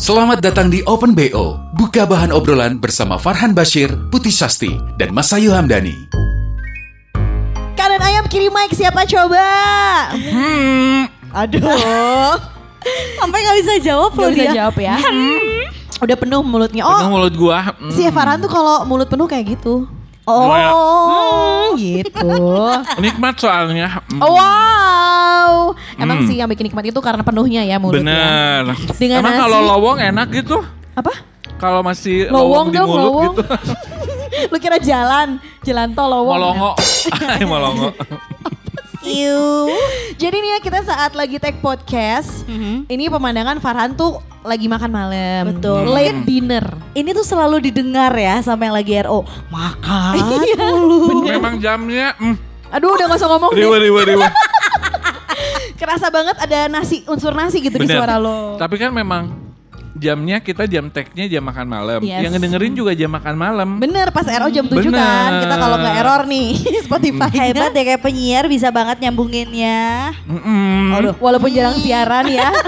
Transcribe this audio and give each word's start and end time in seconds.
Selamat 0.00 0.40
datang 0.40 0.72
di 0.72 0.80
Open 0.88 1.12
BO. 1.12 1.60
Buka 1.76 2.08
bahan 2.08 2.32
obrolan 2.32 2.80
bersama 2.80 3.20
Farhan 3.20 3.52
Bashir, 3.52 3.92
Putih 4.08 4.32
Sasti, 4.32 4.72
dan 4.96 5.12
Masayu 5.12 5.52
Hamdani. 5.52 5.92
Kanan 7.76 8.00
ayam 8.00 8.24
kirim 8.24 8.48
mic 8.48 8.72
siapa 8.72 9.04
coba? 9.04 9.44
Hmm. 10.16 11.04
Aduh. 11.36 11.60
Sampai 13.20 13.44
gak 13.44 13.56
bisa 13.60 13.74
jawab 13.84 14.16
Gak 14.16 14.18
loh 14.18 14.30
bisa 14.32 14.40
dia. 14.42 14.52
jawab 14.56 14.76
ya. 14.80 14.96
Udah 16.00 16.16
penuh 16.16 16.40
mulutnya. 16.40 16.82
Penuh 16.82 16.96
Oh, 17.04 17.12
mulut 17.12 17.34
gua. 17.36 17.76
Mm. 17.76 17.92
si 17.92 18.08
Farhan 18.08 18.40
tuh 18.40 18.48
kalau 18.48 18.88
mulut 18.88 19.04
penuh 19.04 19.28
kayak 19.28 19.52
gitu. 19.52 19.84
Oh, 20.22 21.72
gitu. 21.74 22.28
Nikmat 23.02 23.34
soalnya. 23.36 24.02
Mm. 24.08 24.20
Oh, 24.20 24.32
wow. 24.32 25.52
Emang 25.96 26.22
Hmm. 26.22 26.28
sih 26.28 26.36
yang 26.36 26.46
bikin 26.46 26.66
nikmat 26.66 26.84
itu 26.86 27.00
karena 27.00 27.20
penuhnya 27.20 27.62
ya 27.62 27.76
mulutnya. 27.76 28.04
Bener. 28.04 28.62
Dengan 28.94 29.20
Emang 29.20 29.34
nasi. 29.34 29.42
kalau 29.42 29.58
lowong 29.66 29.98
enak 29.98 30.28
gitu? 30.30 30.56
Apa? 30.92 31.12
Kalau 31.56 31.80
masih 31.80 32.24
Lowong 32.26 32.32
lowong, 32.32 32.66
di 32.66 32.76
dong, 32.76 32.88
mulut 32.88 33.02
lowong. 33.02 33.24
gitu. 33.34 33.42
Lu 34.50 34.56
kira 34.56 34.78
jalan, 34.78 35.28
jalan 35.60 35.88
tol 35.92 36.08
lowong. 36.08 36.32
Molongo. 36.32 36.70
Ay, 37.32 37.44
molongo. 37.44 37.88
Iu. 39.10 39.70
Jadi 40.22 40.36
nih 40.36 40.50
ya 40.50 40.60
kita 40.60 40.80
saat 40.82 41.12
lagi 41.12 41.36
take 41.36 41.58
podcast, 41.58 42.44
Mhm. 42.44 42.86
ini 42.86 43.06
pemandangan 43.06 43.58
Farhan 43.58 43.92
tuh 43.92 44.16
lagi 44.40 44.66
makan 44.66 44.88
malam. 44.88 45.42
Betul. 45.50 45.84
Late 45.86 46.22
dinner. 46.22 46.64
Ini 46.92 47.10
tuh 47.10 47.22
selalu 47.22 47.60
didengar 47.62 48.12
ya 48.12 48.38
sama 48.38 48.64
yang 48.64 48.74
lagi 48.74 48.92
RO. 49.00 49.24
Makan 49.48 50.14
Iya. 50.46 50.66
mulu. 50.70 51.24
Memang 51.24 51.56
jamnya 51.56 52.12
mm, 52.16 52.36
Aduh 52.70 52.92
udah 52.92 53.06
gak 53.06 53.18
usah 53.18 53.28
ngomong 53.28 53.50
deh. 53.50 53.60
riwa 53.60 53.76
riwa 53.76 54.02
riwa. 54.04 54.28
Kerasa 55.74 56.06
banget 56.08 56.36
ada 56.38 56.68
nasi, 56.68 57.02
unsur 57.04 57.32
nasi 57.32 57.58
gitu 57.58 57.74
di 57.74 57.84
Bener. 57.84 57.96
suara 57.96 58.14
lo. 58.14 58.54
Tapi 58.56 58.76
kan 58.76 58.92
memang 58.92 59.32
jamnya 59.96 60.38
kita 60.38 60.70
jam 60.70 60.86
tag-nya 60.86 61.26
jam 61.26 61.42
makan 61.42 61.66
malam. 61.66 62.00
Yes. 62.00 62.22
Yang 62.22 62.32
ngedengerin 62.38 62.72
juga 62.74 62.92
jam 62.94 63.10
makan 63.10 63.34
malam. 63.34 63.68
Bener 63.78 64.08
pas 64.10 64.26
RO 64.26 64.48
jam 64.48 64.66
7 64.66 64.78
Bener. 64.78 64.94
kan. 64.94 65.30
Kita 65.42 65.54
kalau 65.56 65.76
nggak 65.78 65.96
error 65.98 66.22
nih 66.26 66.48
Spotify 66.86 67.30
Hebat 67.30 67.72
ya 67.74 67.82
kayak 67.84 68.02
penyiar 68.02 68.44
bisa 68.46 68.70
banget 68.70 69.02
nyambunginnya. 69.02 70.14
Mm-mm. 70.24 70.94
Aduh, 70.94 71.14
walaupun 71.18 71.50
jarang 71.50 71.78
siaran 71.78 72.26
ya. 72.30 72.50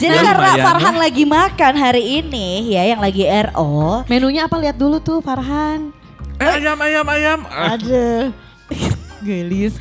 Jadi 0.00 0.16
Ya, 0.16 0.24
karena 0.24 0.56
lumayan. 0.56 0.64
Farhan 0.64 0.96
lagi 0.96 1.24
makan 1.28 1.74
hari 1.76 2.24
ini 2.24 2.72
ya 2.72 2.88
yang 2.88 3.04
lagi 3.04 3.20
RO. 3.28 4.00
Menunya 4.08 4.48
apa 4.48 4.56
lihat 4.56 4.80
dulu 4.80 4.96
tuh 4.96 5.20
Farhan. 5.20 5.92
Eh 6.40 6.48
ayam 6.56 6.80
ayam 6.80 7.04
ayam. 7.04 7.38
Ah, 7.52 7.76
Ada. 7.76 8.32
Gelis. 9.20 9.76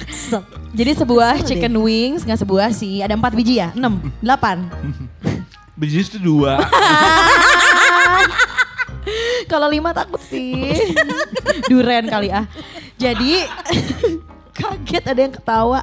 Jadi 0.76 0.92
sebuah 0.92 1.40
chicken 1.48 1.72
wings, 1.80 2.28
nggak 2.28 2.44
sebuah 2.44 2.76
sih. 2.76 3.00
Ada 3.00 3.16
empat 3.16 3.32
biji 3.32 3.64
ya? 3.64 3.72
Enam, 3.72 4.04
delapan. 4.20 4.68
Biji 5.80 6.04
itu 6.04 6.20
dua. 6.20 6.60
Kalau 9.52 9.72
lima 9.72 9.96
takut 9.96 10.20
sih. 10.20 10.76
Duren 11.72 12.12
kali 12.12 12.28
ah. 12.36 12.44
Jadi 13.00 13.48
kaget 14.60 15.04
ada 15.08 15.20
yang 15.24 15.32
ketawa. 15.32 15.80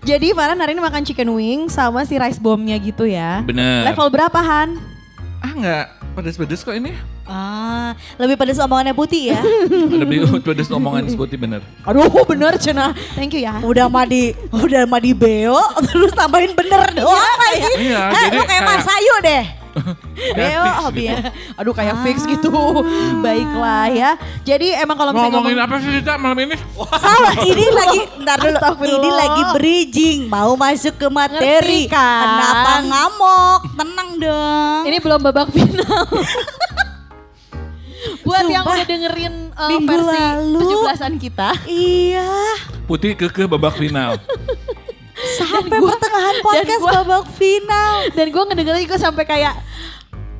Jadi 0.00 0.32
Farhan 0.32 0.56
hari 0.56 0.72
ini 0.72 0.80
makan 0.80 1.04
chicken 1.04 1.28
wing 1.36 1.68
sama 1.68 2.08
si 2.08 2.16
rice 2.16 2.40
bombnya 2.40 2.80
gitu 2.80 3.04
ya. 3.04 3.44
Bener. 3.44 3.84
Level 3.92 4.08
berapa 4.08 4.40
Han? 4.40 4.80
Ah 5.44 5.52
nggak 5.52 5.84
pedes-pedes 6.16 6.64
kok 6.64 6.72
ini. 6.72 6.96
Ah, 7.24 7.96
lebih 8.20 8.36
pada 8.36 8.52
omongannya 8.52 8.92
putih 8.92 9.32
ya. 9.32 9.40
Lebih 10.04 10.44
pedes 10.44 10.68
omongan 10.68 11.08
sebuti 11.08 11.40
bener. 11.40 11.64
Aduh 11.82 12.04
bener 12.28 12.60
Cina. 12.60 12.92
Thank 13.16 13.32
you 13.32 13.48
ya. 13.48 13.64
udah 13.64 13.88
madi, 13.88 14.36
udah 14.52 14.84
madi 14.84 15.16
beo, 15.16 15.56
terus 15.88 16.12
tambahin 16.12 16.52
bener 16.52 16.84
doang 16.92 17.38
lagi. 17.40 17.62
Iya, 17.84 18.02
Eh, 18.06 18.22
jadi 18.28 18.36
lu 18.36 18.44
kayak 18.44 18.62
kayak- 18.62 18.78
Mas 18.78 18.88
Ayu 18.88 19.14
deh. 19.24 19.44
Beo 20.14 20.64
hobinya. 20.86 21.34
Aduh 21.58 21.74
kayak 21.74 21.98
fix 22.06 22.22
gitu. 22.22 22.46
Baiklah 23.18 23.90
ya. 23.90 24.10
Jadi 24.46 24.70
emang 24.70 24.94
kalau 24.94 25.10
misalnya 25.10 25.34
Ngomongin 25.34 25.58
ngomong 25.58 25.74
apa 25.74 25.82
sih 25.82 25.90
kita 25.98 26.14
malam 26.14 26.38
ini? 26.38 26.54
Salah, 26.94 27.34
ini 27.42 27.66
lagi, 27.74 28.00
ntar 28.22 28.38
dulu, 28.38 28.58
ini 28.86 29.10
lagi 29.10 29.42
bridging, 29.50 30.18
mau 30.30 30.54
masuk 30.54 30.94
ke 30.94 31.08
materi. 31.10 31.90
Ngerti 31.90 31.90
kan? 31.90 32.22
Kenapa 32.22 32.72
ngamuk? 32.86 33.60
Tenang 33.74 34.10
dong. 34.22 34.80
Ini 34.86 34.96
belum 35.02 35.20
babak 35.26 35.48
final. 35.50 36.06
Buat 38.24 38.44
yang 38.46 38.64
Sumpah. 38.64 38.74
udah 38.74 38.86
dengerin 38.86 39.34
uh, 39.52 39.68
Minggu 39.68 39.88
versi 39.90 40.16
lalu. 40.18 40.60
17-an 40.82 41.12
kita. 41.18 41.48
Iya, 41.66 42.30
Putih 42.84 43.12
kekeh 43.14 43.44
babak 43.46 43.74
final. 43.74 44.16
sampai 45.14 45.78
gua- 45.78 45.92
pertengahan 45.92 46.34
dan 46.34 46.42
podcast 46.42 46.80
gua- 46.80 46.94
babak 46.98 47.24
final. 47.32 47.94
Dan 48.10 48.26
gue 48.28 48.42
ngedengerin 48.42 48.82
juga 48.82 48.98
sampai 48.98 49.24
kayak 49.24 49.54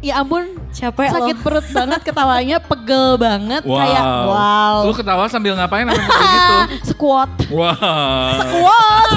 Ya 0.01 0.19
ampun 0.19 0.45
Capek 0.71 1.09
sakit 1.09 1.33
loh. 1.33 1.43
perut 1.43 1.65
banget 1.71 2.01
ketawanya 2.03 2.57
pegel 2.59 3.17
banget 3.17 3.65
Wow. 3.65 3.79
kayak 3.79 4.05
wow 4.05 4.77
Lu 4.83 4.93
ketawa 4.93 5.25
sambil 5.27 5.53
ngapain 5.55 5.89
apa 5.89 5.97
kayak 5.97 6.37
gitu? 6.37 6.57
squat 6.87 7.31
Wah. 7.49 8.37
squat 8.39 9.09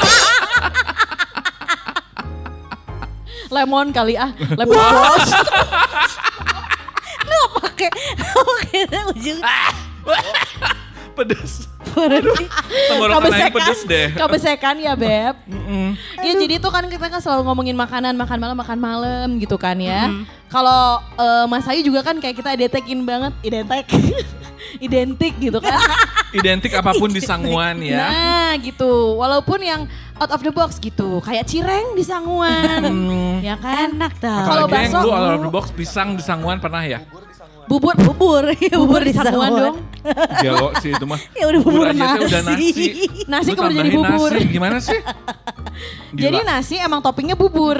lemon 3.49 3.91
kali 3.91 4.16
ah 4.16 4.31
lemon 4.49 4.79
squash 4.79 5.31
Lu 7.28 7.39
pakai 7.59 7.89
ujung. 9.15 9.39
Pedes. 11.17 11.65
Tenggorokan 11.97 13.33
aing 13.33 13.49
pedes 13.49 13.81
deh. 13.89 14.13
kebesekan 14.13 14.77
ya 14.77 14.93
beb. 14.93 15.33
Iya 16.21 16.33
jadi 16.38 16.61
tuh 16.61 16.69
kan 16.69 16.85
kita 16.85 17.09
kan 17.09 17.17
selalu 17.17 17.41
ngomongin 17.49 17.73
makanan 17.73 18.13
makan 18.13 18.37
malam 18.37 18.57
makan 18.57 18.77
malam 18.77 19.27
gitu 19.41 19.57
kan 19.57 19.73
ya. 19.81 20.13
Kalau 20.47 21.01
eh, 21.17 21.45
Mas 21.49 21.66
Ayu 21.66 21.81
juga 21.81 22.05
kan 22.05 22.21
kayak 22.21 22.37
kita 22.37 22.53
identikin 22.53 23.01
banget 23.01 23.33
identik 23.41 23.89
identik 24.85 25.33
gitu 25.41 25.57
kan. 25.57 25.81
Identik 26.37 26.77
apa 26.77 26.93
pun 26.93 27.09
di 27.09 27.21
sanguan 27.23 27.81
ya. 27.81 27.97
Nah 27.97 28.51
gitu. 28.61 29.17
Walaupun 29.17 29.57
yang 29.66 29.89
out 30.21 30.29
of 30.29 30.41
the 30.45 30.53
box 30.53 30.77
gitu. 30.77 31.17
Kayak 31.25 31.49
cireng 31.49 31.97
di 31.97 32.05
sanguan. 32.05 32.81
Hmm. 32.85 33.41
ya 33.41 33.57
kan? 33.57 33.89
Enak 33.89 34.21
tau. 34.21 34.45
Kalau 34.45 34.66
bakso- 34.69 35.01
lu 35.01 35.09
out 35.09 35.33
of 35.33 35.41
the 35.41 35.51
box 35.51 35.66
pisang 35.73 36.13
di 36.13 36.21
sanguan 36.21 36.61
pernah 36.61 36.85
ya? 36.85 37.01
Bubur 37.67 37.95
Bubur, 38.00 38.44
iya, 38.63 38.75
bubur 38.79 39.01
di 39.03 39.11
sanguan 39.11 39.51
dong. 39.51 39.78
Jago 40.44 40.72
sih 40.79 40.95
itu 40.95 41.03
mah. 41.03 41.19
Ya 41.39 41.45
udah 41.51 41.61
bubur 41.61 41.85
teh 41.91 42.00
udah 42.00 42.41
nasi. 42.47 42.72
nasi. 42.72 42.88
Nasi 43.28 43.50
kemudian 43.53 43.83
jadi 43.83 43.91
bubur. 44.00 44.31
nasi, 44.31 44.47
Gimana 44.47 44.78
sih? 44.79 45.00
Jadi 46.16 46.39
Gila. 46.39 46.47
nasi 46.47 46.75
emang 46.79 47.03
toppingnya 47.03 47.35
bubur. 47.35 47.78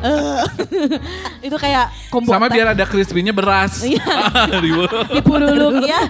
Eh, 0.00 0.42
itu 1.44 1.56
kayak 1.56 1.92
kombo 2.12 2.32
Sama 2.32 2.48
biar 2.48 2.72
ada 2.72 2.84
crispy-nya 2.88 3.32
beras. 3.32 3.80
Iya. 3.84 4.00
Dipululuk 5.12 5.84
ya. 5.84 6.04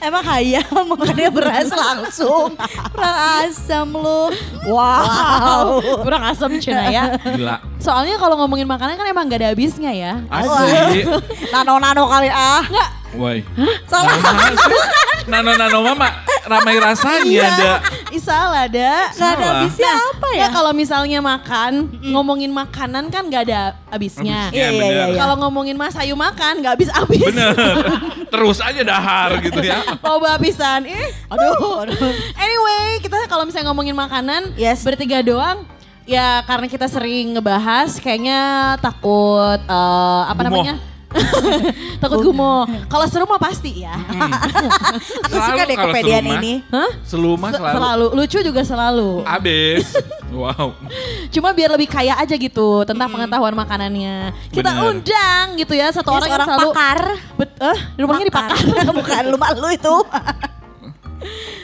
Emang 0.00 0.24
hayam 0.24 0.64
makannya 0.88 1.28
beras 1.32 1.68
langsung. 1.72 2.56
Kurang 2.92 3.16
asam 3.44 3.88
lu. 3.96 4.22
Wow. 4.68 5.80
Kurang 6.04 6.22
asam 6.24 6.52
Cina 6.60 6.88
ya. 6.88 7.16
Gila. 7.20 7.60
Soalnya 7.80 8.16
kalau 8.16 8.40
ngomongin 8.40 8.64
makanan 8.64 8.96
kan 8.96 9.06
emang 9.08 9.28
gak 9.28 9.40
ada 9.44 9.48
habisnya 9.52 9.92
ya. 9.92 10.12
Asli. 10.32 11.04
Nano-nano 11.50 12.04
kali 12.06 12.28
ah. 12.28 12.62
Enggak, 12.62 12.90
Woi. 13.14 13.38
Salah. 13.86 14.18
Nano-nano 15.24 15.78
mama 15.82 16.08
ramai 16.44 16.76
rasanya 16.76 17.46
ada. 17.46 17.72
Isal 18.10 18.50
ada. 18.52 18.92
Gak 19.08 19.16
ada 19.16 19.38
Salah. 19.38 19.52
habisnya 19.62 19.92
apa 19.94 20.28
ya? 20.34 20.40
Ya 20.40 20.46
kalau 20.50 20.72
misalnya 20.72 21.18
makan, 21.18 21.72
ngomongin 22.04 22.50
makanan 22.50 23.08
kan 23.08 23.24
gak 23.30 23.48
ada 23.48 23.78
habisnya. 23.88 24.50
Iya, 24.50 24.68
iya, 24.68 24.84
iya. 25.08 25.16
Kalau 25.16 25.38
ngomongin 25.40 25.74
Mas 25.74 25.94
Ayu 25.94 26.12
makan 26.12 26.60
gak 26.60 26.74
habis-habis. 26.76 27.24
Bener. 27.24 27.54
Terus 28.28 28.58
aja 28.58 28.82
dahar 28.82 29.38
gitu 29.40 29.62
ya. 29.62 29.78
Loba 30.02 30.34
habisan. 30.36 30.84
Eh, 30.84 31.08
Aduh, 31.30 31.86
aduh. 31.86 31.96
Anyway, 32.34 32.98
kita 32.98 33.16
kalau 33.24 33.46
misalnya 33.46 33.70
ngomongin 33.70 33.94
makanan, 33.94 34.58
Yes. 34.58 34.82
bertiga 34.82 35.22
doang. 35.22 35.64
Ya 36.04 36.44
karena 36.44 36.68
kita 36.68 36.84
sering 36.84 37.32
ngebahas, 37.32 37.96
kayaknya 37.96 38.74
takut 38.76 39.56
eh, 39.56 40.22
apa 40.28 40.36
Gumoh. 40.36 40.60
namanya? 40.60 40.74
takut 42.02 42.18
gumo. 42.22 42.66
Kalau 42.86 43.06
seru 43.06 43.24
mah 43.24 43.38
pasti 43.38 43.82
ya. 43.82 43.94
Aku 45.26 45.36
suka 45.36 45.54
Selalu 45.54 45.58
deh 45.64 45.76
serumah. 45.78 46.34
ini. 46.38 46.52
Hah? 46.68 46.90
Seluma 47.02 47.48
Se- 47.48 47.58
selalu. 47.58 47.74
selalu. 47.78 48.06
Lucu 48.14 48.38
juga 48.42 48.62
selalu. 48.62 49.10
Abis. 49.24 49.86
Wow. 50.34 50.74
Cuma 51.30 51.54
biar 51.54 51.70
lebih 51.78 51.86
kaya 51.86 52.18
aja 52.18 52.34
gitu 52.34 52.82
tentang 52.82 53.06
pengetahuan 53.06 53.54
makanannya. 53.54 54.34
Kita 54.50 54.74
Bener. 54.74 54.90
undang 54.90 55.44
gitu 55.54 55.78
ya 55.78 55.94
satu 55.94 56.10
Dia 56.10 56.18
orang 56.18 56.26
yang 56.26 56.34
seorang 56.34 56.48
selalu 56.50 56.70
pakar. 56.74 57.00
Bet, 57.38 57.50
eh, 57.62 57.78
rumahnya 57.94 58.26
di 58.26 58.34
pakar. 58.34 58.58
Bukan 58.98 59.24
rumah 59.30 59.54
lu 59.54 59.70
itu. 59.70 59.94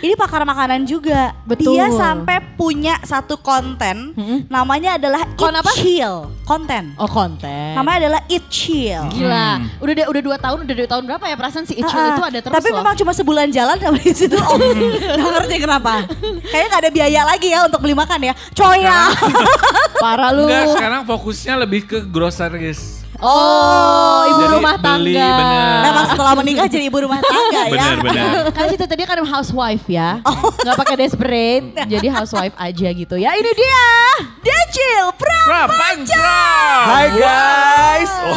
Ini 0.00 0.14
pakar 0.14 0.42
makanan 0.42 0.84
juga. 0.84 1.36
Betul. 1.44 1.76
Dia 1.76 1.88
sampai 1.88 2.40
punya 2.54 2.96
satu 3.00 3.36
konten 3.36 4.12
Mm-mm. 4.12 4.46
namanya 4.46 4.96
adalah 4.96 5.24
Kon 5.34 5.50
Eat 5.50 5.60
apa? 5.60 5.72
Chill. 5.76 6.16
Konten. 6.42 6.96
Oh 6.96 7.06
konten. 7.06 7.76
Namanya 7.76 8.08
adalah 8.08 8.20
Eat 8.26 8.44
Chill. 8.48 9.04
Gila, 9.12 9.48
udah 9.78 9.92
udah 9.92 10.06
udah 10.08 10.22
dua 10.22 10.36
tahun, 10.36 10.58
udah 10.64 10.76
dua 10.76 10.88
tahun 10.88 11.02
berapa 11.06 11.24
ya 11.24 11.36
perasaan 11.36 11.64
si 11.64 11.74
Icil 11.74 11.92
Ah, 11.92 12.10
itu 12.10 12.22
ada 12.24 12.38
terus 12.40 12.54
Tapi 12.56 12.68
loh. 12.70 12.76
memang 12.80 12.94
cuma 12.96 13.12
sebulan 13.12 13.48
jalan 13.50 13.76
sampai 13.76 14.02
di 14.02 14.14
situ 14.14 14.36
om. 14.36 14.60
Gak 15.20 15.30
ngerti 15.36 15.56
kenapa. 15.58 15.92
Kayaknya 16.42 16.68
gak 16.68 16.80
ada 16.80 16.90
biaya 16.90 17.20
lagi 17.24 17.48
ya 17.48 17.60
untuk 17.64 17.80
beli 17.80 17.94
makan 17.94 18.20
ya. 18.22 18.34
Coya. 18.52 19.00
parah 19.96 20.30
lu. 20.32 20.48
Enggak, 20.48 20.64
sekarang 20.74 21.00
fokusnya 21.04 21.54
lebih 21.58 21.84
ke 21.84 21.98
groceries. 22.02 23.00
Oh, 23.20 24.20
ibu 24.26 24.40
Jadi 24.40 24.55
rumah 24.55 24.75
beli, 24.75 25.12
tangga. 25.12 25.28
bener. 25.37 25.76
Memang 25.82 26.05
setelah 26.08 26.32
menikah 26.34 26.67
jadi 26.67 26.84
ibu 26.88 26.99
rumah 26.99 27.20
tangga 27.20 27.61
ya. 27.62 27.64
Benar, 27.69 27.96
benar. 28.00 28.32
Karena 28.56 28.69
cita 28.70 28.87
tadi 28.87 29.02
kan 29.05 29.20
housewife 29.20 29.84
ya, 29.87 30.25
Oh. 30.25 30.49
nggak 30.50 30.72
pakai 30.75 30.96
desperate, 30.99 31.64
jadi 31.84 32.08
housewife 32.08 32.56
aja 32.56 32.88
gitu 32.88 33.14
ya. 33.14 33.37
Ini 33.37 33.50
dia. 33.52 33.84
Decil, 34.40 35.05
pra. 35.14 35.40
Prapanca. 35.43 36.32
Hai 36.81 37.06
guys. 37.12 38.11
Oh, 38.25 38.37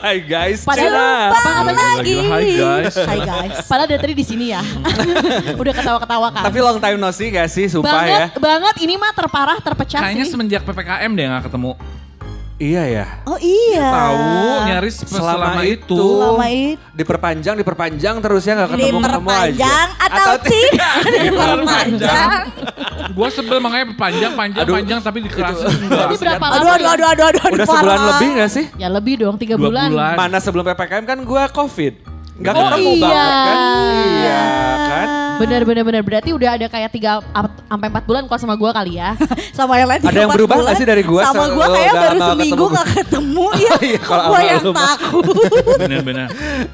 hai 0.04 0.18
guys. 0.18 0.58
Padahal 0.64 0.96
apa 1.28 1.70
lagi. 1.70 2.16
Hi, 2.16 2.44
guys. 2.56 2.94
Hai 2.96 3.18
guys. 3.20 3.56
Padahal 3.68 3.84
dari 3.86 4.00
tadi 4.00 4.14
di 4.16 4.24
sini 4.24 4.46
ya. 4.48 4.64
Udah 5.60 5.72
ketawa-ketawa 5.72 6.28
kan. 6.32 6.42
Tapi 6.48 6.58
long 6.58 6.80
time 6.80 6.96
no 6.96 7.12
see 7.12 7.28
gak 7.28 7.52
sih? 7.52 7.68
Sumpah 7.68 7.92
banget, 7.92 8.32
ya. 8.32 8.40
banget 8.40 8.74
ini 8.80 8.96
mah 8.96 9.12
terparah, 9.12 9.60
terpecah 9.60 10.00
Kayaknya 10.00 10.24
sih. 10.24 10.32
semenjak 10.32 10.64
PPKM 10.64 11.10
deh 11.12 11.24
nggak 11.26 11.44
ketemu. 11.46 11.72
Iya 12.56 12.82
ya. 12.88 13.04
Oh 13.28 13.36
iya. 13.36 13.84
Tahu 13.84 14.16
nyaris 14.64 14.96
selama, 15.04 15.60
itu. 15.60 15.92
Selama 15.92 16.46
itu. 16.48 16.80
Diperpanjang, 16.96 17.54
diperpanjang 17.60 18.16
terus 18.18 18.42
ya 18.42 18.56
gak 18.56 18.72
ketemu-ketemu 18.72 19.28
aja. 19.28 19.44
Diperpanjang 19.44 19.88
atau 20.00 20.26
tidak 20.40 20.94
diperpanjang. 21.20 22.30
Gua 23.12 23.28
sebel 23.28 23.58
makanya 23.60 23.86
panjang, 23.92 24.32
panjang, 24.32 24.64
Aduh. 24.64 24.74
panjang 24.74 24.98
tapi 24.98 25.18
dikerasin 25.20 25.68
Tapi 25.84 26.14
berapa 26.16 26.40
lama? 26.42 26.56
Aduh, 26.56 26.70
aduh, 26.70 26.80
ya? 26.80 26.92
aduh, 26.96 27.06
aduh, 27.06 27.26
aduh, 27.28 27.42
aduh, 27.44 27.56
Udah 27.60 27.66
parah. 27.68 27.76
sebulan 27.76 28.00
lebih 28.08 28.28
gak 28.34 28.50
sih? 28.50 28.64
Ya 28.74 28.88
lebih 28.88 29.14
dong, 29.20 29.36
tiga 29.36 29.54
Dua 29.54 29.68
bulan. 29.68 29.88
bulan. 29.92 30.14
Mana 30.16 30.38
sebelum 30.40 30.64
PPKM 30.64 31.04
kan 31.04 31.18
gua 31.22 31.52
covid. 31.52 31.92
Gak 32.36 32.52
Oh 32.52 32.60
ketemu 32.62 32.90
iya. 32.90 33.04
banget 33.04 33.28
kan. 33.28 33.56
Iya 34.16 34.40
kan. 34.82 35.08
Bener, 35.38 35.62
bener, 35.62 35.82
bener. 35.82 36.02
Berarti 36.02 36.30
udah 36.30 36.50
ada 36.52 36.66
kayak 36.66 36.90
tiga 36.90 37.20
sampai 37.66 37.86
empat 37.86 38.04
bulan 38.04 38.22
kalau 38.24 38.38
sama 38.38 38.54
gua 38.54 38.70
kali 38.72 38.96
ya. 38.96 39.14
Sama 39.56 39.72
yang 39.74 39.88
lain 39.88 40.04
Ada 40.04 40.20
yang 40.20 40.30
berubah 40.30 40.56
nggak 40.58 40.76
sih 40.76 40.84
dari 40.84 41.00
gua 41.00 41.22
Sama 41.24 41.48
lo 41.48 41.64
kayak 41.66 41.92
baru 41.94 42.12
lama 42.14 42.28
seminggu 42.28 42.52
ketemu? 42.60 42.76
gak 42.76 42.86
ketemu 42.98 43.46
ya. 43.56 43.72
Iya, 43.80 43.98
kalau 43.98 44.22
Gua 44.22 44.36
sama 44.36 44.40
yang 44.44 44.64
takut. 44.68 45.24
Bener-bener. 45.80 46.28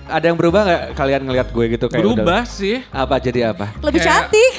Ada 0.04 0.24
yang 0.24 0.36
berubah 0.36 0.60
gak 0.62 0.80
kalian 0.92 1.20
ngelihat 1.22 1.48
gue 1.48 1.64
gitu 1.70 1.86
kayak 1.86 2.02
Berubah 2.02 2.40
udah- 2.42 2.50
sih. 2.50 2.76
Apa 2.88 3.14
jadi 3.16 3.40
apa? 3.48 3.66
Lebih 3.80 4.00
Kayak- 4.00 4.10
cantik. 4.26 4.52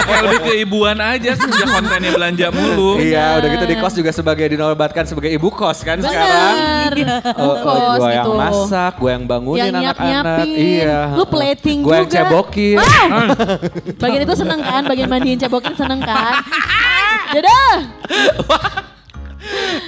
Kayak 0.00 0.22
lebih 0.24 0.40
keibuan 0.44 0.98
aja 0.98 1.30
sejak 1.32 1.66
kontennya 1.68 2.10
belanja 2.10 2.46
mulu. 2.50 2.90
Iya, 2.98 3.38
udah 3.38 3.48
gitu 3.48 3.64
di 3.64 3.76
kos 3.76 3.94
juga 3.94 4.10
sebagai 4.10 4.46
dinobatkan 4.48 5.04
sebagai 5.04 5.30
ibu 5.30 5.48
kos 5.48 5.78
kan 5.80 5.98
sekarang. 5.98 6.54
Bener. 6.90 7.22
Oh, 7.36 7.54
Bungkos 7.54 7.98
gue 7.98 8.10
yang 8.10 8.24
gitu. 8.24 8.32
masak, 8.34 8.92
gue 8.96 9.10
yang 9.12 9.24
bangunin 9.24 9.62
Yang 9.64 9.74
anak-anak. 9.78 10.38
Iya. 10.44 10.98
Lu 11.14 11.24
plating 11.24 11.78
Gue 11.80 11.94
yang 11.94 12.04
juga. 12.04 12.16
cebokin. 12.18 12.76
Bagian 13.96 14.22
itu 14.22 14.34
seneng 14.34 14.60
kan, 14.60 14.82
bagian 14.84 15.08
mandiin 15.08 15.38
cebokin 15.38 15.74
seneng 15.74 16.00
kan. 16.00 16.40
Dadah. 17.34 17.74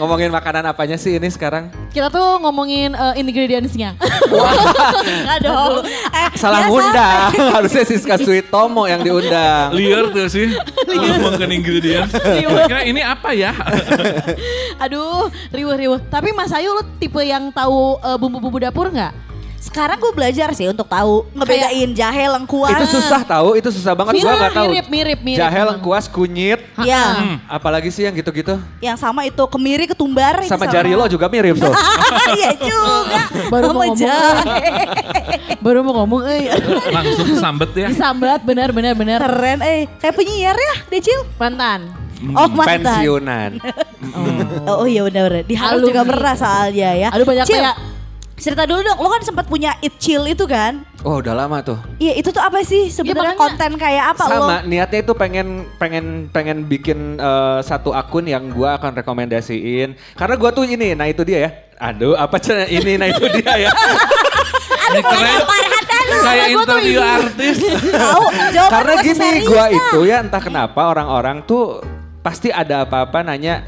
Ngomongin 0.01 0.33
makanan 0.33 0.65
apanya 0.65 0.97
sih 0.97 1.13
ini 1.13 1.29
sekarang? 1.29 1.69
Kita 1.93 2.09
tuh 2.09 2.41
ngomongin 2.41 2.97
eh, 2.97 3.21
ingredients-nya. 3.21 3.93
Enggak 4.01 5.39
dong. 5.47 5.85
Eh, 5.85 6.29
Salah 6.33 6.65
biasa. 6.65 6.71
ngundang. 6.71 7.29
Harusnya 7.59 7.85
Siska 7.85 8.17
Sweet 8.17 8.49
Tomo 8.49 8.89
yang 8.89 9.05
diundang. 9.05 9.77
Liar 9.77 10.09
tuh 10.09 10.33
sih. 10.33 10.49
Ngomongin 10.89 11.53
ingredients. 11.53 12.17
Kira 12.17 12.89
ini 12.89 13.05
apa 13.05 13.37
ya? 13.37 13.53
Aduh, 14.81 15.29
riuh-riuh. 15.53 16.01
Tapi 16.09 16.33
Mas 16.33 16.53
Ayu 16.53 16.73
lu 16.73 16.85
tipe 16.97 17.21
yang 17.21 17.53
tahu 17.53 18.01
eh, 18.01 18.17
bumbu-bumbu 18.17 18.57
dapur 18.59 18.89
nggak? 18.89 19.13
Sekarang 19.61 20.01
gue 20.01 20.09
belajar 20.11 20.49
sih 20.51 20.65
untuk 20.67 20.89
tahu 20.89 21.29
ngebedain 21.31 21.93
jahe 21.93 22.25
lengkuas. 22.27 22.73
Itu 22.73 22.97
susah 22.97 23.21
tahu, 23.23 23.61
itu 23.61 23.69
susah 23.69 23.93
banget. 23.93 24.17
Gue 24.17 24.25
Mirip, 24.25 24.41
gak 24.41 24.53
tahu. 24.57 24.65
mirip, 24.67 24.87
mirip, 24.89 25.19
mirip 25.21 25.39
Jahe, 25.39 25.61
lengkuas, 25.69 26.05
kunyit. 26.09 26.61
Ya, 26.81 27.37
Apalagi 27.45 27.93
sih 27.93 28.09
yang 28.09 28.17
gitu-gitu. 28.17 28.57
yang 28.81 28.97
sama 28.97 29.23
itu 29.23 29.45
kemiri 29.47 29.85
ketumbar. 29.85 30.41
itu 30.41 30.49
Sama 30.49 30.65
jari 30.65 30.97
lo 30.97 31.05
juga 31.07 31.29
mirip 31.29 31.61
tuh. 31.61 31.71
Iya 32.31 32.57
juga. 32.57 33.23
Baru 33.53 33.69
mau 33.71 33.85
Sama 33.85 33.85
ngomong. 33.85 34.01
jahe. 34.01 34.73
Baru 35.65 35.79
mau 35.85 35.95
ngomong, 36.01 36.21
eh. 36.27 36.49
Langsung 36.89 37.29
sambet 37.37 37.71
ya. 37.77 37.89
Disambat, 37.93 38.41
benar, 38.41 38.73
benar, 38.73 38.97
benar. 38.97 39.21
Keren 39.21 39.61
eh. 39.61 39.85
Kayak 40.01 40.15
penyiar 40.17 40.57
ya 40.57 40.75
Decil. 40.89 41.21
Mantan. 41.37 41.81
Oh 42.33 42.49
mantan. 42.49 42.81
Pensiunan. 42.81 43.51
Oh, 44.65 44.81
oh 44.85 44.87
iya 44.87 45.05
benar-benar. 45.05 45.45
Di 45.45 45.53
Harvard 45.53 45.81
Alumni. 45.81 45.91
juga 45.91 46.03
pernah 46.07 46.35
soalnya 46.35 46.91
ya. 46.97 47.09
Aduh 47.12 47.25
banyak 47.25 47.45
Cil, 47.45 47.57
kayak 47.61 47.77
Cerita 48.41 48.65
dulu 48.65 48.81
dong, 48.81 48.97
lo 48.97 49.09
kan 49.11 49.21
sempat 49.21 49.45
punya 49.45 49.77
It 49.79 50.01
Chill 50.01 50.25
itu 50.25 50.49
kan? 50.49 50.81
Oh 51.01 51.21
udah 51.21 51.37
lama 51.37 51.61
tuh. 51.61 51.77
Iya 51.97 52.17
itu 52.17 52.29
tuh 52.29 52.41
apa 52.41 52.61
sih 52.61 52.89
sebenarnya 52.89 53.33
makanya. 53.33 53.45
konten 53.47 53.71
kayak 53.77 54.05
apa 54.11 54.23
lo? 54.25 54.33
Sama 54.43 54.57
niatnya 54.65 55.01
itu 55.01 55.13
pengen 55.13 55.49
pengen 55.77 56.05
pengen 56.29 56.65
bikin 56.65 56.99
eh, 57.17 57.61
satu 57.61 57.93
akun 57.93 58.25
yang 58.25 58.49
gua 58.49 58.81
akan 58.81 58.97
rekomendasiin. 58.97 59.93
Karena 60.17 60.35
gua 60.35 60.51
tuh 60.51 60.65
ini, 60.65 60.93
nah 60.93 61.05
itu 61.05 61.21
dia 61.21 61.39
ya. 61.39 61.51
Aduh, 61.79 62.13
apa 62.13 62.37
cina 62.37 62.65
ini 62.65 62.97
nah 62.97 63.09
itu 63.09 63.25
dia 63.31 63.53
ya. 63.61 63.71
Ini 64.91 65.07
keren. 65.07 65.39
Kayak 66.21 66.47
interview 66.51 66.99
artis. 66.99 67.57
Tahu 67.95 68.25
Karena 68.67 68.93
gini 68.99 69.29
dah. 69.47 69.69
itu 69.71 69.99
ya 70.03 70.19
entah 70.19 70.43
kenapa 70.43 70.81
orang-orang 70.83 71.47
tuh 71.47 71.79
pasti 72.21 72.51
ada 72.51 72.83
apa-apa 72.83 73.23
nanya 73.23 73.63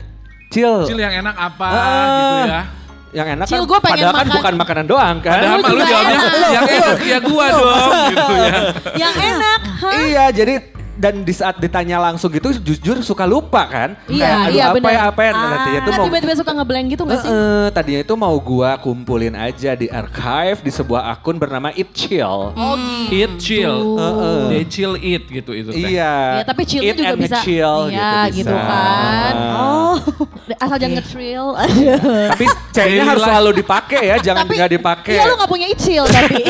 Cil, 0.51 0.83
Cil 0.85 0.99
yang 0.99 1.23
enak 1.23 1.33
apa 1.33 1.65
Ah. 1.65 1.79
gitu 1.79 2.51
ya. 2.51 2.63
Yang 3.13 3.29
enak 3.31 3.45
Cil, 3.45 3.63
kan 3.63 3.81
padahal 3.83 4.09
kan 4.11 4.25
makan- 4.25 4.35
bukan 4.35 4.55
makanan 4.57 4.85
doang 4.89 5.17
kan. 5.21 5.37
Padahal 5.37 5.59
mah 5.59 5.71
lu 5.71 5.83
jawabnya 5.83 6.17
enak. 6.17 6.33
yang 6.49 6.65
enak 6.67 6.99
ya 7.03 7.19
gua 7.21 7.45
dong 7.55 7.93
gitu 8.09 8.33
ya. 8.35 8.53
yang 8.99 9.15
enak. 9.15 9.61
Hah? 9.79 9.93
Iya, 9.95 10.25
jadi 10.33 10.55
dan 10.93 11.25
di 11.25 11.33
saat 11.33 11.57
ditanya 11.57 11.97
langsung 11.97 12.29
gitu 12.29 12.53
jujur 12.53 13.01
suka 13.01 13.25
lupa 13.25 13.65
kan. 13.65 13.91
Iya, 14.07 14.21
Kayak, 14.23 14.37
aduh 14.37 14.53
iya, 14.53 14.65
apa 14.65 14.77
benar. 14.77 14.93
ya 14.93 15.01
apa 15.09 15.21
ya 15.25 15.31
nanti 15.33 15.71
itu 15.73 15.89
Kan 15.89 15.99
mau 15.99 16.07
tiba-tiba 16.07 16.35
suka 16.37 16.51
ngeblank 16.53 16.87
gitu 16.93 17.03
gak 17.09 17.19
sih? 17.25 17.29
Eh, 17.33 17.67
tadinya 17.73 18.01
itu 18.05 18.15
mau 18.15 18.37
gua 18.37 18.71
kumpulin 18.77 19.35
aja 19.35 19.71
di 19.73 19.87
archive 19.89 20.59
di 20.61 20.71
sebuah 20.71 21.13
akun 21.13 21.37
bernama 21.41 21.73
It 21.73 21.91
Chill. 21.97 22.53
Oh 22.53 22.77
gitu. 23.09 23.13
Eat 23.13 23.33
chill. 23.39 23.79
Heeh. 23.97 24.41
They 24.51 24.65
chill 24.67 24.95
eat 24.97 25.25
gitu 25.29 25.51
itu 25.53 25.71
teh. 25.73 25.97
Iya. 25.97 26.41
Ya, 26.41 26.45
tapi 26.45 26.63
chillnya 26.69 26.89
Eat 26.93 26.97
juga 26.99 27.09
and 27.13 27.21
bisa. 27.21 27.37
nge-chill 27.41 27.79
Iya, 27.93 28.13
gitu, 28.29 28.37
gitu 28.43 28.55
kan. 28.57 29.35
Oh, 29.57 29.95
Asal 30.65 30.77
jangan 30.77 30.95
nge-trill. 31.01 31.47
Tapi 32.33 32.45
C-nya 32.73 33.03
harus 33.05 33.23
selalu 33.23 33.51
dipakai 33.63 34.03
ya, 34.13 34.17
jangan 34.27 34.45
nggak 34.45 34.71
dipakai. 34.77 35.15
Iya 35.17 35.23
lu 35.29 35.35
gak 35.39 35.51
punya 35.51 35.67
chill 35.77 36.05
tapi. 36.09 36.43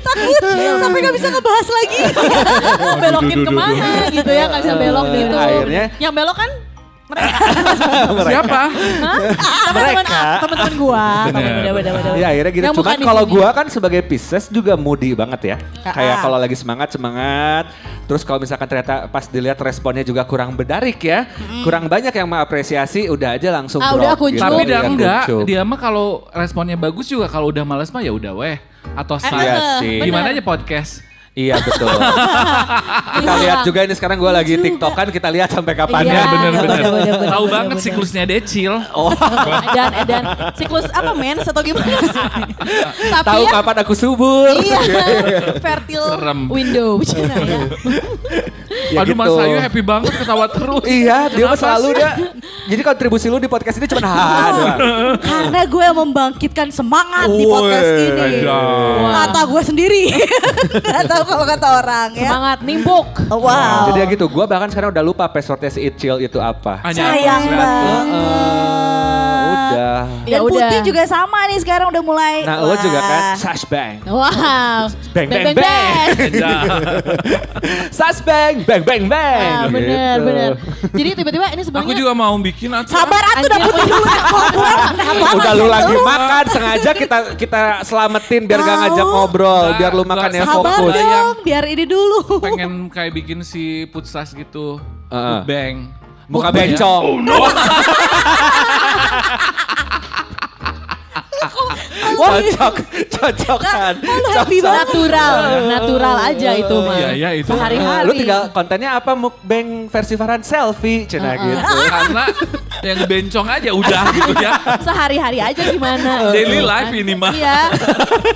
Takut 0.00 0.42
sampai 0.78 0.98
gak 1.00 1.14
bisa 1.14 1.28
ngebahas 1.28 1.68
lagi. 1.68 2.00
Belokin 3.02 3.38
ke 3.42 3.52
mana 3.52 3.88
gitu 4.08 4.30
ya 4.30 4.44
gak 4.48 4.60
bisa 4.62 4.74
belok 4.74 5.06
gitu. 5.10 5.36
akhirnya- 5.36 5.88
Yang 5.96 6.12
belok 6.14 6.36
kan 6.36 6.50
mereka. 7.04 7.36
Siapa? 8.24 8.62
Hah? 9.04 9.18
Teman-teman 9.68 9.92
Mereka. 10.00 10.22
teman-teman 10.40 10.74
gua. 10.74 11.06
Bener, 11.28 11.42
Bener, 11.44 11.72
bener, 11.74 11.92
bener. 11.92 12.12
Ya 12.16 12.26
akhirnya 12.32 12.50
gitu. 12.50 12.64
Yang 12.64 12.72
Cuman 12.72 12.80
bukan 12.80 12.96
di 12.96 13.04
kalau 13.04 13.24
gua 13.28 13.48
kan 13.52 13.66
sebagai 13.68 14.00
Pisces 14.02 14.48
juga 14.48 14.72
moody 14.74 15.12
banget 15.12 15.40
ya. 15.44 15.56
Ah. 15.84 15.92
Kayak 15.92 16.16
kalau 16.24 16.38
lagi 16.40 16.56
semangat 16.56 16.88
semangat. 16.90 17.68
Terus 18.04 18.20
kalau 18.20 18.40
misalkan 18.40 18.64
ternyata 18.64 19.04
pas 19.08 19.24
dilihat 19.24 19.60
responnya 19.60 20.00
juga 20.00 20.24
kurang 20.24 20.52
bedarik 20.52 20.96
ya, 21.00 21.28
kurang 21.60 21.88
banyak 21.88 22.10
yang 22.10 22.24
mengapresiasi, 22.26 23.08
udah 23.08 23.36
aja 23.36 23.48
langsung 23.48 23.80
Ah, 23.80 23.92
drop 23.92 24.00
udah 24.00 24.10
aku 24.12 24.24
gitu. 24.28 24.40
Tapi 24.40 24.62
dia 24.64 24.80
enggak, 24.80 25.24
dia 25.44 25.60
mah 25.60 25.76
kalau 25.76 26.24
responnya 26.30 26.74
bagus 26.74 27.04
juga 27.04 27.28
kalau 27.28 27.48
udah 27.48 27.64
males 27.64 27.88
mah 27.88 28.00
ya 28.00 28.12
udah 28.12 28.32
weh. 28.34 28.56
Atau 28.92 29.16
Eh, 29.16 29.22
Iya 29.22 29.30
saya. 29.30 29.56
sih. 29.80 29.98
Gimana 30.02 30.30
aja 30.30 30.40
podcast? 30.40 30.92
Iya 31.34 31.58
betul. 31.58 31.90
kita 33.18 33.32
lihat 33.36 33.58
juga 33.66 33.82
ini 33.82 33.90
sekarang 33.92 34.22
gua 34.22 34.30
lagi 34.30 34.54
tiktokan, 34.64 35.10
kita 35.10 35.26
lihat 35.28 35.50
sampai 35.50 35.74
kapan 35.74 36.06
Iya, 36.06 36.14
ya. 36.14 36.22
Bener-bener. 36.24 36.62
bener, 36.62 36.78
bener, 36.94 37.14
bener, 37.18 37.30
Tahu 37.34 37.44
banget 37.50 37.74
bener. 37.74 37.82
siklusnya 37.82 38.22
Decil. 38.24 38.70
Oh, 38.94 39.10
Edan, 39.66 39.92
edan. 39.98 40.24
Siklus 40.54 40.86
apa 40.94 41.10
men? 41.12 41.34
Atau 41.36 41.58
gimana 41.60 41.90
sih? 41.90 42.22
Tapi 43.10 43.26
tahu 43.26 43.42
ya, 43.42 43.50
kapan 43.50 43.76
aku 43.82 43.94
subur. 43.98 44.46
Iya, 44.54 44.78
fertile 45.58 46.06
Serem. 46.08 46.40
window. 46.46 47.02
Cina 47.02 47.34
ya. 47.34 47.60
Ya 48.90 48.98
Aduh 49.02 49.14
gitu. 49.14 49.18
Mas 49.18 49.34
Ayu 49.34 49.58
happy 49.58 49.82
banget 49.82 50.12
ketawa 50.14 50.46
terus. 50.46 50.86
Iya, 50.86 51.18
dia 51.30 51.44
Kenapa 51.44 51.58
selalu 51.58 51.88
dia 51.94 52.10
jadi 52.64 52.82
kontribusi 52.82 53.26
lu 53.28 53.36
di 53.36 53.48
podcast 53.50 53.76
ini 53.76 53.86
cuma 53.88 54.00
ha 54.08 54.48
doang. 54.52 54.78
Karena 55.28 55.60
gue 55.68 55.82
yang 55.84 55.98
membangkitkan 56.00 56.68
semangat 56.72 57.28
di 57.28 57.44
Woi, 57.44 57.52
podcast 57.52 57.90
ini. 57.92 58.30
Wah. 58.48 59.28
Kata 59.28 59.40
gue 59.44 59.62
sendiri. 59.62 60.04
Gak 60.94 61.04
tahu 61.04 61.22
kalau 61.28 61.44
kata 61.44 61.68
orang 61.84 62.08
ya. 62.16 62.28
Semangat 62.28 62.58
nimbuk. 62.64 63.08
Wow. 63.28 63.92
Jadi 63.92 63.98
ya 64.00 64.06
gitu, 64.08 64.26
gue 64.32 64.44
bahkan 64.48 64.68
sekarang 64.72 64.96
udah 64.96 65.04
lupa 65.04 65.24
passwordnya 65.28 65.70
si 65.72 65.84
Itchill 65.84 66.24
itu 66.24 66.40
apa. 66.40 66.80
Hanya 66.84 67.12
Sayang 67.12 67.42
banget. 67.52 68.83
Udah. 69.74 70.00
Ya 70.24 70.32
Dan 70.32 70.40
udah. 70.44 70.64
Putih 70.64 70.80
juga 70.84 71.02
sama 71.04 71.38
nih 71.44 71.58
sekarang 71.58 71.86
udah 71.88 72.00
mulai. 72.00 72.34
Nah 72.42 72.56
lo 72.60 72.74
juga 72.76 72.98
kan. 73.00 73.20
Sash 73.34 73.64
Bang. 73.66 73.98
Wow. 74.04 74.86
Bang, 75.10 75.26
bang, 75.26 75.52
bang. 75.52 76.06
Sash 77.90 78.20
Bang, 78.20 78.62
bang 78.68 78.80
bang 78.80 79.02
bang. 79.04 79.42
Ah, 79.42 79.64
bener, 79.66 80.14
Gitu. 80.14 80.24
bener. 80.24 80.50
Jadi 80.90 81.08
tiba-tiba 81.16 81.44
ini 81.48 81.62
sebenarnya 81.62 81.86
Aku 81.86 81.92
juga 81.94 82.12
mau 82.12 82.34
bikin 82.36 82.68
atau 82.70 82.90
Sabar 82.90 83.22
atuh 83.24 83.42
udah 83.42 83.58
putih 83.60 83.82
dulu 83.84 84.04
Udah 85.34 85.52
lu 85.54 85.66
lagi 85.66 85.94
makan 85.96 86.44
sengaja 86.46 86.90
kita 86.92 87.16
kita 87.34 87.60
selamatin 87.82 88.40
biar 88.44 88.58
gak 88.58 88.76
ngajak 88.80 89.06
ngobrol, 89.06 89.66
biar 89.74 89.90
lu 89.90 90.02
makan 90.02 90.30
yang 90.32 90.44
Sabar 90.44 90.76
fokus. 90.76 90.92
Bayang. 90.94 91.10
dong, 91.10 91.36
biar 91.42 91.62
ini 91.66 91.84
dulu. 91.84 92.18
pengen 92.40 92.72
kayak 92.88 93.12
bikin 93.14 93.38
si 93.40 93.84
putsas 93.86 94.30
gitu. 94.30 94.78
Heeh. 95.08 95.38
Bang. 95.44 95.74
Muka 96.24 96.48
ya. 96.48 96.56
bencong. 96.56 97.04
Cocok, 102.14 102.74
cocok 103.10 103.58
kan. 103.60 103.94
Lu 103.98 104.28
happy 104.30 104.58
Cocok. 104.58 104.74
natural, 104.74 105.34
natural 105.66 106.16
aja 106.22 106.50
itu 106.54 106.76
mah. 106.78 106.96
Iya, 106.96 107.10
iya, 107.12 107.30
itu. 107.34 107.50
Sehari-hari. 107.50 108.06
Lu 108.06 108.12
tinggal 108.14 108.40
kontennya 108.50 108.90
apa 108.94 109.12
mukbang 109.12 109.86
versi 109.86 110.14
Farhan 110.14 110.40
selfie 110.40 111.04
cina 111.04 111.34
gitu. 111.34 111.58
Karena 111.94 112.24
yang 112.80 112.98
bencong 113.04 113.46
aja 113.48 113.70
udah 113.70 114.02
gitu 114.12 114.32
ya. 114.36 114.52
sehari-hari 114.80 115.38
aja 115.40 115.62
gimana. 115.64 116.30
Daily 116.30 116.60
life 116.60 116.92
ini 116.92 117.14
mah. 117.14 117.32
Iya. 117.32 117.60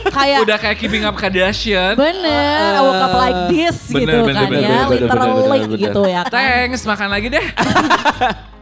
Kayak 0.09 0.39
Udah 0.45 0.57
kayak 0.57 0.77
keeping 0.77 1.03
up 1.03 1.15
Kardashian. 1.15 1.95
bener, 1.95 2.75
I 2.75 2.81
woke 2.81 3.03
up 3.03 3.15
like 3.15 3.39
this 3.49 3.77
Bener, 3.89 4.01
gitu 4.03 4.19
bener, 4.27 4.35
kan 4.35 4.49
bener, 4.49 4.61
ya, 4.63 4.69
bener, 4.69 4.87
bener, 4.89 5.01
literally 5.07 5.33
bener, 5.39 5.69
bener. 5.69 5.79
gitu 5.79 6.03
ya 6.05 6.23
kan. 6.27 6.33
Thanks, 6.33 6.83
makan 6.85 7.09
lagi 7.09 7.29
deh. 7.29 7.45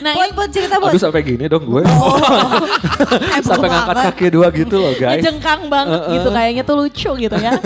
Nah 0.00 0.12
Buat 0.16 0.26
ini 0.26 0.34
buat 0.34 0.50
cerita 0.50 0.74
buat. 0.76 0.90
Aduh 0.90 1.00
sampai 1.00 1.20
gini 1.20 1.44
dong 1.46 1.64
gue. 1.64 1.82
Eh, 3.30 3.42
sampai 3.42 3.68
ngangkat 3.68 3.96
kaki 4.12 4.26
dua 4.30 4.48
gitu 4.50 4.76
loh 4.76 4.92
guys. 4.94 5.20
jengkang 5.20 5.68
banget 5.68 6.00
gitu 6.10 6.28
kayaknya 6.28 6.62
tuh 6.62 6.76
lucu 6.78 7.10
gitu 7.18 7.36
ya. 7.36 7.52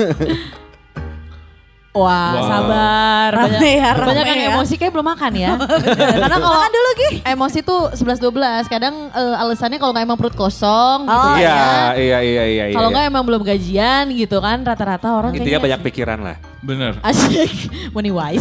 Wah, 1.94 2.34
Wow. 2.34 2.42
sabar. 2.42 3.28
Rame 3.30 3.54
banyak, 3.54 3.70
ya, 3.78 3.90
rame 3.94 4.06
banyak 4.10 4.26
yang 4.26 4.40
ya. 4.42 4.48
emosi 4.50 4.74
kayak 4.74 4.90
belum 4.90 5.06
makan 5.14 5.32
ya. 5.38 5.54
Karena 6.26 6.36
kalau 6.42 6.58
Makan 6.58 6.72
dulu, 6.74 6.90
Gi. 6.98 7.10
Emosi 7.22 7.58
tuh 7.62 7.80
11 7.94 8.18
12. 8.18 8.66
Kadang 8.66 8.94
eh, 9.14 9.34
alasannya 9.38 9.78
kalau 9.78 9.94
nggak 9.94 10.02
emang 10.02 10.18
perut 10.18 10.34
kosong 10.34 11.06
gitu 11.06 11.14
Oh, 11.14 11.38
Iya, 11.38 11.54
ya. 11.54 11.94
iya, 11.94 12.18
iya, 12.18 12.44
iya. 12.50 12.64
Kalau 12.74 12.90
iya. 12.90 12.94
nggak 12.98 13.06
emang 13.06 13.22
belum 13.22 13.42
gajian 13.46 14.10
gitu 14.10 14.42
kan 14.42 14.66
rata-rata 14.66 15.06
orang 15.06 15.38
Intinya 15.38 15.62
banyak 15.62 15.80
pikiran 15.86 16.18
lah. 16.18 16.36
Bener. 16.64 16.96
Asyik, 17.00 17.52
money 17.92 18.08
wise. 18.08 18.40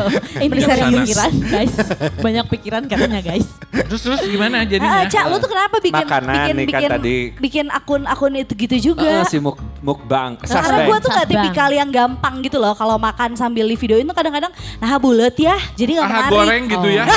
Ini 0.42 0.50
banyak 0.50 0.90
pikiran 1.06 1.32
guys. 1.46 1.74
Banyak 2.18 2.44
pikiran 2.50 2.82
katanya 2.84 3.22
guys. 3.22 3.46
Terus 3.70 4.02
terus 4.02 4.20
gimana 4.24 4.60
Ah, 4.60 4.66
jadinya? 4.66 5.06
Cak, 5.06 5.24
lu 5.24 5.38
tuh 5.38 5.46
kenapa 5.46 5.78
bikin 5.78 6.02
Makanan 6.02 6.34
bikin 6.34 6.54
nih 6.56 6.66
kan 6.66 6.74
bikin 6.74 6.90
tadi. 6.90 7.16
bikin 7.38 7.66
akun-akun 7.70 8.32
itu 8.36 8.52
gitu 8.58 8.76
juga? 8.90 9.22
Ah, 9.22 9.24
si 9.24 9.38
muk 9.38 9.54
mukbang, 9.80 10.34
Karena 10.36 10.50
suspend. 10.60 10.82
gue 10.84 10.98
tuh 10.98 11.10
gak 11.10 11.26
tipikal 11.26 11.70
yang 11.70 11.88
gampang 11.88 12.42
gitu 12.42 12.58
loh 12.58 12.74
kalau 12.74 12.98
makan 12.98 13.32
sambil 13.32 13.64
di 13.64 13.74
videoin 13.74 14.04
tuh 14.04 14.12
kadang-kadang 14.12 14.50
nah 14.76 14.98
bulet 14.98 15.32
ya 15.34 15.56
jadi 15.72 15.96
gak 15.96 16.04
Aha 16.04 16.10
menarik. 16.20 16.32
goreng 16.32 16.62
gitu 16.68 16.88
ya. 16.90 17.04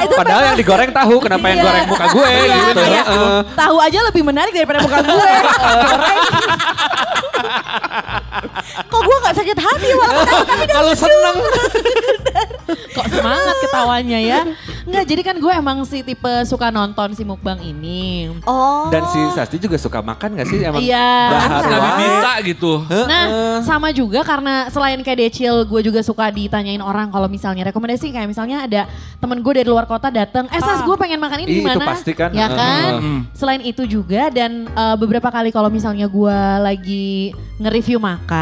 Itu 0.00 0.14
Padahal 0.14 0.42
yang 0.46 0.56
digoreng 0.56 0.90
tahu 0.90 1.14
kenapa 1.18 1.44
yang 1.44 1.58
Iya. 1.58 1.64
goreng 1.64 1.86
muka 1.86 2.06
gue 2.08 2.28
Iya, 2.30 2.54
gitu. 2.64 2.80
kayak 2.80 3.04
Heeh. 3.04 3.38
tahu 3.52 3.76
aja 3.76 3.98
lebih 4.04 4.22
menarik 4.22 4.52
daripada 4.52 4.78
muka 4.80 4.98
gue. 5.00 5.10
Goreng. 5.84 6.22
Kok 8.84 9.00
gue 9.00 9.16
gak 9.22 9.36
sakit 9.36 9.58
hati 9.58 9.90
malah 9.94 10.24
tapi 10.44 10.64
Kalau 10.66 10.92
seneng. 10.92 11.36
Kok 12.94 13.06
semangat 13.10 13.56
ketawanya 13.58 14.18
ya? 14.18 14.40
Enggak, 14.86 15.04
jadi 15.06 15.22
kan 15.24 15.36
gue 15.38 15.52
emang 15.52 15.82
si 15.82 16.06
tipe 16.06 16.30
suka 16.46 16.70
nonton 16.70 17.10
si 17.12 17.26
mukbang 17.26 17.58
ini. 17.58 18.30
Oh. 18.46 18.86
Dan 18.86 19.02
si 19.10 19.18
Sasti 19.34 19.58
juga 19.58 19.74
suka 19.74 19.98
makan 19.98 20.38
gak 20.38 20.46
sih? 20.46 20.62
Emang 20.62 20.78
Iya. 20.78 21.10
wae. 21.34 21.74
diminta 21.74 22.32
gitu. 22.46 22.72
Nah, 22.86 23.24
sama 23.62 23.90
juga 23.90 24.22
karena 24.22 24.70
selain 24.70 25.00
kayak 25.00 25.18
Decil, 25.26 25.66
gue 25.66 25.80
juga 25.82 26.00
suka 26.02 26.30
ditanyain 26.30 26.78
orang 26.78 27.10
kalau 27.10 27.26
misalnya 27.26 27.66
rekomendasi 27.66 28.14
kayak 28.14 28.30
misalnya 28.30 28.62
ada 28.62 28.82
temen 29.18 29.42
gue 29.42 29.52
dari 29.54 29.68
luar 29.68 29.90
kota 29.90 30.08
datang, 30.08 30.46
eh 30.50 30.60
Sas 30.60 30.82
gue 30.82 30.96
pengen 30.96 31.18
makan 31.18 31.42
ini 31.44 31.60
itu 31.60 31.66
mana? 31.66 31.86
pasti 31.90 32.12
kan. 32.14 32.30
Ya 32.30 32.46
kan? 32.46 33.02
Heeh. 33.02 33.18
Selain 33.34 33.62
itu 33.62 33.82
juga 33.86 34.30
dan 34.30 34.66
eh, 34.66 34.96
beberapa 34.96 35.28
kali 35.28 35.50
kalau 35.50 35.68
misalnya 35.68 36.06
gue 36.06 36.38
lagi 36.62 37.34
nge-review 37.58 37.98
makan, 37.98 38.33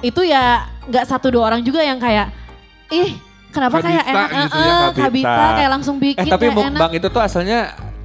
itu 0.00 0.20
ya 0.22 0.44
nggak 0.82 1.04
satu 1.04 1.30
dua 1.30 1.46
orang 1.46 1.60
juga 1.60 1.78
yang 1.78 1.96
kayak, 1.96 2.30
ih 2.88 3.14
kenapa 3.48 3.78
kayak 3.78 4.02
Kabita 4.02 4.12
enak, 4.12 4.28
gitu 4.28 4.56
eh, 4.56 4.60
ya, 4.60 4.72
eh, 4.72 4.80
Kabita. 4.82 4.98
kabita 4.98 5.46
kayak 5.54 5.70
langsung 5.70 5.96
bikin 5.96 6.18
Eh 6.18 6.26
tapi 6.26 6.42
kayak 6.42 6.54
enak. 6.54 6.68
mukbang 6.70 6.92
itu 6.94 7.06
tuh 7.06 7.20
asalnya 7.20 7.58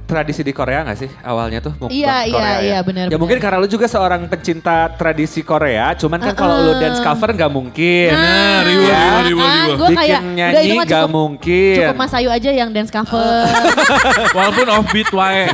tradisi 0.04 0.40
di 0.40 0.50
Korea 0.50 0.80
gak 0.82 0.96
sih 0.96 1.10
awalnya 1.20 1.60
tuh 1.60 1.72
mukbang 1.74 1.92
Iya, 1.92 2.16
iya, 2.22 2.32
Korea 2.32 2.48
iya, 2.54 2.56
ya? 2.70 2.78
benar, 2.80 3.02
Ya 3.02 3.08
benar. 3.08 3.18
mungkin 3.18 3.38
karena 3.38 3.56
lu 3.58 3.68
juga 3.68 3.84
seorang 3.84 4.24
pencinta 4.24 4.76
tradisi 4.90 5.40
Korea, 5.42 5.92
cuman 5.94 6.16
kan 6.18 6.32
kalau 6.32 6.56
lu 6.62 6.70
Uh-uh. 6.70 6.80
dance 6.80 6.96
cover 6.98 7.28
gak 7.30 7.50
mungkin. 7.50 8.08
Nah, 8.10 8.60
riwa, 8.62 8.84
Ya. 8.84 9.04
riwa, 9.20 9.20
riwa, 9.20 9.46
riwa. 9.68 9.86
Kayak 9.90 10.20
Bikin 10.20 10.24
itu 10.24 10.36
nyanyi 10.38 10.72
gak 10.78 10.88
cukup, 10.88 11.10
mungkin. 11.10 11.76
cukup 11.82 11.96
Mas 11.98 12.12
Ayu 12.14 12.28
aja 12.30 12.50
yang 12.50 12.70
dance 12.70 12.88
cover. 12.88 13.44
Walaupun 14.36 14.66
offbeat 14.70 15.10
wae. 15.10 15.44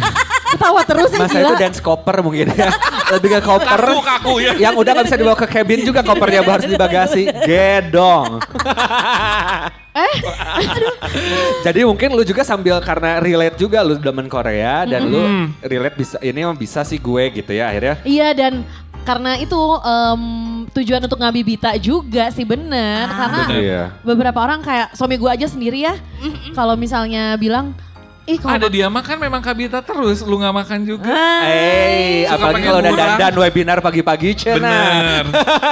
Ketawa 0.46 0.80
terus 0.84 1.10
ya 1.10 1.18
Masa 1.18 1.34
gila. 1.34 1.48
itu 1.48 1.54
dance 1.58 1.80
koper 1.80 2.16
mungkin 2.22 2.46
ya. 2.48 2.70
Lebih 3.12 3.28
ke 3.36 3.40
koper. 3.44 3.80
Kaku, 3.84 4.00
kaku 4.00 4.32
ya. 4.40 4.52
Yang 4.56 4.74
udah 4.80 4.90
gak 4.96 5.04
bisa 5.10 5.18
dibawa 5.20 5.36
ke 5.36 5.46
cabin 5.50 5.80
juga 5.84 6.00
kopernya 6.00 6.40
harus 6.40 6.66
di 6.68 6.76
bagasi. 6.76 7.22
Gedong. 7.44 8.28
Eh, 9.94 10.14
Jadi 11.62 11.86
mungkin 11.86 12.18
lu 12.18 12.26
juga 12.26 12.42
sambil 12.42 12.82
karena 12.82 13.22
relate 13.22 13.54
juga 13.62 13.78
lu 13.86 13.94
demen 13.94 14.26
Korea 14.26 14.82
dan 14.82 15.06
lu 15.06 15.22
relate 15.62 15.94
bisa 15.94 16.18
ini 16.18 16.42
emang 16.42 16.58
bisa 16.58 16.82
sih 16.82 16.98
gue 16.98 17.30
gitu 17.30 17.54
ya 17.54 17.70
akhirnya. 17.70 18.02
Iya 18.02 18.34
dan 18.34 18.66
karena 19.06 19.38
itu 19.38 19.54
em, 19.86 20.22
tujuan 20.74 20.98
untuk 20.98 21.20
ngabibita 21.22 21.78
juga 21.78 22.26
sih 22.34 22.42
bener 22.42 23.06
karena 23.06 23.40
bener. 23.46 23.60
Iya. 23.62 23.82
beberapa 24.02 24.38
orang 24.42 24.66
kayak 24.66 24.96
suami 24.98 25.14
gue 25.14 25.30
aja 25.30 25.46
sendiri 25.46 25.84
ya 25.84 25.94
kalau 26.56 26.74
misalnya 26.74 27.36
bilang 27.38 27.76
ih 28.24 28.36
kalau 28.40 28.56
Ada 28.56 28.68
dia 28.72 28.88
makan 28.88 29.16
memang 29.20 29.42
kabita 29.44 29.84
terus, 29.84 30.24
lu 30.24 30.40
nggak 30.40 30.54
makan 30.64 30.80
juga. 30.88 31.12
Eh, 31.44 32.24
apalagi 32.24 32.64
kalau 32.64 32.80
udah 32.80 32.92
dandan 32.96 33.34
webinar 33.36 33.78
pagi-pagi 33.84 34.32
cina. 34.32 34.56
Bener. 34.56 35.24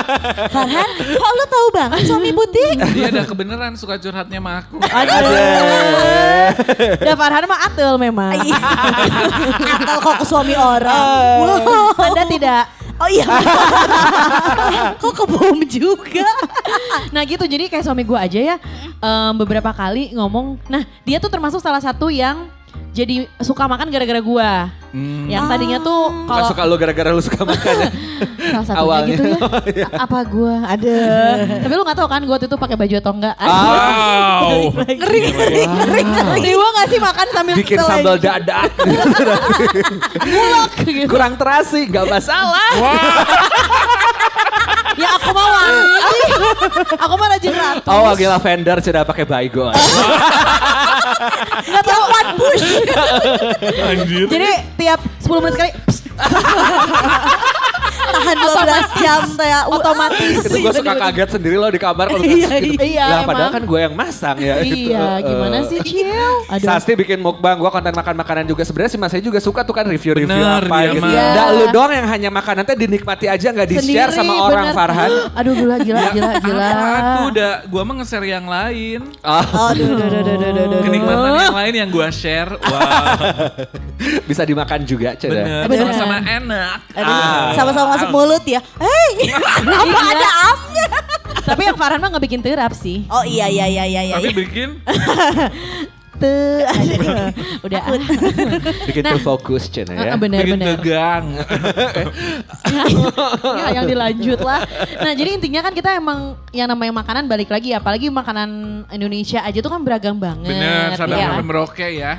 Farhan, 0.54 0.90
kok 1.00 1.32
lu 1.32 1.44
tahu 1.48 1.66
banget 1.72 2.00
suami 2.04 2.30
putih? 2.36 2.76
Dia 2.92 3.08
ada 3.08 3.24
kebenaran 3.24 3.72
suka 3.80 3.96
curhatnya 3.96 4.36
sama 4.36 4.52
aku. 4.60 4.76
aduh 4.84 5.20
ya 7.00 7.14
Farhan 7.16 7.44
mah 7.48 7.60
atel 7.72 7.96
memang 7.96 8.36
Atau 9.80 9.96
kok 10.04 10.14
ke 10.20 10.24
suami 10.28 10.52
orang? 10.52 11.40
Wow. 11.48 11.96
anda 11.96 12.22
tidak 12.28 12.62
Oh 13.00 13.08
iya. 13.08 13.24
kok 15.02 15.12
kebom 15.14 15.62
juga? 15.66 16.26
nah 17.10 17.22
gitu 17.24 17.44
jadi 17.44 17.68
kayak 17.68 17.84
suami 17.84 18.02
gue 18.02 18.16
aja 18.16 18.40
ya 18.40 18.56
em, 18.98 19.32
beberapa 19.36 19.72
kali 19.72 20.12
ngomong 20.12 20.60
nah 20.66 20.84
dia 21.02 21.16
tuh 21.18 21.28
termasuk 21.28 21.60
salah 21.60 21.80
satu 21.80 22.08
yang 22.08 22.48
jadi 22.92 23.24
suka 23.38 23.64
makan 23.64 23.88
gara-gara 23.88 24.20
gue 24.20 24.50
Hmm. 24.92 25.24
yang 25.24 25.48
tadinya 25.48 25.80
tuh 25.80 26.12
Gak 26.20 26.28
kalau 26.28 26.44
suka 26.52 26.62
lu 26.62 26.76
gara-gara 26.76 27.08
lu 27.08 27.24
suka 27.24 27.40
makan 27.42 27.74
ya. 27.74 27.88
salah 28.52 28.60
satunya 28.60 28.76
Awalnya. 28.76 29.08
gitu 29.08 29.24
ya 29.72 29.88
A- 29.96 30.04
apa 30.04 30.18
gue 30.22 30.54
ada 30.60 30.98
tapi 31.64 31.72
lu 31.72 31.82
nggak 31.82 31.96
tahu 31.96 32.08
kan 32.10 32.20
gue 32.20 32.28
waktu 32.30 32.44
itu 32.44 32.58
pakai 32.60 32.76
baju 32.76 32.94
atau 33.00 33.12
enggak 33.14 33.34
Wow. 33.40 34.68
ngeri 34.76 35.20
ngeri 35.32 35.62
ngeri 35.64 36.02
ngeri 36.04 36.50
gue 36.52 36.68
nggak 36.68 36.88
sih 36.88 37.00
makan 37.00 37.26
sambil 37.32 37.54
Bikin 37.56 37.78
sambal 37.80 38.16
dadak. 38.18 38.68
Ngulek 40.18 40.72
gitu. 40.84 41.08
Kurang 41.08 41.34
terasi, 41.34 41.88
gak 41.88 42.04
masalah. 42.06 42.68
Ya 44.94 45.08
aku 45.14 45.30
mau 45.30 45.48
wangi 45.48 45.82
aku 46.94 47.14
mah 47.14 47.28
rajin 47.30 47.52
ratu 47.52 47.86
Oh, 47.86 48.00
wangi 48.04 48.26
lavender 48.26 48.76
sudah 48.78 49.02
pakai 49.02 49.24
baygon. 49.24 49.72
nggak 51.62 51.84
tahu 51.84 52.02
one 52.04 52.30
push 52.34 52.64
Anjir. 53.80 54.26
jadi 54.26 54.50
tiap 54.74 55.00
10 55.20 55.38
menit 55.38 55.54
sekali 55.54 55.70
tahan 58.22 58.36
12 58.38 59.02
jam 59.02 59.20
ya. 59.36 59.60
Otomatis. 59.66 60.36
Itu 60.42 60.56
gue 60.58 60.72
suka 60.72 60.94
kaget 60.96 61.28
sendiri 61.32 61.56
loh 61.56 61.68
di 61.68 61.76
kamar 61.76 62.06
kalau 62.06 62.22
Iya, 62.22 62.48
gitu. 62.60 62.78
iya, 62.80 63.04
Lah 63.04 63.20
padahal 63.24 63.50
kan 63.50 63.62
gue 63.62 63.80
yang 63.80 63.92
masang 63.92 64.36
ya. 64.38 64.54
gitu. 64.60 64.94
Iya, 64.94 65.02
Eh, 65.12 65.18
gimana 65.24 65.56
eh. 65.58 65.62
sih 65.66 65.78
Cil? 65.82 66.34
Aduh. 66.48 66.66
Sasti 66.68 66.92
bikin 66.94 67.18
mukbang, 67.18 67.58
gue 67.58 67.66
konten 67.68 67.90
makan 67.90 68.14
makanan 68.14 68.44
juga. 68.46 68.62
Sebenarnya 68.62 68.90
sih 68.90 69.00
mas 69.00 69.10
saya 69.10 69.20
juga 69.20 69.38
suka 69.38 69.60
tuh 69.60 69.72
kan 69.72 69.84
review-review 69.84 70.30
apa 70.38 70.62
dia 70.80 70.92
gitu. 70.92 71.06
Iya. 71.08 71.44
Lu 71.52 71.64
doang 71.70 71.90
yang 71.90 72.06
hanya 72.06 72.30
makanan 72.30 72.62
teh 72.62 72.76
dinikmati 72.76 73.26
aja 73.26 73.48
nggak 73.48 73.68
di-share 73.68 74.12
sama 74.12 74.32
orang 74.40 74.70
bener. 74.70 74.76
Farhan. 74.76 75.10
Aduh 75.38 75.52
gila 75.52 75.76
gila 75.78 76.02
gila 76.12 76.32
gila. 76.38 76.68
Aku 76.92 77.22
udah, 77.30 77.52
gua 77.66 77.82
mah 77.82 77.94
nge-share 77.98 78.26
yang 78.26 78.46
lain. 78.46 79.00
Oh, 79.20 79.44
Oh, 79.52 79.70
duh, 79.70 79.84
duh, 79.84 80.08
duh, 80.08 80.22
duh, 80.22 80.36
duh, 80.36 80.50
duh, 80.50 80.64
duh. 80.68 80.80
Kenikmatan 80.82 81.30
yang 81.40 81.56
lain 81.56 81.74
yang 81.76 81.88
gua 81.88 82.08
share. 82.08 82.50
Wah, 82.62 83.16
bisa 84.28 84.42
dimakan 84.42 84.80
juga, 84.82 85.14
Ceda. 85.14 85.34
bener. 85.36 85.64
Bener. 85.66 85.80
Sama-sama 85.84 86.16
enak. 86.20 86.78
Aduh, 86.94 87.10
Ah. 87.12 87.52
Sama-sama 87.54 87.86
masuk 87.92 88.08
mulut 88.12 88.44
ya. 88.44 88.60
Hei, 88.76 89.32
apa 89.80 89.88
Gila. 89.88 90.12
ada 90.12 90.28
amnya? 90.52 90.86
Tapi 91.42 91.60
yang 91.66 91.76
Farhan 91.80 91.98
mah 91.98 92.08
nggak 92.12 92.24
bikin 92.28 92.40
terap 92.44 92.72
sih. 92.76 93.08
Oh 93.10 93.24
iya 93.24 93.48
iya 93.50 93.66
iya 93.66 93.84
iya 93.88 94.02
iya. 94.12 94.14
Tapi 94.20 94.30
bikin 94.36 94.68
Tuh. 96.22 96.62
Udah. 97.66 97.80
ah. 97.82 97.98
Bikin 98.86 99.02
terfokus, 99.02 99.66
Ceda 99.66 99.90
ya. 99.90 100.14
Ah, 100.14 100.18
bener 100.20 100.46
bikin 100.46 100.54
bener. 100.54 100.78
tegang. 100.78 101.24
ya, 103.42 103.66
yang 103.74 103.86
dilanjut 103.90 104.38
lah. 104.38 104.62
Nah 105.02 105.12
jadi 105.18 105.42
intinya 105.42 105.66
kan 105.66 105.74
kita 105.74 105.98
emang 105.98 106.38
yang 106.54 106.70
namanya 106.70 106.94
makanan 107.02 107.26
balik 107.26 107.50
lagi 107.50 107.74
apalagi 107.74 108.06
makanan 108.06 108.82
Indonesia 108.94 109.42
aja 109.42 109.58
tuh 109.58 109.72
kan 109.72 109.82
beragam 109.82 110.14
banget. 110.14 110.46
Bener, 110.46 110.94
sadar 110.94 111.18
ya. 111.18 111.26
sampai 111.34 111.42
Merauke 111.42 111.88
ya. 111.90 112.12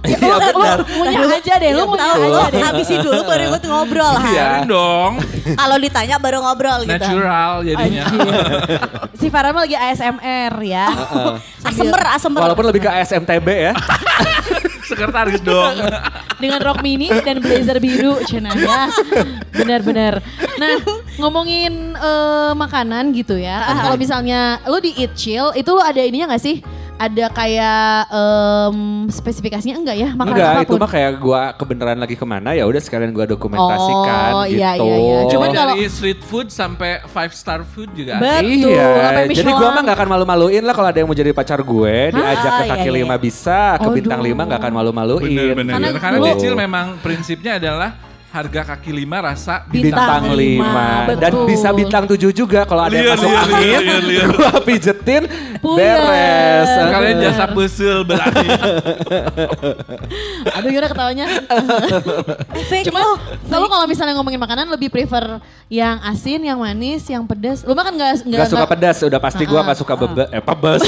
Iya 0.00 0.36
benar. 0.54 0.78
punya 0.86 1.18
aja 1.36 1.54
deh, 1.58 1.70
lu 1.74 1.82
Lu 1.82 1.92
punya 1.92 2.04
tahu 2.08 2.22
aja 2.24 2.48
deh. 2.52 2.62
habisin 2.62 2.98
dulu 3.02 3.20
baru 3.26 3.42
ikut 3.52 3.62
ngobrol. 3.66 4.14
Iya. 4.32 4.48
Dong. 4.64 5.12
Kalau 5.56 5.76
ditanya 5.76 6.16
baru 6.16 6.38
ngobrol 6.40 6.80
gitu. 6.86 6.94
Natural 6.94 7.52
jadinya. 7.66 8.04
Si 9.18 9.26
Farhan 9.28 9.52
mah 9.52 9.62
lagi 9.66 9.76
ASMR 9.76 10.52
ya. 10.62 10.86
Asemer, 11.66 12.02
asemer. 12.16 12.40
Walaupun 12.40 12.64
lebih 12.70 12.86
ke 12.86 12.90
ASMTB 12.90 13.48
ya. 13.50 13.72
Sekretaris 14.86 15.42
dong. 15.42 15.74
Dengan 16.40 16.60
rok 16.64 16.80
mini 16.82 17.10
dan 17.22 17.38
blazer 17.38 17.78
biru 17.78 18.18
cenah 18.24 18.56
ya. 18.56 18.80
Benar-benar. 19.54 20.24
Nah, 20.56 20.76
ngomongin 21.20 21.94
eh, 21.94 22.52
makanan 22.56 23.12
gitu 23.12 23.36
ya. 23.36 23.68
Kan 23.68 23.76
Kalau 23.86 23.96
misalnya 24.00 24.58
lu 24.66 24.80
di 24.80 24.96
Eat 24.96 25.12
Chill, 25.14 25.52
itu 25.54 25.70
lu 25.70 25.82
ada 25.82 26.00
ininya 26.00 26.34
gak 26.34 26.42
sih? 26.42 26.62
Ada 27.00 27.32
kayak 27.32 28.12
em, 28.12 28.76
spesifikasinya 29.08 29.72
enggak 29.74 29.96
ya 29.96 30.08
makanan 30.12 30.36
Enggak, 30.36 30.52
itu 30.52 30.60
apa 30.60 30.68
pun? 30.68 30.78
mah 30.78 30.90
kayak 30.92 31.12
gua 31.16 31.40
kebenaran 31.56 31.96
lagi 31.96 32.12
ke 32.12 32.26
mana 32.28 32.52
ya 32.52 32.68
udah 32.68 32.76
sekalian 32.76 33.08
gua 33.10 33.24
dokumentasikan 33.24 34.30
Oh, 34.30 34.44
gitu. 34.44 34.60
iya, 34.60 34.70
iya, 34.76 34.96
iya. 34.98 35.18
Cuman 35.26 35.48
Dari 35.48 35.56
kalau- 35.56 35.76
street 35.88 36.20
food 36.20 36.52
sampai 36.52 37.00
five 37.08 37.32
star 37.32 37.64
food 37.64 37.88
juga. 37.92 38.20
ada. 38.20 38.44
Betul, 38.44 38.68
Iya, 38.68 38.88
jadi 39.32 39.48
gua 39.50 39.68
mah 39.72 39.82
gak 39.82 39.96
akan 39.96 40.08
malu-maluin 40.10 40.60
lah 40.60 40.74
kalau 40.76 40.88
ada 40.88 40.98
yang 41.00 41.08
mau 41.08 41.16
jadi 41.16 41.32
pacar 41.32 41.58
gue, 41.58 41.96
diajak 42.12 42.52
ke 42.52 42.62
iya, 42.62 42.70
kaki 42.70 42.84
iya. 42.84 42.98
lima 43.00 43.16
bisa, 43.16 43.60
ke 43.74 43.88
Aduh. 43.88 43.96
bintang 43.96 44.20
lima 44.20 44.42
gak 44.44 44.60
akan 44.60 44.72
malu-maluin. 44.74 45.24
Bener, 45.24 45.56
bener, 45.56 45.72
Karena. 45.72 45.88
Karena 45.96 46.18
dulu- 46.20 46.28
Cicil 46.30 46.52
memang 46.54 46.86
prinsipnya 47.00 47.56
adalah 47.56 47.90
harga 48.30 48.62
kaki 48.62 48.94
lima 48.94 49.18
rasa 49.18 49.66
Bintang, 49.66 49.90
Bintang 49.90 50.22
lima. 50.38 50.70
lima, 50.70 51.18
Dan 51.18 51.32
betul. 51.34 51.46
bisa 51.50 51.68
bintang 51.74 52.04
tujuh 52.06 52.30
juga 52.30 52.62
kalau 52.62 52.86
ada 52.86 52.94
yang 52.94 53.18
masuk 53.18 53.26
liar, 53.26 53.42
angin, 53.42 53.58
liar, 53.58 53.82
liar, 53.82 54.02
liar. 54.06 54.28
gua 54.38 54.52
pijetin, 54.62 55.22
Puyer. 55.58 55.98
beres. 55.98 56.68
Kalian 56.70 57.16
jasa 57.18 57.44
pesul 57.50 57.98
berarti. 58.06 58.46
Aduh 60.56 60.68
gimana 60.70 60.88
ketawanya? 60.94 61.26
Cuma 62.86 63.00
kalau 63.50 63.66
kalau 63.66 63.86
misalnya 63.90 64.14
ngomongin 64.14 64.38
makanan 64.38 64.70
lebih 64.70 64.94
prefer 64.94 65.42
yang 65.66 65.98
asin, 66.06 66.38
yang 66.46 66.62
manis, 66.62 67.02
yang 67.10 67.26
pedas. 67.26 67.66
Lu 67.66 67.74
mah 67.74 67.82
kan 67.82 67.94
nggak 67.98 68.30
Gak 68.30 68.46
suka 68.46 68.66
pedas, 68.70 68.96
udah 69.02 69.20
pasti 69.20 69.42
gua 69.42 69.66
gak 69.66 69.78
suka 69.82 69.94
bebe, 69.98 70.24
eh 70.30 70.42
pebes. 70.42 70.82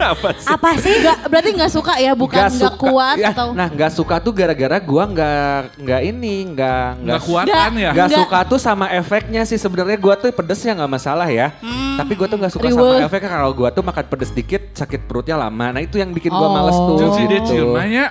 Apa 0.12 0.28
sih? 0.34 0.48
Apa 0.48 0.68
sih? 0.76 0.94
Nggak, 0.98 1.18
berarti 1.26 1.50
nggak 1.52 1.72
suka 1.72 1.92
ya, 1.96 2.12
bukan 2.12 2.48
nggak 2.48 2.74
suka. 2.74 2.80
kuat 2.80 3.16
Ya, 3.16 3.30
atau 3.30 3.52
Nah 3.52 3.68
gak 3.68 3.92
suka 3.92 4.14
tuh 4.18 4.32
gara-gara 4.32 4.76
gua 4.78 5.04
gak, 5.04 5.76
nggak 5.76 6.00
ini, 6.02 6.36
gak, 6.52 6.88
Nggak 6.98 7.20
kuatan 7.22 7.70
ya. 7.76 7.90
Gak 7.92 8.06
Nggak. 8.08 8.18
suka 8.24 8.38
tuh 8.46 8.58
sama 8.58 8.86
efeknya 8.90 9.42
sih 9.42 9.56
sebenarnya 9.56 9.96
gua 9.96 10.14
tuh 10.14 10.30
pedesnya 10.30 10.72
nggak 10.74 10.92
masalah 10.92 11.28
ya. 11.28 11.52
Tapi 11.94 12.12
gua 12.14 12.26
tuh 12.26 12.38
nggak 12.40 12.52
suka 12.52 12.64
Riweuh. 12.64 12.98
sama 12.98 13.06
efeknya 13.06 13.30
kalau 13.30 13.50
gua 13.52 13.68
tuh 13.68 13.82
makan 13.82 14.04
pedes 14.06 14.30
dikit 14.30 14.62
sakit 14.72 15.04
perutnya 15.04 15.36
lama. 15.36 15.70
Nah 15.70 15.80
itu 15.80 15.96
yang 15.96 16.10
bikin 16.10 16.30
gua 16.30 16.48
males 16.50 16.74
Oh. 16.74 16.96
tuh. 16.96 16.96
Cil 16.98 17.10
sih 17.14 17.24
dia 17.28 17.40
nanya. 17.64 18.06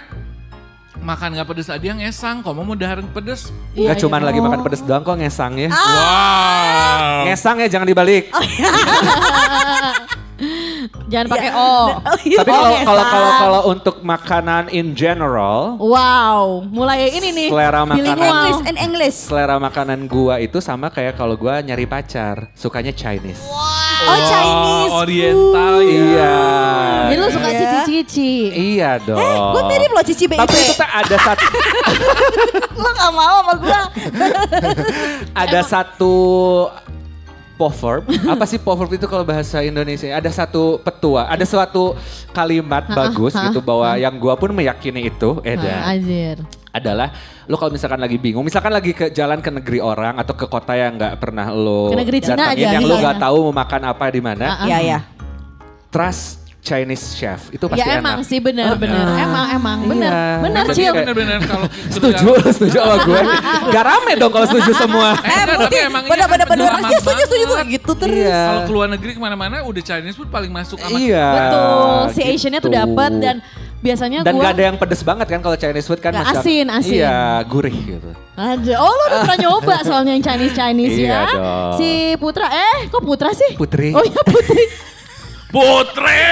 Makan 1.02 1.34
gak 1.34 1.50
pedes 1.50 1.66
aja 1.66 1.98
ngesang, 1.98 2.46
kamu 2.46 2.62
mau 2.62 2.78
dahar 2.78 3.02
pedes. 3.02 3.50
Iya, 3.74 3.98
Gak 3.98 4.06
cuman 4.06 4.22
iya. 4.22 4.28
lagi 4.30 4.38
makan 4.40 4.62
pedes 4.62 4.86
doang 4.86 5.02
kok 5.02 5.18
ngesang 5.18 5.58
ya. 5.58 5.74
Wow. 5.74 7.26
Ngesang 7.26 7.58
ya 7.58 7.68
jangan 7.68 7.90
dibalik. 7.90 8.30
jangan 11.08 11.28
pakai 11.28 11.50
Iya. 11.50 11.58
O. 11.58 11.74
Oh, 12.02 12.18
iya. 12.24 12.38
Tapi 12.38 12.52
kalau 12.52 12.72
kalau 12.82 13.04
kalau 13.06 13.32
kalau 13.34 13.62
untuk 13.68 13.96
makanan 14.02 14.64
in 14.70 14.92
general, 14.92 15.76
Wow, 15.78 16.66
mulai 16.66 17.10
ini 17.10 17.30
nih. 17.32 17.48
Selera 17.50 17.82
makanan. 17.84 18.18
English 18.18 18.62
and 18.64 18.78
English. 18.78 19.18
selera 19.22 19.56
makanan 19.58 20.06
gua 20.06 20.38
itu 20.38 20.58
sama 20.58 20.88
kayak 20.88 21.16
kalau 21.16 21.34
gua 21.34 21.60
nyari 21.60 21.84
pacar, 21.84 22.50
sukanya 22.54 22.92
Chinese. 22.92 23.42
Oh, 24.02 24.18
Chinese 24.20 24.94
Oriental 24.96 25.76
ya. 25.80 25.92
Iya. 25.92 26.36
Jadi 27.04 27.16
lu 27.16 27.28
suka 27.30 27.48
Iya. 27.48 27.60
cici-cici. 27.60 28.34
Iya 28.76 28.92
dong. 28.98 29.14
Eh, 29.16 29.38
gue 29.52 29.64
mirip 29.68 29.92
loh 29.92 30.02
Cici 30.02 30.26
BIP. 30.26 30.40
Tapi 30.40 30.56
itu 30.56 30.74
tuh 30.74 30.88
ada 30.88 31.18
satu 31.18 31.46
Lo 32.82 32.90
gak 32.90 33.12
mau 33.12 33.36
sama 33.42 33.54
gue. 33.56 33.80
ada 35.44 35.60
satu 35.62 36.16
proverb. 37.62 38.10
Apa 38.34 38.50
sih 38.50 38.58
proverb 38.58 38.90
itu 38.98 39.06
kalau 39.06 39.22
bahasa 39.22 39.62
Indonesia? 39.62 40.10
Ada 40.10 40.34
satu 40.34 40.82
petua, 40.82 41.30
ada 41.30 41.46
suatu 41.46 41.94
kalimat 42.34 42.90
bagus 42.90 43.38
ha, 43.38 43.46
gitu 43.46 43.62
bahwa 43.62 43.94
yang 44.02 44.18
gua 44.18 44.34
pun 44.34 44.50
meyakini 44.50 45.14
itu, 45.14 45.38
Eda, 45.46 45.86
anjir. 45.86 46.42
adalah 46.74 47.14
lo 47.46 47.60
kalau 47.62 47.70
misalkan 47.70 48.02
lagi 48.02 48.18
bingung, 48.18 48.42
misalkan 48.42 48.74
lagi 48.74 48.98
ke 48.98 49.14
jalan 49.14 49.38
ke 49.46 49.54
negeri 49.54 49.78
orang 49.78 50.18
atau 50.18 50.34
ke 50.34 50.50
kota 50.50 50.74
yang 50.74 50.98
nggak 50.98 51.22
pernah 51.22 51.54
lo 51.54 51.94
Ke 51.94 52.02
negeri 52.02 52.18
Cina 52.26 52.50
datengin, 52.50 52.66
aja, 52.66 52.76
yang 52.82 52.86
lo 52.90 52.96
iya. 52.98 53.02
nggak 53.06 53.18
tahu 53.22 53.38
mau 53.52 53.54
makan 53.54 53.82
apa 53.86 54.04
di 54.10 54.22
mana. 54.24 54.46
Iya, 54.66 54.78
iya. 54.82 55.00
trust 55.94 56.41
Chinese 56.62 57.18
chef 57.18 57.50
itu 57.50 57.66
pasti 57.66 57.82
Ya 57.82 57.98
enak. 57.98 58.02
emang 58.02 58.18
sih 58.22 58.38
bener-bener, 58.38 59.02
emang 59.18 59.46
emang 59.50 59.78
bener, 59.84 60.08
Iya. 60.08 60.30
bener 60.40 60.62
Berarti 60.64 60.78
Cil. 60.78 60.94
bener-bener 60.94 61.38
kalau 61.42 61.66
Setuju, 61.98 62.26
setuju 62.48 62.78
sama 62.78 62.96
gue. 63.02 63.22
Gak 63.68 63.84
rame 63.84 64.12
dong 64.16 64.30
kalau 64.30 64.46
setuju 64.46 64.72
semua. 64.72 65.10
Eh, 65.18 65.34
enggak, 65.34 65.58
tapi 65.60 65.78
emang 65.82 66.04
iya 66.04 66.12
Bener 66.12 66.28
bener 66.30 66.46
kan 66.46 66.54
bener. 66.54 66.70
lama 66.72 66.88
Iya 66.88 67.00
setuju 67.02 67.22
setuju 67.24 67.44
tuh 67.44 67.58
gitu 67.68 67.92
terus. 67.98 68.14
Iya. 68.24 68.42
Kalau 68.46 68.62
keluar 68.64 68.88
negeri 68.88 69.12
ke 69.12 69.20
mana-mana 69.20 69.56
udah 69.64 69.82
Chinese 69.82 70.14
food 70.14 70.30
paling 70.30 70.50
masuk 70.50 70.78
sama 70.78 70.94
Iya. 70.94 71.28
Betul, 71.34 71.98
si 72.14 72.22
Asiannya 72.24 72.60
tuh 72.60 72.70
gitu. 72.70 72.78
dapat 72.78 73.12
dan 73.18 73.36
biasanya 73.82 74.20
Dan 74.22 74.34
gua 74.34 74.44
gak 74.44 74.54
ada 74.54 74.64
yang 74.64 74.78
pedes 74.78 75.02
banget 75.02 75.28
kan 75.28 75.40
kalau 75.42 75.58
Chinese 75.58 75.88
food 75.88 75.98
kan 76.00 76.14
masih 76.14 76.38
asin, 76.38 76.66
asin. 76.70 76.94
Iya, 77.02 77.18
gurih 77.44 77.74
gitu. 77.74 78.10
Aja. 78.32 78.74
Oh 78.78 78.86
lu 78.88 79.04
udah 79.08 79.20
pernah 79.20 79.38
nyoba 79.50 79.76
soalnya 79.82 80.14
yang 80.14 80.22
Chinese 80.24 80.54
Chinese 80.54 80.94
Iya 80.96 81.10
ya. 81.10 81.22
dong. 81.28 81.74
Si 81.76 81.90
Putra, 82.16 82.48
eh 82.48 82.86
kok 82.86 83.02
Putra 83.02 83.34
sih? 83.34 83.58
Putri. 83.58 83.90
Oh 83.92 84.02
iya 84.02 84.22
Putri. 84.22 84.62
Putri. 85.52 86.24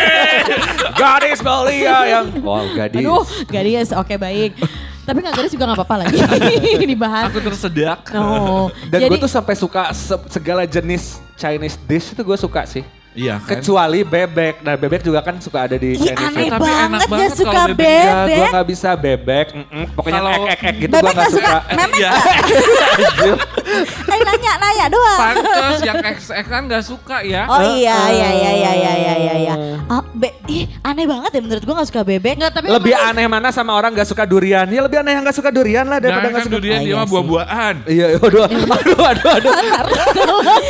Gadis 0.91 1.39
Belia 1.39 1.97
yang 2.10 2.25
Wow, 2.39 2.65
gadis. 2.73 2.99
Aduh, 2.99 3.21
gadis. 3.45 3.89
Oke 3.93 4.15
baik. 4.15 4.55
Tapi 5.03 5.17
nggak 5.19 5.36
gadis 5.36 5.51
juga 5.51 5.63
nggak 5.65 5.79
apa-apa 5.79 5.95
lagi 6.01 6.17
dibahas. 6.93 7.27
Aku 7.27 7.39
tersedak. 7.39 7.99
Oh, 8.12 8.69
Dan 8.86 8.99
jadi 9.01 9.12
gue 9.12 9.19
tuh 9.19 9.32
sampai 9.32 9.53
suka 9.53 9.89
se- 9.91 10.29
segala 10.29 10.63
jenis 10.63 11.17
Chinese 11.34 11.75
dish 11.82 12.12
itu 12.12 12.21
gue 12.21 12.38
suka 12.38 12.63
sih. 12.63 12.86
Iya 13.10 13.41
kan? 13.41 13.58
Kecuali 13.58 14.05
bebek. 14.05 14.62
Nah 14.62 14.77
bebek 14.77 15.01
juga 15.01 15.19
kan 15.19 15.41
suka 15.41 15.65
ada 15.65 15.75
di 15.75 15.91
Ih 15.91 15.99
Chinese 16.05 16.29
aneh 16.29 16.45
food. 16.45 16.53
Tapi 16.53 16.69
enak 16.69 16.79
banget 16.79 16.99
gak 16.99 17.10
banget 17.10 17.32
suka 17.34 17.49
kalau 17.49 17.67
bebek. 17.67 17.89
Ya, 17.99 18.13
gue 18.13 18.29
bebek. 18.29 18.49
gak 18.53 18.67
bisa 18.69 18.89
bebek. 18.93 19.47
mm-mm. 19.51 19.86
Pokoknya 19.91 20.21
Kalau- 20.21 20.45
ek 20.45 20.45
ek 20.47 20.62
ek 20.62 20.75
gitu 20.77 20.86
gue 20.86 20.93
Bebek 20.95 21.10
gak 21.10 21.19
gak 21.19 21.32
suka. 21.34 21.58
Memek 21.69 21.97
Iya. 21.97 22.12
Eh 24.10 24.19
nanya 24.19 24.53
nanya 24.58 24.86
doang. 24.88 25.19
Pantes 25.19 25.79
yang 25.82 25.97
XX 26.01 26.43
kan 26.43 26.62
gak 26.65 26.84
suka 26.84 27.17
ya. 27.21 27.45
Oh 27.45 27.62
iya 27.62 27.97
iya 28.10 28.29
iya 28.32 28.51
iya 28.51 28.71
iya 28.73 28.93
iya 28.93 29.13
iya. 29.15 29.34
iya. 29.38 29.53
Ah, 29.86 30.01
be, 30.12 30.29
ih 30.47 30.65
aneh 30.82 31.05
banget 31.05 31.32
ya 31.32 31.41
menurut 31.41 31.62
gue 31.62 31.75
gak 31.75 31.88
suka 31.88 32.01
bebek. 32.03 32.36
Nggak, 32.36 32.51
tapi 32.51 32.65
Lebih 32.67 32.93
emang- 32.93 33.10
aneh 33.10 33.25
mana 33.27 33.49
sama 33.49 33.71
orang 33.73 33.91
gak 33.91 34.05
suka 34.05 34.23
durian? 34.23 34.65
Ya 34.65 34.82
lebih 34.82 34.99
aneh 34.99 35.13
yang 35.13 35.23
gak 35.23 35.36
suka 35.36 35.49
durian 35.49 35.86
lah 35.86 35.97
daripada 35.97 36.25
Jangan 36.25 36.29
gak 36.29 36.36
kan 36.36 36.45
suka 36.45 36.55
durian 36.58 36.75
Ah, 36.75 36.82
dia 36.82 36.89
iya 36.89 36.95
mah 36.95 37.08
buah-buahan. 37.08 37.75
Iya, 37.86 38.05
aduh, 38.17 38.41
aduh, 38.43 38.99
aduh, 38.99 39.29
aduh. 39.34 39.53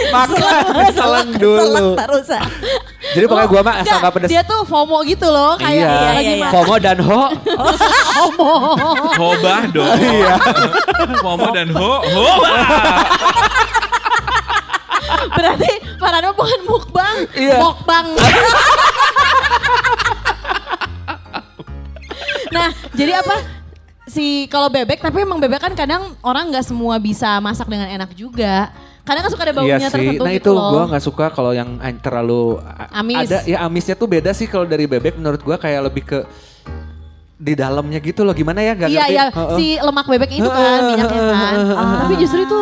Makan, 0.09 0.63
seleng 0.91 1.29
dulu. 1.35 1.59
Selek 1.61 1.97
barusan. 1.97 2.47
Jadi 2.99 3.25
pokoknya 3.31 3.47
gua 3.47 3.61
mah 3.63 3.75
asal 3.79 3.97
gak 4.03 4.11
pedes. 4.11 4.27
Dia 4.27 4.43
tuh 4.43 4.67
FOMO 4.67 4.99
gitu 5.07 5.27
loh, 5.31 5.55
kayak 5.55 5.87
Iya, 5.87 6.11
lagi 6.19 6.33
iya, 6.35 6.39
iya. 6.43 6.49
FOMO 6.51 6.75
dan 6.77 6.97
ho. 6.99 7.21
FOMO. 8.11 8.51
Hobah 9.15 9.61
dong. 9.71 9.87
Iya. 9.95 10.35
Momo 11.23 11.47
dan 11.55 11.67
ho, 11.79 11.91
hobah. 12.03 12.59
Berarti 15.31 15.71
Farhana 15.95 16.35
bukan 16.35 16.59
mukbang, 16.67 17.15
Iya. 17.39 17.57
mukbang. 17.63 18.05
nah, 22.55 22.67
jadi 22.91 23.23
apa? 23.23 23.35
si 24.09 24.49
kalau 24.49 24.73
bebek 24.73 25.05
tapi 25.05 25.21
emang 25.21 25.37
bebek 25.37 25.61
kan 25.61 25.77
kadang 25.77 26.17
orang 26.25 26.49
nggak 26.49 26.65
semua 26.65 26.97
bisa 26.97 27.37
masak 27.39 27.69
dengan 27.69 27.85
enak 27.87 28.09
juga. 28.17 28.73
Kadang 29.09 29.21
kan 29.25 29.31
suka 29.31 29.43
ada 29.43 29.53
baunya 29.55 29.73
Iya 29.73 29.79
sih, 29.81 29.91
tertentu 29.91 30.21
nah 30.21 30.31
gitu 30.31 30.41
itu 30.45 30.69
gue 30.69 30.83
nggak 30.85 31.03
suka 31.03 31.25
kalau 31.29 31.51
yang 31.51 31.69
an- 31.79 31.97
terlalu 31.97 32.61
Amis. 32.91 33.25
Ada 33.25 33.37
ya 33.43 33.57
amisnya 33.59 33.95
tuh 33.95 34.05
beda 34.05 34.29
sih 34.31 34.45
kalau 34.45 34.63
dari 34.63 34.85
bebek 34.85 35.17
menurut 35.17 35.41
gue 35.41 35.55
kayak 35.55 35.81
lebih 35.83 36.03
ke 36.05 36.19
di 37.35 37.53
dalamnya 37.53 37.97
gitu 37.97 38.21
loh 38.21 38.31
gimana 38.31 38.59
ya 38.59 38.75
nggak 38.75 38.85
Iya 38.87 38.99
ngerti. 38.99 39.15
iya 39.15 39.25
Heeh. 39.31 39.55
si 39.55 39.65
lemak 39.75 40.05
bebek 40.05 40.29
itu 40.29 40.45
kan 40.45 40.79
minyaknya 40.85 41.21
kan. 41.25 41.53
Tapi 41.99 42.13
justru 42.15 42.39
itu 42.43 42.59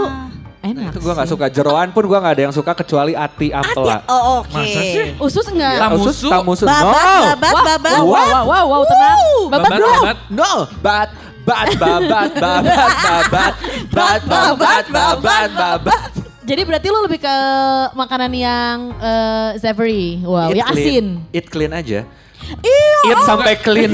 enak. 0.60 0.84
itu 0.88 1.00
gue 1.00 1.12
nggak 1.12 1.26
sih. 1.26 1.34
suka 1.34 1.46
jeroan 1.50 1.90
pun 1.90 2.04
gue 2.06 2.16
nggak 2.16 2.32
ada 2.32 2.44
yang 2.44 2.54
suka 2.54 2.72
kecuali 2.74 3.12
ati 3.12 3.50
ampela. 3.50 4.06
Oh 4.06 4.40
oke. 4.40 4.54
Masa 4.54 4.80
sih? 4.80 5.18
Usus 5.18 5.46
enggak? 5.50 5.74
Lah, 5.78 5.90
Usus, 5.92 6.18
Tamusu. 6.24 6.64
Babat, 6.64 6.94
No. 6.96 7.24
babat, 7.36 7.54
babat. 7.66 7.92
Wow, 7.98 8.06
wow, 8.06 8.22
wow, 8.22 8.44
wow, 8.46 8.66
wow, 8.70 8.82
tenang. 8.86 9.20
Babat 9.50 9.70
Babat, 9.70 9.82
babat. 9.82 10.18
No, 10.30 10.52
bat, 10.78 11.10
bat, 11.42 11.68
babat, 11.74 12.30
babat, 12.38 12.94
babat, 13.02 13.54
bat, 13.90 14.22
babat, 14.30 14.86
babat, 14.88 15.50
babat. 15.52 16.12
Jadi 16.48 16.64
berarti 16.64 16.88
lu 16.88 17.04
lebih 17.04 17.20
ke 17.20 17.36
makanan 17.92 18.32
yang 18.32 18.76
eh, 19.04 19.60
savory. 19.60 20.24
Wow, 20.24 20.56
Eat 20.56 20.64
yang 20.64 20.68
clean. 20.72 20.88
asin. 20.88 21.06
Eat 21.36 21.46
clean 21.52 21.74
aja. 21.76 22.08
Eat 22.48 23.20
sampai 23.24 23.54
clean. 23.60 23.92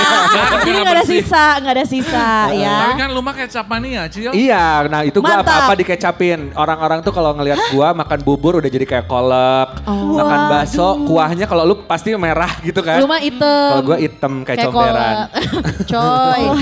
Jadi 0.66 0.70
nggak 0.82 0.84
ada 0.92 1.04
bersih. 1.04 1.22
sisa, 1.22 1.44
nggak 1.62 1.74
ada 1.76 1.86
sisa 1.86 2.28
Tapi 2.50 2.60
ya. 2.60 2.78
kan 2.98 3.08
lu 3.08 3.20
mah 3.22 3.34
kecap 3.34 3.66
mania, 3.66 4.02
Cil. 4.10 4.32
Iya, 4.34 4.84
nah 4.90 5.00
itu 5.06 5.18
gua 5.22 5.40
apa-apa 5.40 5.72
dikecapin. 5.78 6.52
Orang-orang 6.52 6.98
tuh 7.00 7.12
kalau 7.14 7.32
ngelihat 7.36 7.60
gua 7.72 7.94
makan 7.94 8.18
bubur 8.20 8.58
udah 8.58 8.68
jadi 8.68 8.84
kayak 8.84 9.06
kolak. 9.06 9.80
Oh. 9.86 10.18
Makan 10.18 10.40
bakso, 10.50 10.88
kuahnya 11.06 11.46
kalau 11.46 11.62
lu 11.64 11.74
pasti 11.86 12.12
merah 12.16 12.50
gitu 12.60 12.80
kan. 12.82 12.98
Lu 13.00 13.06
mah 13.08 13.20
hitam. 13.22 13.70
Kalau 13.72 13.84
gua 13.84 13.98
hitam 13.98 14.32
kayak, 14.42 14.58
Kayak 14.58 14.72
comberan. 14.72 15.14
Coy. 15.92 16.42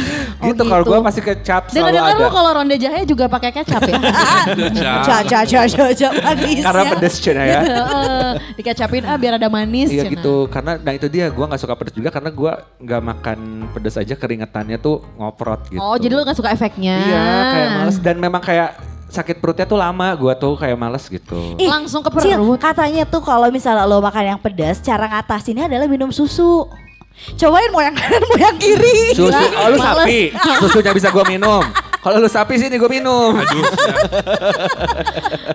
Oh, 0.45 0.53
gitu, 0.53 0.61
kalau 0.69 0.85
gua 0.85 1.01
pasti 1.01 1.25
kecap 1.25 1.73
selalu 1.73 1.97
Dengar-dengar 1.97 2.21
ada. 2.21 2.21
lu 2.21 2.29
kalau 2.29 2.51
ronde 2.53 2.77
jahe 2.77 3.01
juga 3.09 3.25
pakai 3.33 3.49
kecap 3.49 3.81
ya? 3.89 3.97
Ca, 5.01 5.17
ca, 5.25 5.41
ca, 5.41 5.61
ca, 5.65 5.85
ca, 5.89 6.09
manis 6.21 6.61
Karena 6.61 6.83
ya. 6.85 6.91
pedes 6.93 7.15
Cina 7.17 7.43
ya. 7.49 7.61
Heeh, 7.65 8.29
Dikecapin 8.61 9.09
ah 9.09 9.17
biar 9.17 9.41
ada 9.41 9.49
manis. 9.49 9.89
Iya 9.89 10.05
gitu, 10.05 10.45
karena 10.53 10.77
nah 10.77 10.93
itu 10.93 11.09
dia 11.09 11.24
gua 11.29 11.45
nggak 11.47 11.61
suka 11.61 11.75
pedes 11.75 11.93
juga 11.93 12.09
karena 12.09 12.29
gua 12.29 12.65
nggak 12.77 13.01
makan 13.01 13.39
pedes 13.71 13.95
aja 13.95 14.13
keringetannya 14.13 14.77
tuh 14.77 15.01
ngoprot 15.17 15.69
gitu. 15.69 15.79
Oh 15.79 15.95
jadi 15.95 16.13
lu 16.13 16.23
gak 16.23 16.35
suka 16.35 16.51
efeknya? 16.51 16.95
Iya, 16.99 17.23
kayak 17.49 17.69
males 17.73 17.97
dan 17.99 18.15
memang 18.17 18.41
kayak 18.41 18.75
sakit 19.07 19.39
perutnya 19.39 19.63
tuh 19.63 19.77
lama 19.77 20.11
gua 20.19 20.33
tuh 20.35 20.55
kayak 20.55 20.75
males 20.75 21.07
gitu. 21.07 21.55
Ih, 21.55 21.71
Langsung 21.71 22.03
ke 22.03 22.11
Cil, 22.19 22.35
perut. 22.35 22.59
katanya 22.59 23.03
tuh 23.05 23.23
kalau 23.23 23.47
misalnya 23.49 23.85
lo 23.85 23.99
makan 23.99 24.35
yang 24.35 24.41
pedas, 24.41 24.79
cara 24.79 25.07
ngatasinnya 25.07 25.67
adalah 25.67 25.87
minum 25.87 26.11
susu. 26.11 26.67
Cobain 27.39 27.71
mau 27.71 27.79
yang 27.79 27.95
kanan, 27.95 28.19
mau 28.27 28.39
yang 28.43 28.59
kiri. 28.59 29.15
Susu, 29.15 29.31
oh 29.31 29.67
lu 29.71 29.79
Males. 29.79 30.03
sapi, 30.03 30.19
susunya 30.67 30.91
bisa 30.91 31.09
gua 31.15 31.23
minum. 31.25 31.63
Kalau 32.03 32.19
lu 32.19 32.27
sapi 32.27 32.59
sini 32.59 32.75
gua 32.75 32.91
minum. 32.91 33.39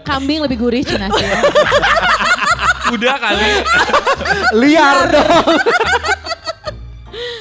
Kambing 0.08 0.40
lebih 0.42 0.58
gurih 0.58 0.82
Cina 0.82 1.06
Udah 2.90 3.16
kali. 3.18 3.50
Liar 4.58 4.98
dong. 5.10 5.46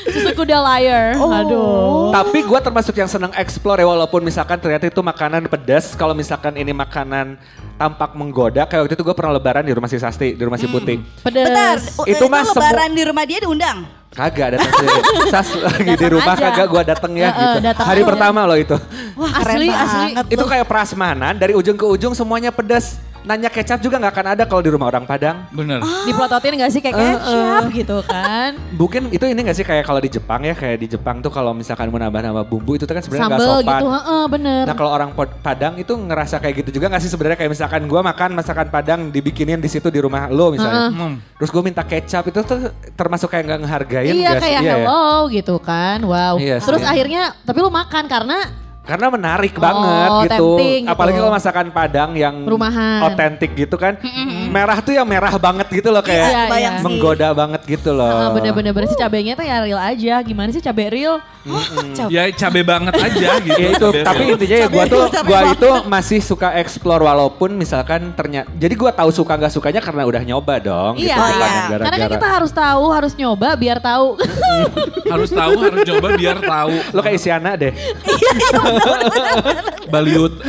Susu 0.09 0.33
kuda 0.33 0.57
liar. 0.65 1.21
Oh. 1.21 1.29
Aduh. 1.29 2.09
Tapi 2.11 2.41
gua 2.41 2.65
termasuk 2.65 2.97
yang 2.97 3.07
senang 3.07 3.29
explore 3.37 3.85
ya 3.85 3.87
walaupun 3.87 4.25
misalkan 4.25 4.57
ternyata 4.57 4.89
itu 4.89 5.01
makanan 5.05 5.45
pedas. 5.47 5.93
Kalau 5.93 6.17
misalkan 6.17 6.57
ini 6.57 6.73
makanan 6.73 7.37
tampak 7.77 8.17
menggoda. 8.17 8.65
Kayak 8.65 8.89
waktu 8.89 8.95
itu 8.97 9.05
gue 9.05 9.15
pernah 9.15 9.33
lebaran 9.39 9.63
di 9.63 9.73
rumah 9.77 9.87
si 9.87 10.01
Sasti, 10.01 10.35
di 10.35 10.43
rumah 10.43 10.57
si 10.57 10.67
Putih. 10.67 10.99
Pedes. 11.23 11.47
Bentar, 11.47 11.77
Itu 12.09 12.25
itu, 12.25 12.25
mah 12.27 12.43
lebaran 12.43 12.91
di 12.91 13.03
rumah 13.05 13.25
dia 13.29 13.39
diundang. 13.45 13.79
Kagak 14.09 14.57
datang 14.57 14.73
sendiri. 14.73 15.01
Sas 15.33 15.49
lagi 15.55 15.93
di 15.95 16.07
rumah 16.09 16.35
aja. 16.35 16.49
kagak 16.51 16.67
gua 16.73 16.83
dateng 16.83 17.13
ya 17.13 17.29
gitu. 17.29 17.59
datang 17.69 17.85
Hari 17.87 18.03
aja. 18.03 18.09
pertama 18.09 18.41
loh 18.49 18.59
itu. 18.59 18.77
Wah 19.15 19.31
Asli, 19.31 19.45
keren 19.45 19.61
asli. 19.69 20.05
banget. 20.17 20.25
Itu 20.33 20.45
kayak 20.49 20.67
prasmanan 20.67 21.35
dari 21.37 21.53
ujung 21.53 21.77
ke 21.77 21.85
ujung 21.85 22.17
semuanya 22.17 22.49
pedas. 22.49 22.97
Nanya 23.29 23.53
kecap 23.53 23.85
juga 23.85 24.01
nggak 24.01 24.13
akan 24.17 24.27
ada 24.33 24.43
kalau 24.49 24.65
di 24.65 24.73
rumah 24.73 24.89
orang 24.89 25.05
Padang. 25.05 25.45
Bener. 25.53 25.85
Dipelototin 26.09 26.57
gak 26.57 26.73
sih 26.73 26.81
kayak 26.81 26.97
kecap 26.97 27.63
gitu 27.77 28.01
kan. 28.09 28.57
Mungkin 28.73 29.13
itu 29.13 29.21
ini 29.29 29.41
gak 29.45 29.53
sih 29.53 29.69
kayak 29.69 29.85
kalau 29.85 30.01
di 30.01 30.09
Jepang 30.09 30.41
ya 30.49 30.57
kayak 30.57 30.81
di 30.81 30.89
Jepang 30.97 31.21
tuh 31.21 31.29
kalau 31.29 31.53
misalkan 31.53 31.93
mau 31.93 32.01
nambah-nambah 32.01 32.49
bumbu 32.49 32.81
itu 32.81 32.89
tuh 32.89 32.97
kan 32.97 33.05
sebenarnya 33.05 33.29
nggak 33.29 33.41
Sambel 33.45 33.61
sopan. 33.61 33.69
gitu, 33.69 33.87
heeh 33.93 34.23
bener. 34.33 34.65
Nah 34.65 34.75
kalau 34.75 34.91
orang 34.97 35.11
Padang 35.45 35.77
itu 35.77 35.93
ngerasa 35.93 36.41
kayak 36.41 36.55
gitu 36.65 36.81
juga 36.81 36.89
gak 36.89 37.05
sih 37.05 37.13
sebenarnya 37.13 37.37
kayak 37.37 37.53
misalkan 37.53 37.85
gua 37.85 38.01
makan 38.01 38.33
masakan 38.33 38.73
Padang 38.73 39.13
dibikinin 39.13 39.61
di 39.61 39.69
situ 39.69 39.93
di 39.93 40.01
rumah 40.01 40.33
lo 40.33 40.49
misalnya. 40.49 40.89
Hmm. 40.89 41.21
Terus 41.37 41.51
gue 41.53 41.63
minta 41.63 41.85
kecap 41.85 42.25
itu 42.33 42.41
tuh 42.41 42.73
termasuk 42.97 43.29
kayak 43.29 43.45
nggak 43.45 43.61
ngehargain 43.61 44.13
iya 44.17 44.25
nggak 44.25 44.41
sih? 44.41 44.45
kayak 44.49 44.61
Iya 44.65 44.73
ya? 44.73 44.77
hello 44.89 45.09
gitu 45.29 45.55
kan. 45.61 45.99
Wow. 46.01 46.35
Iya 46.41 46.57
sih. 46.65 46.67
Terus 46.73 46.83
akhirnya 46.83 47.37
tapi 47.45 47.59
lu 47.61 47.69
makan 47.69 48.09
karena 48.09 48.68
Karena 48.89 49.07
menarik 49.09 49.53
Oh, 49.53 49.61
banget 49.61 50.11
gitu. 50.25 50.33
tempting 50.57 50.81
gitu. 50.83 50.91
Apalagi 50.91 51.17
kalau 51.19 51.29
masakan 51.31 51.67
Padang 51.69 52.11
yang 52.15 52.35
Rumahan. 52.43 53.05
otentik 53.05 53.53
gitu 53.53 53.77
kan. 53.77 54.01
Merah 54.49 54.81
tuh 54.81 54.91
yang 54.91 55.05
merah 55.05 55.37
banget 55.37 55.69
gitu 55.69 55.93
loh 55.93 56.01
kayak 56.01 56.25
Iya, 56.25 56.43
iya. 56.49 56.71
sih. 56.73 56.81
menggoda 56.81 57.29
banget 57.31 57.61
gitu 57.69 57.93
loh. 57.93 58.09
Ah, 58.09 58.33
bener-bener 58.33 58.73
bener 58.73 58.89
sih 58.89 58.97
cabenya 58.97 59.37
tuh 59.37 59.45
ya 59.45 59.61
real 59.61 59.77
aja. 59.77 60.15
Gimana 60.21 60.49
sih 60.49 60.59
cabai 60.59 60.89
real? 60.89 61.21
Ya 62.09 62.29
cabe 62.31 62.61
banget 62.63 62.95
aja 62.95 63.31
gitu. 63.45 63.57
Ya 63.59 63.69
itu, 63.71 63.89
tapi 64.03 64.23
real. 64.23 64.35
intinya 64.35 64.57
ya 64.57 64.69
gua 64.69 64.85
tuh 64.85 65.01
gua 65.23 65.41
itu 65.49 65.69
masih 65.87 66.19
suka 66.21 66.49
explore 66.57 67.01
walaupun 67.01 67.53
misalkan 67.53 68.13
ternyata 68.13 68.49
jadi 68.55 68.73
gua 68.73 68.89
tahu 68.91 69.09
suka 69.11 69.33
nggak 69.35 69.51
sukanya 69.51 69.81
karena 69.81 70.03
udah 70.03 70.23
nyoba 70.23 70.55
dong 70.59 70.97
Iya, 70.97 71.09
gitu, 71.09 71.21
bukan 71.21 71.29
iya. 71.31 71.37
yang 71.39 71.53
karena 71.69 71.85
kan 71.85 71.93
gara-gara. 71.95 72.15
kita 72.15 72.29
harus 72.31 72.53
tahu, 72.55 72.85
harus 72.89 73.13
nyoba 73.15 73.49
biar 73.55 73.79
tahu. 73.79 74.07
harus 75.09 75.31
tahu, 75.31 75.53
harus 75.59 75.81
coba 75.85 76.09
biar 76.15 76.37
tahu. 76.39 76.73
Lo 76.91 77.01
kayak 77.01 77.17
Isyana 77.17 77.53
deh. 77.55 77.73
Baliut. 79.93 80.35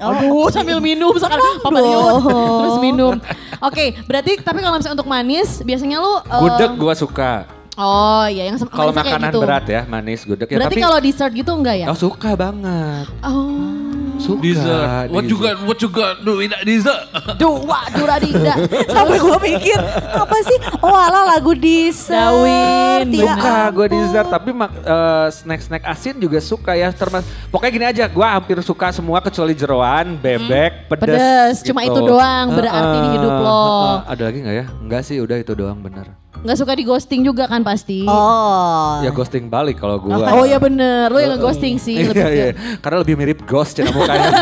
Aduh, 0.00 0.48
sambil 0.48 0.80
minum 0.80 1.12
sekarang 1.12 1.60
Papa 1.60 1.76
Liut. 1.76 2.24
Terus 2.24 2.76
minum. 2.80 3.12
Oke, 3.60 4.00
berarti 4.08 4.40
tapi 4.40 4.64
kalau 4.64 4.80
misalnya 4.80 4.96
untuk 4.96 5.10
manis, 5.12 5.60
biasanya 5.60 6.00
lu 6.00 6.12
eh, 6.24 6.40
Gudeg 6.40 6.72
gua 6.80 6.94
suka. 6.96 7.44
Oh 7.76 8.24
iya, 8.28 8.48
yang 8.48 8.56
sem- 8.56 8.68
Kalau 8.68 8.92
makanan 8.92 9.32
gitu. 9.32 9.40
berat 9.40 9.64
ya, 9.64 9.84
manis 9.88 10.24
gudeg 10.24 10.48
ya. 10.48 10.56
Berarti 10.60 10.76
tapi 10.76 10.84
kalau 10.84 10.98
dessert 11.00 11.32
gitu 11.32 11.52
enggak 11.52 11.80
ya? 11.80 11.86
oh 11.88 11.96
suka 11.96 12.32
banget. 12.36 13.08
Oh. 13.24 13.89
Suka. 14.20 14.40
Dessert. 14.44 15.08
What 15.08 15.24
you 15.26 15.40
dessert. 15.40 15.56
got? 15.56 15.66
What 15.66 15.78
you 15.80 15.90
got? 15.90 16.14
Do 16.20 16.32
that 16.44 16.62
dessert. 16.62 17.04
Dua, 17.40 17.80
duradida. 17.96 18.54
Sampai 18.86 19.16
gue 19.16 19.38
pikir 19.56 19.78
apa 20.12 20.36
sih? 20.44 20.58
Oh 20.84 20.92
ala 20.92 21.36
lagu 21.36 21.56
dessert. 21.56 22.20
Dawin, 22.20 23.08
Ya 23.10 23.34
Suka 23.34 23.56
gue 23.72 23.86
dessert, 23.96 24.28
tapi 24.28 24.50
eh, 24.52 25.26
snack-snack 25.32 25.82
asin 25.88 26.14
juga 26.20 26.38
suka 26.44 26.76
ya. 26.76 26.92
Termas 26.92 27.24
pokoknya 27.48 27.72
gini 27.72 27.86
aja, 27.88 28.04
gue 28.06 28.26
hampir 28.26 28.56
suka 28.60 28.92
semua 28.92 29.24
kecuali 29.24 29.56
jeroan, 29.56 30.20
bebek, 30.20 30.86
pedes. 30.92 31.16
Hmm. 31.16 31.16
Pedes, 31.16 31.56
cuma 31.64 31.80
gitu. 31.82 31.96
itu 31.96 32.00
doang 32.04 32.46
berarti 32.52 32.96
di 33.00 33.08
hidup 33.16 33.34
lo. 33.40 33.64
Heeh, 33.64 33.96
Ada 34.12 34.22
lagi 34.28 34.38
nggak 34.44 34.56
ya? 34.56 34.66
Enggak 34.84 35.02
sih, 35.08 35.16
udah 35.18 35.36
itu 35.40 35.52
doang 35.56 35.78
bener. 35.80 36.06
Nggak 36.40 36.56
suka 36.56 36.72
di 36.72 36.84
ghosting 36.88 37.20
juga 37.20 37.44
kan 37.44 37.60
pasti. 37.60 38.08
Oh. 38.08 39.04
Ya 39.04 39.12
ghosting 39.12 39.52
balik 39.52 39.76
kalau 39.76 40.00
gue. 40.00 40.08
Oh 40.14 40.48
iya 40.48 40.56
bener, 40.56 41.12
lu 41.12 41.20
yang 41.20 41.36
nge-ghosting 41.36 41.76
sih. 41.76 42.00
Iya, 42.00 42.26
iya. 42.32 42.46
Karena 42.80 43.04
lebih 43.04 43.14
mirip 43.20 43.44
ghost 43.44 43.76
cina 43.76 43.92
mukanya. 43.92 44.32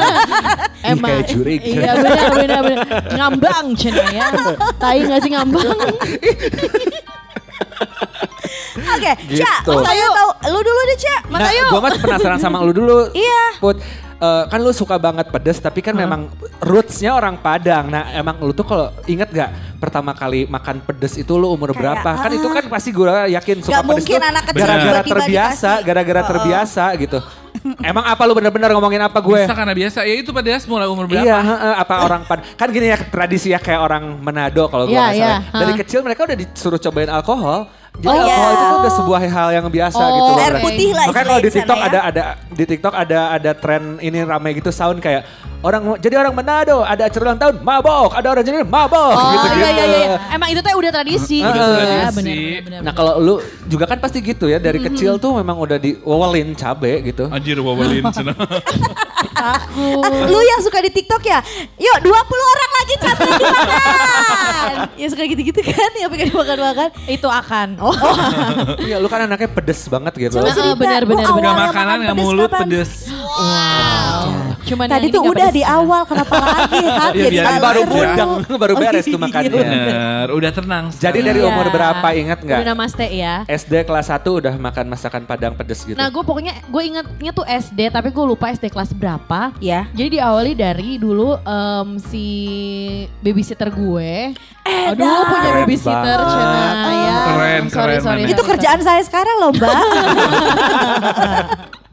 Emang. 0.94 1.10
kayak 1.10 1.26
jurik. 1.26 1.60
Iya 1.66 1.98
bener 1.98 2.26
bener 2.30 2.60
bener. 2.62 2.86
Ngambang 3.18 3.66
cina 3.74 4.04
ya. 4.14 4.30
Tai 4.78 4.98
gak 5.10 5.20
sih 5.26 5.30
ngambang? 5.34 5.74
Oke, 8.94 9.12
Gitu. 9.28 9.40
Ca, 9.40 9.52
Mas 9.66 9.86
Ayu 9.86 10.06
tahu 10.08 10.30
lu 10.48 10.60
dulu 10.60 10.80
deh, 10.84 10.98
Ca. 10.98 11.16
Mas 11.26 11.40
Nah, 11.40 11.50
Ayu. 11.50 11.64
gue 11.66 11.82
masih 11.82 12.00
penasaran 12.00 12.38
sama 12.38 12.56
lu 12.60 12.72
dulu. 12.72 12.98
Iya. 13.14 13.42
Put, 13.58 13.76
Eh, 14.18 14.44
kan 14.50 14.58
lu 14.58 14.74
suka 14.74 14.98
banget 14.98 15.30
pedes, 15.30 15.62
tapi 15.62 15.78
kan 15.78 15.94
memang 15.94 16.26
rootsnya 16.58 17.14
orang 17.14 17.38
Padang. 17.38 17.86
Nah, 17.86 18.10
emang 18.10 18.34
lu 18.42 18.50
tuh 18.50 18.66
kalau 18.66 18.90
inget 19.06 19.30
gak 19.30 19.46
pertama 19.78 20.10
kali 20.10 20.42
makan 20.42 20.82
pedes 20.82 21.14
itu 21.14 21.38
lu 21.38 21.54
umur 21.54 21.70
Kayak, 21.70 22.02
berapa? 22.02 22.26
Kan 22.26 22.30
itu 22.34 22.48
kan 22.50 22.64
pasti 22.66 22.90
gue 22.90 23.06
yakin 23.30 23.56
suka 23.62 23.78
Gak 23.78 23.82
pedes 23.86 23.94
mungkin 24.02 24.20
anak 24.26 24.44
kecil 24.50 24.58
gara-gara 24.66 25.00
terbiasa, 25.06 25.70
gara-gara 25.86 26.22
terbiasa 26.26 26.84
gitu. 26.98 27.18
Emang 27.78 28.02
apa 28.02 28.18
lu 28.26 28.34
bener-bener 28.34 28.74
ngomongin 28.74 29.06
apa 29.06 29.22
gue? 29.22 29.38
Bisa 29.38 29.54
karena 29.54 29.74
biasa. 29.78 29.98
Ya 30.02 30.14
itu 30.18 30.30
pada 30.34 30.50
mulai 30.66 30.86
umur 30.90 31.06
berapa? 31.06 31.22
Iya, 31.22 31.38
heeh, 31.38 31.74
apa 31.78 31.94
orang 32.02 32.22
pad 32.26 32.38
kan 32.58 32.68
gini 32.74 32.90
ya 32.90 32.98
tradisi 32.98 33.54
ya 33.54 33.62
kayak 33.62 33.78
orang 33.78 34.18
Manado 34.18 34.66
kalau 34.66 34.90
gue 34.90 34.98
Iya, 34.98 35.02
nggak 35.04 35.14
salah. 35.14 35.30
iya, 35.30 35.54
Dari 35.54 35.62
heeh. 35.70 35.80
kecil 35.86 36.00
mereka 36.02 36.26
udah 36.26 36.34
disuruh 36.34 36.80
cobain 36.82 37.06
alkohol. 37.06 37.70
Jadi 37.98 38.06
Oh, 38.06 38.14
alkohol 38.14 38.30
iya. 38.44 38.54
itu 38.54 38.62
tuh 38.64 38.78
udah 38.78 38.92
sebuah 38.94 39.20
hal 39.20 39.48
yang 39.52 39.66
biasa 39.66 39.98
Oh, 39.98 40.08
gitu 40.08 40.30
loh. 40.30 40.38
Air 40.40 40.54
putih 40.60 40.90
lah 40.92 41.04
Makanya 41.04 41.26
kalau 41.26 41.40
di 41.40 41.50
TikTok 41.50 41.74
sana 41.74 41.82
ada 41.84 41.98
ya. 41.98 42.02
ada 42.04 42.22
di 42.48 42.64
TikTok 42.64 42.94
ada 42.94 43.20
ada 43.32 43.50
tren 43.52 43.82
ini 43.98 44.18
ramai 44.22 44.50
gitu 44.52 44.70
sound 44.70 44.98
kayak 44.98 45.26
orang 45.58 45.98
jadi 45.98 46.14
orang 46.16 46.30
Manado 46.32 46.78
ada 46.80 47.02
acara 47.04 47.22
ulang 47.24 47.34
tahun 47.36 47.54
mabok, 47.60 48.14
ada 48.14 48.28
orang 48.28 48.44
jadi 48.44 48.62
mabok 48.62 49.10
Oh 49.10 49.24
gitu 49.34 49.46
iya 49.52 49.68
iya 49.68 49.84
iya. 49.84 50.16
Emang 50.30 50.48
itu 50.48 50.60
tuh 50.60 50.70
udah 50.72 50.92
tradisi 50.92 51.38
Udah 51.40 51.50
gitu 51.50 51.66
ya. 51.66 51.86
tradisi. 52.06 52.14
Bener 52.14 52.38
bener 52.38 52.62
bener. 52.62 52.80
Nah 52.80 52.92
kalau 52.92 53.14
lu 53.18 53.34
juga 53.66 53.84
kan 53.84 53.98
pasti 53.98 54.18
gitu 54.20 54.46
ya 54.46 54.56
dari 54.56 54.78
kecil 54.78 55.18
tuh 55.18 55.34
memang 55.34 55.58
udah 55.58 55.76
diwelin 55.76 56.54
cabe 56.54 57.02
gitu. 57.04 57.26
Anjir 57.26 57.58
wawalin 57.58 58.06
cina. 58.14 58.30
Takut. 59.38 60.10
Lu 60.28 60.40
yang 60.42 60.60
suka 60.60 60.78
di 60.82 60.90
TikTok 60.90 61.22
ya? 61.22 61.38
Yuk 61.78 61.96
20 62.02 62.10
orang 62.52 62.70
lagi 62.74 62.94
catat 62.98 63.30
dimakan. 63.38 64.74
ya 65.00 65.06
suka 65.10 65.22
gitu-gitu 65.24 65.60
kan, 65.62 65.90
ya 65.94 66.06
pengen 66.10 66.26
dimakan-makan. 66.34 66.88
Itu 67.06 67.28
akan. 67.30 67.68
Oh. 67.78 67.94
Iya 68.88 68.96
lu 69.02 69.08
kan 69.10 69.28
anaknya 69.28 69.50
pedes 69.52 69.84
banget 69.90 70.12
gitu. 70.16 70.40
Heeh, 70.40 70.54
cerita, 70.54 70.78
benar, 70.78 71.02
benar, 71.04 71.28
makan 71.28 71.54
makanan, 71.68 71.96
pedes 72.08 72.16
mulut, 72.24 72.50
kapan? 72.50 72.60
pedes. 72.66 72.92
Cuman 74.68 74.84
yang 74.84 74.94
Tadi 74.94 75.06
ini 75.06 75.14
tuh 75.14 75.22
udah 75.24 75.48
di 75.48 75.62
ya. 75.62 75.74
awal, 75.74 76.02
kenapa 76.04 76.34
lagi? 76.36 76.78
Kan, 76.78 77.10
Iya, 77.16 77.22
jadi 77.24 77.36
Kan 77.38 77.44
nggak 77.48 77.62
baru 77.62 77.80
seru. 77.80 77.92
budang, 77.92 78.30
baru 78.54 78.74
beres 78.76 79.04
tuh 79.04 79.10
iya, 79.14 79.24
makannya. 79.24 79.50
Bener, 79.50 80.26
udah 80.30 80.50
tenang. 80.52 80.84
Jadi 80.92 81.18
dari 81.20 81.40
Iya. 81.40 81.48
umur 81.48 81.66
berapa 81.68 82.08
ingat 82.12 82.38
nggak? 82.40 82.58
Udah 82.58 82.68
namaste 82.68 83.06
ya. 83.08 83.34
SD 83.44 83.72
kelas 83.82 84.06
1 84.08 84.38
udah 84.38 84.54
makan 84.54 84.84
masakan 84.86 85.22
Padang 85.24 85.54
pedes 85.54 85.80
gitu. 85.82 85.94
Nah 85.94 86.08
gue 86.08 86.20
pokoknya 86.20 86.60
gue 86.62 86.82
ingetnya 86.84 87.30
tuh 87.30 87.44
SD 87.44 87.88
tapi 87.88 88.08
gue 88.08 88.24
lupa 88.24 88.48
SD 88.48 88.68
kelas 88.68 88.92
berapa. 88.92 89.52
Ya. 89.58 89.88
Jadi 89.90 90.16
diawali 90.16 90.52
dari 90.52 90.96
dulu 90.96 91.38
em, 91.38 91.88
si 91.98 92.26
babysitter 93.18 93.68
gue. 93.68 94.32
Aduh 94.64 95.04
punya 95.24 95.50
babysitter. 95.58 96.18
Cina 96.20 96.60
ya. 96.90 97.16
Keren, 97.26 97.62
sorry, 97.68 97.94
keren, 97.94 98.02
sorry. 98.02 98.22
Itu 98.26 98.36
sorry, 98.36 98.50
kerjaan 98.50 98.80
saya 98.80 99.00
sekarang 99.00 99.36
loh, 99.38 99.50
Mbak. 99.50 99.80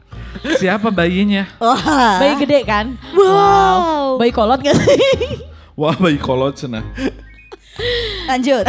Siapa 0.54 0.88
bayinya? 0.88 1.50
Wah. 1.58 1.76
sorry. 1.76 2.20
Bayi 2.20 2.34
gede 2.40 2.58
kan? 2.62 2.86
Wow. 3.12 4.16
Bayi 4.16 4.30
kolot 4.30 4.60
gak 4.60 4.76
sih? 4.76 5.42
Wah 5.74 5.94
bayi 5.94 6.16
kolot 6.16 6.54
sana. 6.54 6.80
Lanjut. 8.26 8.64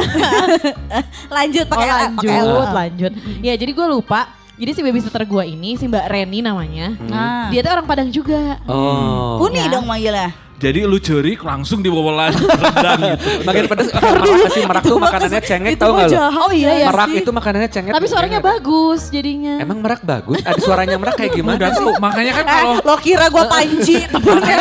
lanjut 1.35 1.65
Oh, 1.65 1.71
pakai 1.71 1.87
L, 1.87 1.97
pakai 2.13 2.27
L. 2.27 2.43
lanjut, 2.43 2.67
lanjut. 2.73 3.11
Ya 3.39 3.53
jadi 3.55 3.71
gue 3.71 3.87
lupa. 3.87 4.27
Jadi 4.57 4.71
si 4.73 4.81
babysitter 4.81 5.21
gue 5.21 5.43
ini 5.45 5.77
si 5.77 5.85
Mbak 5.85 6.05
Reni 6.09 6.41
namanya. 6.41 6.97
Nah. 6.97 7.47
Dia 7.47 7.61
tuh 7.61 7.71
orang 7.71 7.85
Padang 7.85 8.09
juga. 8.09 8.57
Oh. 8.65 9.37
Uni 9.39 9.61
Ya. 9.61 9.69
dong 9.69 9.85
manggilnya. 9.85 10.33
Jadi 10.57 10.79
lu 10.81 10.97
cerik 10.97 11.45
langsung 11.45 11.79
dibawa 11.79 12.27
rendang 12.33 13.13
gitu. 13.13 13.45
Makin 13.45 13.63
pedes 13.67 13.87
merak 13.93 14.25
kasih 14.43 14.63
merak 14.65 14.83
tuh 14.83 14.97
makanannya 14.97 15.41
cengek 15.41 15.73
tau 15.77 15.93
gak 15.93 16.07
lu? 16.07 16.17
Oh 16.17 16.49
iya 16.49 16.71
ya 16.75 16.87
Merak 16.89 17.07
sih. 17.07 17.21
itu 17.21 17.29
makanannya 17.29 17.69
cengek. 17.69 17.93
Tapi 17.93 18.05
suaranya 18.05 18.39
bagus 18.39 19.01
jadinya. 19.07 19.61
Emang 19.61 19.77
merak 19.79 20.01
bagus? 20.01 20.41
Ada 20.41 20.57
suaranya 20.57 20.97
merak 20.97 21.13
kayak 21.15 21.31
gimana 21.31 21.57
Udah 21.57 21.69
sih? 21.71 21.79
tuh, 21.79 21.93
makanya 21.97 22.31
kan 22.33 22.43
Eh, 22.43 22.49
kalau 22.49 22.73
lo 22.81 22.95
kira 22.97 23.25
gue 23.27 23.43
panji 23.45 23.97
temennya. 24.11 24.57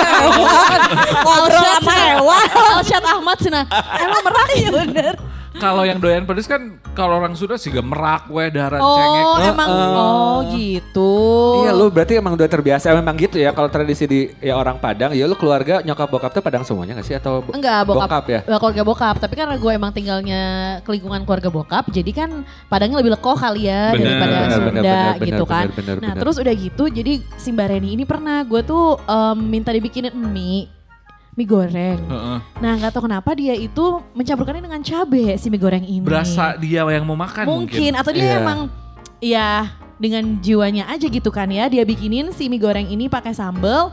Ngobrol 1.19 1.65
sama 1.81 1.95
hewan. 1.95 2.47
Alshad 2.77 3.05
Ahmad 3.05 3.37
Cina. 3.41 3.61
Emang 3.97 4.21
merah 4.21 4.49
ya 4.53 4.69
bener. 4.71 5.15
Kalau 5.57 5.83
yang 5.83 5.97
doyan 5.97 6.23
pedes 6.23 6.45
kan 6.45 6.61
kalau 6.93 7.17
orang 7.17 7.33
Sunda 7.33 7.57
sih 7.57 7.73
merak 7.73 8.29
we 8.29 8.49
daran 8.49 8.77
cengek. 8.77 9.23
Oh 9.23 9.37
emang 9.39 9.69
Heeh. 9.69 9.95
oh 9.95 10.37
gitu. 10.53 11.13
Iya 11.61 11.71
lu 11.73 11.87
berarti 11.89 12.13
emang 12.15 12.35
udah 12.35 12.45
terbiasa 12.47 12.93
memang 12.93 13.17
gitu 13.17 13.37
ya 13.37 13.51
kalau 13.51 13.67
tradisi 13.67 14.05
di 14.05 14.21
ya 14.39 14.55
orang 14.55 14.77
Padang 14.77 15.13
ya 15.13 15.25
lu 15.25 15.35
keluarga 15.35 15.81
nyokap 15.81 16.09
bokap 16.09 16.31
tuh 16.31 16.41
Padang 16.41 16.63
semuanya 16.63 16.95
gak 16.95 17.07
sih 17.07 17.15
atau 17.15 17.41
bo- 17.41 17.53
Enggak 17.53 17.85
bokap, 17.85 18.25
ya? 18.27 18.41
Enggak, 18.43 18.61
keluarga 18.61 18.83
bokap 18.85 19.17
tapi 19.19 19.35
karena 19.35 19.55
gue 19.55 19.73
emang 19.73 19.91
tinggalnya 19.91 20.43
ke 20.81 20.91
lingkungan 20.91 21.25
keluarga 21.25 21.49
bokap 21.49 21.85
jadi 21.89 22.11
kan 22.11 22.31
Padangnya 22.67 23.01
lebih 23.01 23.13
lekoh 23.13 23.37
kali 23.37 23.67
ya 23.67 23.93
Bener, 23.93 24.05
daripada 24.07 24.37
bener, 24.37 24.51
Sunda 24.51 24.71
bener, 24.71 24.83
bener, 24.83 25.15
gitu 25.23 25.43
bener, 25.43 25.47
kan. 25.49 25.67
bener, 25.73 25.97
nah 25.97 26.11
bener. 26.11 26.21
terus 26.21 26.37
udah 26.37 26.55
gitu 26.55 26.85
jadi 26.87 27.13
si 27.37 27.49
Mbak 27.51 27.67
Reni 27.69 27.89
ini 27.93 28.05
pernah 28.05 28.41
gue 28.43 28.61
tuh 28.61 28.97
em, 29.01 29.37
minta 29.41 29.71
dibikinin 29.71 30.13
mie 30.13 30.76
mie 31.37 31.45
goreng. 31.45 32.01
Heeh. 32.01 32.39
Nah 32.59 32.73
nggak 32.75 32.91
tahu 32.91 33.05
kenapa 33.05 33.37
dia 33.37 33.53
itu 33.53 33.85
mencampurkannya 34.13 34.65
dengan 34.65 34.81
cabe 34.81 35.37
si 35.37 35.47
mie 35.47 35.61
goreng 35.61 35.85
ini. 35.85 36.01
Berasa 36.01 36.57
dia 36.57 36.81
yang 36.83 37.05
mau 37.05 37.15
makan 37.15 37.45
mungkin, 37.45 37.93
mungkin. 37.93 37.93
atau 37.95 38.11
dia 38.11 38.25
Iya. 38.27 38.37
emang 38.41 38.59
ya 39.17 39.49
dengan 39.97 40.41
jiwanya 40.41 40.89
aja 40.89 41.05
gitu 41.05 41.29
kan 41.29 41.49
ya 41.49 41.69
dia 41.69 41.81
bikinin 41.83 42.33
si 42.33 42.49
mie 42.49 42.57
goreng 42.57 42.85
ini 42.85 43.07
pakai 43.07 43.33
sambal 43.33 43.93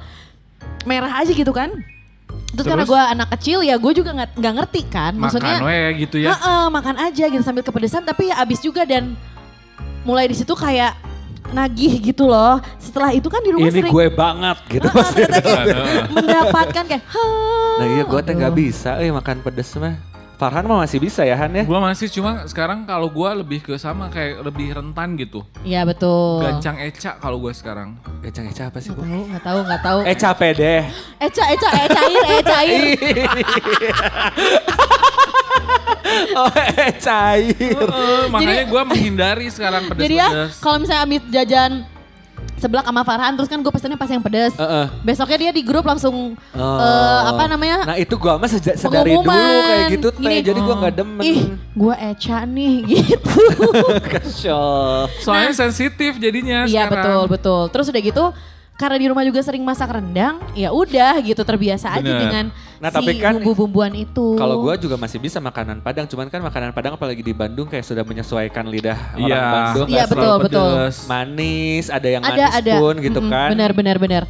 merah 0.84 1.20
aja 1.20 1.32
gitu 1.32 1.52
kan 1.52 1.72
terus, 2.54 2.64
karena 2.64 2.84
Terus? 2.84 2.92
gue 2.92 3.02
anak 3.12 3.28
kecil 3.36 3.60
ya 3.60 3.76
gue 3.76 3.92
juga 3.94 4.12
nggak 4.14 4.30
nggak 4.36 4.54
ngerti 4.54 4.82
kan 4.86 5.12
maksudnya 5.16 5.60
Makan 5.60 5.68
we 5.68 5.80
gitu 6.00 6.18
ya. 6.20 6.32
"Heeh, 6.32 6.66
makan 6.70 6.96
aja 6.98 7.26
gitu 7.26 7.40
sambil 7.42 7.64
kepedesan 7.64 8.04
tapi 8.04 8.32
ya 8.32 8.40
abis 8.40 8.60
juga 8.60 8.84
dan 8.84 9.16
mulai 10.04 10.28
di 10.28 10.36
situ 10.36 10.52
kayak 10.52 10.92
nagih 11.54 11.94
gitu 12.02 12.26
loh 12.28 12.58
setelah 12.82 13.14
itu 13.14 13.30
kan 13.30 13.40
di 13.46 13.54
rumah 13.54 13.70
Ini 13.70 13.86
sering 13.86 13.94
gue 13.94 14.08
banget 14.12 14.58
gitu 14.68 14.88
ternyata 14.90 15.38
kayak 15.40 15.66
Heeh. 15.70 16.04
mendapatkan 16.12 16.84
kayak 16.90 17.04
Nah 17.74 17.86
iya 17.90 18.04
gue 18.06 18.20
tuh 18.22 18.34
gak 18.38 18.54
bisa 18.54 18.92
eh 19.02 19.10
makan 19.10 19.38
pedes 19.42 19.74
mah. 19.78 20.14
Farhan 20.34 20.66
mah 20.66 20.84
masih 20.84 21.00
bisa 21.00 21.22
ya 21.24 21.38
Han 21.40 21.56
ya? 21.56 21.64
Gua 21.64 21.80
masih 21.80 22.10
cuma 22.12 22.44
sekarang 22.50 22.84
kalau 22.84 23.08
gua 23.08 23.32
lebih 23.38 23.64
ke 23.64 23.78
sama 23.80 24.10
kayak 24.12 24.44
lebih 24.44 24.76
rentan 24.76 25.16
gitu. 25.16 25.46
Iya 25.64 25.88
betul 25.88 26.44
Gancang 26.44 26.84
eca 26.84 27.16
kalau 27.22 27.40
gua 27.40 27.54
sekarang. 27.56 27.96
Ecang-ecang 28.26 28.68
apa 28.74 28.84
sih 28.84 28.92
tahu 28.92 29.08
nggak 29.08 29.44
tahu 29.46 29.60
nggak 29.64 29.82
tahu 29.86 30.00
Eca 30.04 30.30
pede. 30.36 30.90
Eca 31.22 31.44
Eca 31.48 31.70
eh 31.72 31.88
cair 36.14 36.74
eh 36.80 36.94
cair 36.96 37.78
oh. 37.80 37.90
Eh, 37.90 38.26
makanya 38.28 38.64
gua 38.66 38.82
menghindari 38.84 39.48
sekarang 39.48 39.90
Jadi 39.92 40.16
ya 40.16 40.30
kalau 40.58 40.78
misalnya 40.78 41.04
Amit 41.04 41.24
jajan 41.28 41.72
seblak 42.54 42.82
sama 42.82 43.04
Farhan 43.04 43.36
terus 43.36 43.52
kan 43.52 43.60
gue 43.60 43.68
pesennya 43.70 44.00
pas 44.00 44.08
yang 44.08 44.24
pedes. 44.24 44.56
Heeh. 44.56 44.88
Besoknya 45.04 45.38
dia 45.38 45.52
di 45.52 45.60
grup 45.60 45.84
langsung 45.84 46.40
Oh. 46.56 46.80
eh, 46.80 47.22
apa 47.28 47.44
namanya? 47.46 47.84
Nah 47.84 47.98
itu 47.98 48.16
gua 48.16 48.40
mah 48.40 48.48
seja- 48.48 48.80
sedari 48.80 49.12
dulu 49.12 49.28
kayak 49.28 49.84
gitu 49.92 50.08
teh. 50.10 50.24
Gini, 50.24 50.40
Jadi 50.42 50.60
gua 50.62 50.76
gak 50.80 50.96
demen. 50.96 51.20
Ih, 51.22 51.40
gue 51.54 51.96
Eca 51.98 52.40
nih 52.46 52.76
gitu. 52.96 53.36
Kesel. 54.02 54.68
Soalnya 55.20 55.52
sensitif 55.54 56.16
jadinya 56.18 56.64
Iya 56.64 56.88
sekarang. 56.88 56.94
betul 56.94 57.22
betul. 57.30 57.62
Terus 57.70 57.86
udah 57.90 58.02
gitu 58.02 58.26
karena 58.74 58.98
di 58.98 59.06
rumah 59.06 59.24
juga 59.24 59.40
sering 59.40 59.62
masak 59.62 59.92
rendang, 59.92 60.42
ya 60.54 60.72
udah 60.72 61.20
gitu 61.20 61.44
terbiasa 61.44 61.94
aja 61.94 62.02
Bener. 62.02 62.22
dengan 62.22 62.46
Nah, 62.84 62.92
si 62.92 62.96
tapi 63.00 63.12
kan 63.16 63.40
bumbu-bumbuan 63.40 63.96
itu. 63.96 64.36
Kalau 64.36 64.60
gua 64.60 64.76
juga 64.76 65.00
masih 65.00 65.16
bisa 65.16 65.40
makanan 65.40 65.80
Padang, 65.80 66.04
cuman 66.04 66.28
kan 66.28 66.44
makanan 66.44 66.76
Padang 66.76 67.00
apalagi 67.00 67.24
di 67.24 67.32
Bandung 67.32 67.64
kayak 67.64 67.88
sudah 67.88 68.04
menyesuaikan 68.04 68.68
lidah 68.68 69.16
orang 69.16 69.24
Iya. 69.24 69.40
Bandung. 69.40 69.88
Iya, 69.88 70.04
nggak 70.04 70.10
betul, 70.12 70.36
betul. 70.44 70.72
pedes. 70.76 70.96
Manis, 71.08 71.86
ada 71.88 72.08
yang 72.12 72.20
ada 72.20 72.36
manis 72.36 72.52
ada 72.60 72.74
pun 72.76 72.96
gitu 73.00 73.20
Mm-mm, 73.24 73.32
kan. 73.32 73.50
Benar 73.56 73.72
benar 73.72 73.98
benar. 74.04 74.24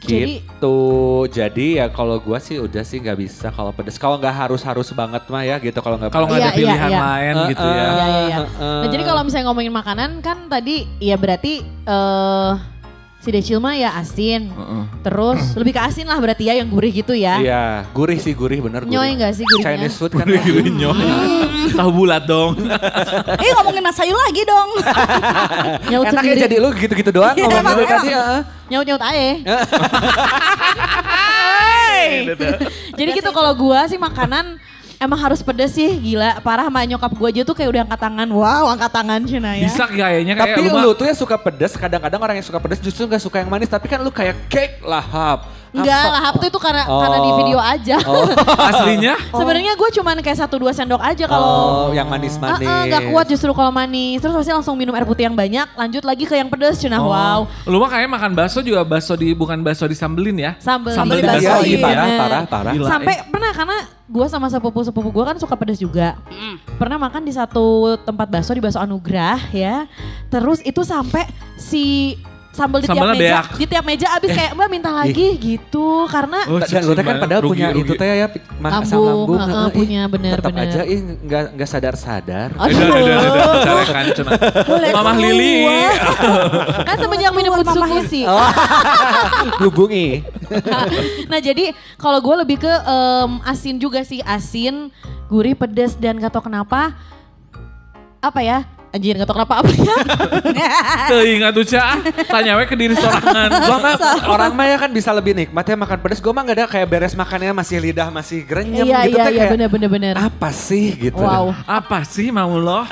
Jadi 0.00 0.40
Gitu. 0.40 0.80
Jadi 1.28 1.76
ya 1.76 1.92
kalau 1.92 2.16
gua 2.16 2.40
sih 2.40 2.56
udah 2.56 2.80
sih 2.80 3.04
nggak 3.04 3.20
bisa 3.20 3.52
kalau 3.52 3.68
pedes. 3.68 4.00
Kalau 4.00 4.16
nggak 4.16 4.32
harus-harus 4.32 4.88
banget 4.96 5.20
mah 5.28 5.44
ya 5.44 5.60
gitu 5.60 5.76
kalau 5.84 6.00
nggak 6.00 6.08
Kalau 6.08 6.24
nggak 6.24 6.40
Iya, 6.40 6.48
ada 6.48 6.56
iya, 6.56 6.64
pilihan 6.64 6.88
iya. 6.88 7.00
lain 7.04 7.34
gitu 7.52 7.66
ya. 7.68 7.76
Iya, 7.76 7.84
iya, 7.84 8.06
iya. 8.24 8.36
Heeh. 8.40 8.80
Nah 8.80 8.88
jadi 8.88 9.02
kalau 9.04 9.22
misalnya 9.28 9.46
ngomongin 9.52 9.74
makanan 9.76 10.10
kan 10.24 10.48
tadi 10.48 10.88
ya 11.04 11.20
berarti 11.20 11.52
eh 11.84 12.52
si 13.20 13.28
Decil 13.28 13.60
mah 13.60 13.76
ya 13.76 13.92
asin. 13.94 14.48
Heeh. 14.48 14.82
Terus 15.00 15.40
lebih 15.60 15.72
ke 15.72 15.82
asin 15.82 16.04
lah 16.04 16.16
berarti 16.16 16.42
ya 16.42 16.56
yang 16.56 16.66
gurih 16.66 16.88
gitu 16.90 17.12
ya. 17.12 17.36
Iya, 17.36 17.64
gurih 17.92 18.16
sih 18.16 18.32
gurih 18.32 18.58
bener 18.58 18.82
gurih. 18.82 18.96
Nyoy 18.96 19.10
nggak 19.14 19.32
sih 19.34 19.44
gurihnya? 19.44 19.76
Chinese 19.76 19.96
food 19.96 20.12
kan. 20.12 20.24
Tahu 21.70 21.90
bulat 21.92 22.24
dong. 22.24 22.56
Eh 23.44 23.50
ngomongin 23.54 23.82
masayu 23.82 24.16
lagi 24.16 24.42
dong. 24.42 24.68
Nyaut 25.90 26.06
Enak 26.06 26.16
ya 26.16 26.20
sendiri. 26.24 26.40
jadi 26.40 26.56
lu 26.58 26.68
gitu-gitu 26.72 27.10
doang 27.10 27.36
Iya, 27.36 27.44
ngomong 27.46 27.60
emang 27.60 27.74
dulu 27.74 27.84
enak. 27.84 27.92
tadi. 27.94 28.10
heeh. 28.10 28.40
Nyaut 28.70 28.86
nyaut 28.86 29.02
ae. 29.04 29.28
jadi 32.96 33.10
gitu 33.12 33.30
kalau 33.30 33.52
gua 33.54 33.84
sih 33.84 33.98
makanan 33.98 34.56
emang 35.00 35.18
harus 35.18 35.40
pedes 35.40 35.72
sih 35.72 35.88
gila 35.96 36.44
parah 36.44 36.68
sama 36.68 36.84
nyokap 36.84 37.12
gua 37.16 37.32
aja 37.32 37.42
tuh 37.42 37.56
kayak 37.56 37.70
udah 37.72 37.82
angkat 37.88 38.00
tangan 38.04 38.28
wow 38.28 38.64
angkat 38.68 38.90
tangan 38.92 39.20
Cina 39.24 39.50
ya 39.56 39.66
Bisa 39.66 39.84
kayaknya 39.88 40.34
kayak 40.36 40.56
Tapi 40.60 40.60
lu 40.68 40.90
tuh 40.92 41.06
yang 41.08 41.18
suka 41.18 41.36
pedas, 41.40 41.72
kadang-kadang 41.78 42.20
orang 42.20 42.36
yang 42.36 42.46
suka 42.46 42.60
pedas 42.60 42.78
justru 42.82 43.08
nggak 43.08 43.22
suka 43.22 43.36
yang 43.40 43.50
manis. 43.50 43.70
Tapi 43.70 43.86
kan 43.88 44.02
lu 44.02 44.12
kayak 44.12 44.36
cake 44.52 44.82
lahap. 44.84 45.48
Enggak 45.70 46.02
lahap 46.10 46.34
tuh 46.36 46.48
itu 46.48 46.58
karena 46.58 46.82
Oh. 46.82 46.98
karena 46.98 47.18
di 47.20 47.30
video 47.36 47.58
aja 47.58 47.96
aslinya 48.70 49.14
sebenarnya 49.30 49.72
gue 49.74 49.90
cuman 49.94 50.18
kayak 50.18 50.38
satu 50.38 50.58
dua 50.58 50.72
sendok 50.72 50.98
aja 50.98 51.24
kalau 51.24 51.48
Oh, 51.50 51.88
yang 51.90 52.06
manis-manis. 52.06 52.62
Ah, 52.62 52.72
ah, 52.72 52.82
nggak 52.84 53.02
kuat 53.10 53.26
justru 53.26 53.50
kalau 53.50 53.70
manis. 53.70 54.18
Terus 54.18 54.32
pasti 54.32 54.50
langsung 54.50 54.74
minum 54.74 54.92
air 54.92 55.04
putih 55.04 55.26
yang 55.26 55.34
banyak. 55.34 55.66
Lanjut 55.72 56.02
lagi 56.02 56.24
ke 56.24 56.34
yang 56.34 56.46
pedes, 56.46 56.78
cina 56.78 56.98
Oh. 56.98 57.08
wow. 57.08 57.40
Lu 57.64 57.78
mah 57.78 57.88
kayak 57.88 58.06
makan 58.06 58.32
bakso 58.32 58.60
juga 58.60 58.82
bakso 58.82 59.14
di 59.14 59.30
bukan 59.32 59.60
bakso 59.60 59.86
disambelin 59.86 60.36
ya. 60.36 60.52
Sambel, 60.58 60.92
Sambel 60.92 61.18
di 61.18 61.22
di 61.22 61.28
bakso, 61.28 61.40
Iya, 61.40 61.50
bakso, 61.52 61.66
iya, 61.66 61.78
parah, 61.78 62.06
parah, 62.10 62.42
parah. 62.46 62.72
Gila, 62.72 62.86
Sampai 62.88 63.14
eh. 63.16 63.26
pernah 63.26 63.50
karena 63.52 63.76
gue 64.04 64.26
sama 64.26 64.46
sepupu-sepupu 64.48 65.08
gue 65.08 65.24
kan 65.24 65.36
suka 65.38 65.54
pedes 65.54 65.78
juga. 65.78 66.18
Pernah 66.76 66.98
makan 66.98 67.22
di 67.22 67.32
satu 67.32 67.66
tempat 68.00 68.26
bakso 68.26 68.50
di 68.52 68.60
bakso 68.60 68.78
Anugrah 68.78 69.38
ya. 69.50 69.86
Terus 70.28 70.58
itu 70.60 70.82
sampai 70.82 71.26
si 71.54 72.16
sambal 72.50 72.82
di 72.82 72.90
tiap 72.90 73.14
meja, 73.14 73.38
beak. 73.46 73.46
di 73.54 73.64
tiap 73.70 73.84
meja 73.86 74.06
abis 74.18 74.30
kayak 74.34 74.52
mbak 74.58 74.68
minta 74.68 74.90
lagi 74.90 75.38
gitu 75.38 75.86
karena 76.10 76.42
Oh, 76.50 76.58
Dan 76.58 76.82
lu 76.82 76.92
kan 76.98 77.04
Rugi, 77.06 77.22
padahal 77.22 77.42
punya 77.46 77.68
rugi. 77.70 77.82
itu 77.86 77.92
teh 77.94 78.06
ya 78.10 78.26
asam 78.74 78.98
Lambung, 79.00 79.38
ih, 79.38 79.70
punya, 79.70 80.02
bener, 80.10 80.30
Tetap 80.34 80.50
bener. 80.50 80.66
aja 80.66 80.80
ih 80.82 80.98
nggak 80.98 81.44
nggak 81.54 81.68
sadar-sadar. 81.70 82.48
Aduh. 82.58 82.74
Udah, 82.74 82.98
udah, 82.98 84.24
udah, 84.66 84.90
Mamah. 84.90 85.14
Lili. 85.14 85.62
kan 86.90 86.96
semenjak 86.98 87.32
minum 87.32 87.54
Utsukushi. 87.54 88.26
Oh. 88.26 88.42
Hubungi. 89.62 90.26
nah 91.30 91.38
jadi 91.38 91.70
kalau 91.94 92.18
gue 92.18 92.34
lebih 92.42 92.56
ke 92.58 92.72
em, 92.82 93.30
asin 93.46 93.78
juga 93.78 94.02
sih 94.02 94.18
asin, 94.26 94.90
gurih, 95.30 95.54
pedas 95.54 95.94
dan 95.94 96.18
gak 96.18 96.34
tau 96.34 96.42
kenapa 96.42 96.98
apa 98.20 98.40
ya 98.42 98.58
Anjir 98.90 99.14
gak 99.14 99.28
tau 99.30 99.38
kenapa 99.38 99.62
apa 99.62 99.70
ya. 99.70 99.96
Tuh 101.14 101.22
ingat 101.22 101.54
tuh 101.54 101.62
Cah, 101.62 101.94
tanya 102.26 102.58
we 102.58 102.66
ke 102.66 102.74
diri 102.74 102.98
sorangan. 102.98 103.46
Gua 103.62 103.78
mah 103.78 103.94
orang 104.26 104.50
mah 104.50 104.66
ya 104.66 104.76
kan 104.82 104.90
bisa 104.90 105.14
lebih 105.14 105.30
nikmat 105.30 105.62
ya 105.62 105.78
makan 105.78 105.98
pedas. 106.02 106.18
Gua 106.18 106.34
mah 106.34 106.42
gak 106.42 106.56
ada 106.58 106.66
kayak 106.66 106.86
beres 106.90 107.14
makannya 107.14 107.54
masih 107.54 107.78
lidah 107.78 108.10
masih 108.10 108.42
grenyem 108.42 108.82
Iya 108.82 109.06
gitu 109.06 109.14
iya 109.14 109.22
teh 109.22 109.30
iya 109.30 109.38
kayak 109.46 109.52
bener 109.54 109.68
bener 109.70 109.88
bener. 109.88 110.14
apa 110.18 110.50
sih 110.50 110.98
gitu. 110.98 111.22
Wow. 111.22 111.54
Apa 111.70 112.02
sih 112.02 112.34
mau 112.34 112.50
lo? 112.58 112.82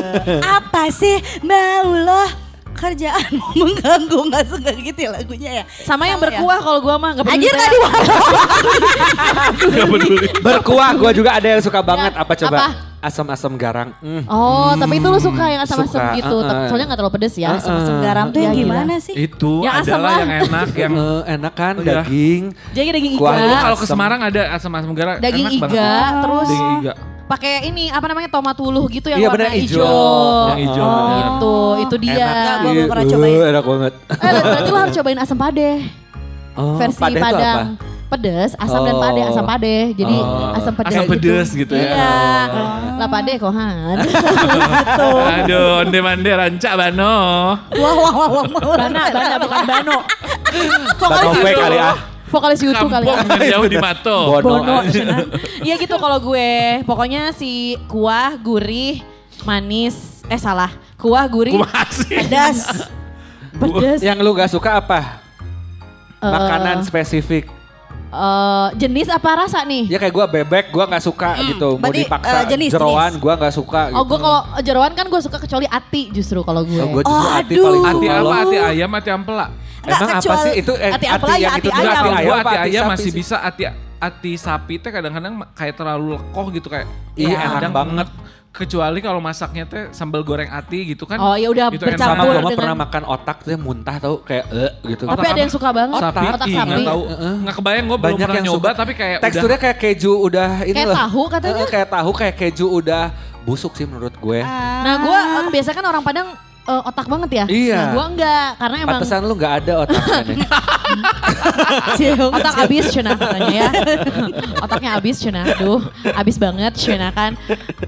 Apa 0.58 0.90
sih 0.90 1.22
mau 1.46 1.86
lo 1.94 2.24
kerjaan 2.74 3.30
mengganggu 3.54 4.18
nggak 4.34 4.44
suka 4.50 4.74
gitu 4.74 5.06
ya 5.06 5.10
lagunya 5.14 5.50
ya. 5.62 5.64
Sama 5.86 6.10
yang 6.10 6.18
ya? 6.18 6.34
berkuah 6.34 6.58
kalau 6.58 6.80
gua 6.82 6.98
mah 6.98 7.10
gak 7.14 7.30
peduli. 7.30 7.46
Anjir 7.46 7.52
teh. 7.54 7.62
gak 7.62 7.70
dibawa. 7.70 8.00
Gak 9.70 9.86
peduli. 9.86 10.26
Berkuah 10.42 10.90
gua 10.98 11.10
juga 11.14 11.30
ada 11.38 11.46
yang 11.46 11.62
suka 11.62 11.78
banget 11.78 12.10
apa 12.18 12.32
coba? 12.34 12.58
Apa? 12.58 12.93
Asam-asam 13.04 13.52
garang. 13.54 13.92
Mm. 14.00 14.24
Oh, 14.26 14.72
tapi 14.74 14.96
itu 14.96 15.04
lu 15.04 15.18
suka 15.18 15.44
yang 15.46 15.60
asam-asam 15.60 15.92
suka, 15.94 16.16
gitu. 16.16 16.32
uh-uh. 16.34 16.48
Tapi 16.48 16.62
Soalnya 16.66 16.86
gak 16.86 16.98
terlalu 16.98 17.14
pedes 17.14 17.34
ya. 17.36 17.48
Uh-uh. 17.52 18.00
Garam 18.00 18.26
tuh 18.28 18.40
yang 18.40 18.50
Ya, 18.50 18.58
gila. 18.58 18.72
gimana 18.74 18.94
sih? 18.96 19.14
Itu 19.14 19.52
Yang 19.60 19.74
asam 19.76 19.84
adalah 19.92 20.08
lah. 20.08 20.16
yang 20.16 20.30
enak, 20.42 20.68
yang 20.74 20.94
enak 21.26 21.52
kan 21.52 21.74
Oh, 21.74 21.82
iya. 21.82 21.92
daging. 22.00 22.42
Jadi 22.72 22.86
daging 22.90 23.12
iga. 23.14 23.28
Kalau 23.60 23.76
ke 23.76 23.84
Asam. 23.84 23.92
Semarang 23.92 24.20
ada 24.22 24.42
asam-asam 24.50 24.90
garam. 24.92 25.14
Daging 25.18 25.46
enak 25.46 25.60
banget. 25.60 25.76
iga, 25.76 25.92
terus 26.18 26.48
Daging 26.48 26.72
iga. 26.80 26.92
pakai 27.24 27.54
ini 27.64 27.84
apa 27.88 28.06
namanya 28.06 28.28
tomat 28.28 28.56
wuluh 28.56 28.84
gitu 28.86 29.08
yang 29.08 29.16
Iya, 29.16 29.28
warna 29.28 29.44
bener, 29.44 29.56
hijau. 29.56 29.80
hijau. 29.80 30.48
Yang 30.48 30.60
hijau, 30.62 30.84
Oh, 30.84 31.00
bener. 31.04 31.24
Itu, 31.26 31.54
itu 31.80 31.94
dia. 32.02 32.14
Enggak, 32.16 32.32
gua 32.34 32.64
Iya, 32.64 32.72
belum 32.74 32.86
pernah 32.86 33.04
uh, 33.04 33.10
cobain. 33.10 33.38
Enak 33.44 33.64
banget. 33.64 33.92
Eh, 34.14 34.30
berarti 34.42 34.68
lu 34.68 34.78
harus 34.78 34.94
cobain 34.94 35.18
asam 35.18 35.36
pade. 35.36 35.70
Oh, 36.54 36.76
versi 36.76 37.00
padeh 37.00 37.18
itu 37.18 37.24
Padang. 37.26 37.66
Pedes, 38.14 38.54
asam 38.54 38.86
dan 38.86 38.94
Oh. 38.94 39.02
pade, 39.02 39.20
asam 39.26 39.42
pade. 39.44 39.76
Jadi 39.92 40.16
Oh. 40.16 40.54
asam 40.54 40.72
pedes. 40.72 40.94
Asam 40.94 41.04
pedes 41.10 41.48
gitu 41.50 41.74
ya. 41.74 41.90
Iya. 41.90 42.14
Lah 42.94 43.08
pade 43.10 43.32
kohan. 43.36 43.96
Aduh, 45.42 45.82
onde 45.82 45.98
mande 45.98 46.30
ranca 46.30 46.70
bano. 46.78 47.16
Wah 47.58 47.92
wah 47.92 48.12
wah 48.14 48.28
wah. 48.30 48.44
Bana, 48.78 49.02
bana 49.10 49.34
bukan 49.36 49.62
bano. 49.66 49.96
Banope 51.02 51.50
kali 51.52 51.78
ah. 51.82 51.96
Vokalis 52.30 52.62
YouTube 52.62 52.90
kali 52.90 53.06
ya. 53.06 53.18
Jauh 53.58 53.66
di 53.66 53.78
Mato. 53.78 54.38
Bono. 54.38 54.82
Iya 55.66 55.74
gitu 55.74 55.98
kalau 55.98 56.18
gue. 56.20 56.82
Pokoknya 56.82 57.34
si 57.34 57.74
kuah, 57.86 58.38
gurih, 58.38 59.02
manis. 59.42 60.22
Eh 60.26 60.38
salah. 60.38 60.70
Kuah, 60.98 61.26
gurih. 61.26 61.54
Pedas. 62.06 62.86
pedes. 63.54 64.00
Yang 64.02 64.18
lu 64.22 64.30
gak 64.34 64.50
suka 64.50 64.78
apa? 64.78 65.22
Eh, 66.18 66.26
Makanan 66.26 66.82
spesifik. 66.82 67.46
Eh, 68.16 68.68
jenis 68.78 69.08
apa 69.08 69.30
rasa 69.36 69.62
nih? 69.62 69.84
Ya 69.86 69.98
kayak 69.98 70.10
gua 70.10 70.26
bebek, 70.26 70.70
gua 70.70 70.86
gak 70.86 71.02
suka 71.02 71.34
gitu. 71.44 71.74
Mau 71.74 71.82
Berarti, 71.84 72.00
dipaksa 72.00 72.36
eh, 72.36 72.44
jenis, 72.48 72.70
jeroan, 72.70 73.10
jenis. 73.10 73.20
gua 73.20 73.34
gak 73.36 73.52
suka 73.52 73.80
gitu. 73.90 73.96
Oh 73.96 74.04
gue 74.04 74.18
kalau 74.18 74.40
jeroan 74.60 74.92
kan 74.92 75.06
gue 75.06 75.20
suka 75.20 75.36
kecuali 75.36 75.66
ati 75.66 76.02
justru 76.10 76.40
kalau 76.40 76.62
gue. 76.62 76.78
Oh, 76.78 76.88
gua 76.90 77.02
justru 77.02 77.12
Oh, 77.12 77.34
aduh. 77.34 77.64
paling 77.64 77.82
suka 77.84 78.12
apa? 78.14 78.34
Hati 78.40 78.56
ayam, 78.56 78.90
hati 78.90 79.10
ampela. 79.10 79.46
Enggak, 79.84 79.98
Emang 80.00 80.10
apa 80.16 80.34
sih 80.40 80.52
itu 80.56 80.72
eh, 80.74 80.90
hati 80.90 81.06
ampela 81.06 81.34
ya, 81.34 81.40
yang 81.42 81.54
itu 81.58 81.68
ayam. 81.68 81.92
kalau 81.92 82.12
ayam 82.14 82.36
hati 82.40 82.56
ayam 82.62 82.84
masih 82.88 83.10
sih? 83.10 83.18
bisa 83.20 83.36
hati 83.36 83.62
hati 84.00 84.32
sapi 84.36 84.74
teh 84.76 84.88
kadang-kadang 84.88 85.34
kayak 85.52 85.74
terlalu 85.74 86.16
lekoh 86.16 86.46
gitu 86.50 86.68
kayak 86.68 86.88
Iya, 87.14 87.36
kadang 87.36 87.68
enak 87.68 87.72
banget. 87.72 88.08
Kecuali 88.54 89.02
kalau 89.02 89.18
masaknya 89.18 89.66
teh 89.66 89.90
sambal 89.90 90.22
goreng 90.22 90.46
ati 90.46 90.86
gitu 90.88 91.04
kan 91.04 91.18
Oh, 91.18 91.34
ya 91.34 91.50
udah 91.50 91.68
itu 91.68 91.82
enak 91.82 91.98
Sama 91.98 92.14
bercampur 92.14 92.14
gua 92.14 92.22
banget. 92.24 92.38
mah 92.38 92.46
dengan- 92.46 92.60
pernah 92.62 92.76
makan 92.78 93.02
otak 93.04 93.36
tuh 93.42 93.58
muntah 93.58 93.96
tau 93.98 94.14
kayak 94.20 94.44
eh 94.48 94.70
gitu. 94.86 95.02
Tapi 95.04 95.12
Otak 95.12 95.26
ada 95.28 95.40
yang 95.40 95.50
suka 95.50 95.68
banget. 95.70 95.98
sapi, 96.00 96.24
Otak 96.24 96.46
ih, 96.46 96.54
sapi. 96.54 96.68
nggak 96.70 96.86
tahu 96.86 97.02
nggak 97.42 97.54
kebayang 97.56 97.84
gue 97.84 97.98
belum 97.98 98.06
Banyak 98.08 98.18
pernah 98.22 98.36
yang 98.36 98.46
nyoba 98.48 98.62
suka. 98.64 98.78
tapi 98.78 98.92
kayak 98.94 99.18
Teksturnya 99.20 99.58
kayak 99.58 99.76
keju 99.76 100.12
udah 100.16 100.50
ini 100.62 100.72
Kayak 100.72 100.86
loh. 100.86 100.96
tahu 100.96 101.22
katanya. 101.28 101.54
Eh, 101.58 101.68
kayak 101.68 101.88
tahu 101.90 102.10
kayak 102.14 102.34
keju 102.36 102.66
udah 102.72 103.02
busuk 103.42 103.72
sih 103.74 103.84
menurut 103.84 104.14
gue. 104.14 104.38
Nah 104.40 104.94
gue 104.96 105.18
biasa 105.50 105.70
kan 105.70 105.84
orang 105.84 106.00
Padang 106.00 106.28
eh, 106.64 106.82
otak 106.88 107.06
banget 107.06 107.30
ya. 107.30 107.44
Iya. 107.46 107.76
Nah 107.78 107.86
gue 107.92 108.04
enggak 108.16 108.48
karena 108.60 108.76
emang 108.80 109.00
Pantesan 109.00 109.20
lu 109.24 109.34
gak 109.36 109.54
ada 109.64 109.72
otaknya 109.84 110.20
nih. 110.28 110.38
otak 112.36 112.54
abis 112.64 112.84
cina 112.92 113.10
katanya 113.16 113.50
ya. 113.52 113.68
Otaknya 114.64 114.90
abis 114.96 115.16
cina. 115.20 115.40
Aduh 115.44 115.82
abis 116.14 116.36
banget 116.40 116.72
cina 116.78 117.08
kan. 117.12 117.36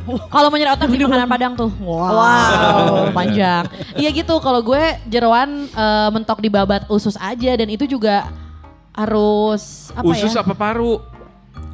Kalau 0.07 0.49
mau 0.53 0.57
nyari 0.59 0.73
otak 0.77 0.89
di 0.91 1.05
makanan 1.05 1.29
Padang 1.29 1.53
tuh. 1.57 1.71
Wow. 1.81 3.11
Panjang. 3.13 3.65
Iya 3.97 4.09
gitu 4.13 4.35
kalau 4.41 4.61
gue 4.61 4.83
jeroan 5.09 5.69
eh, 5.71 6.09
mentok 6.13 6.41
di 6.45 6.49
babat 6.53 6.85
usus 6.93 7.17
aja 7.17 7.53
dan 7.57 7.69
itu 7.69 7.89
juga 7.89 8.29
harus 8.97 9.93
apa 9.93 10.09
usus 10.09 10.33
ya? 10.33 10.41
apa 10.41 10.57
paru 10.57 11.16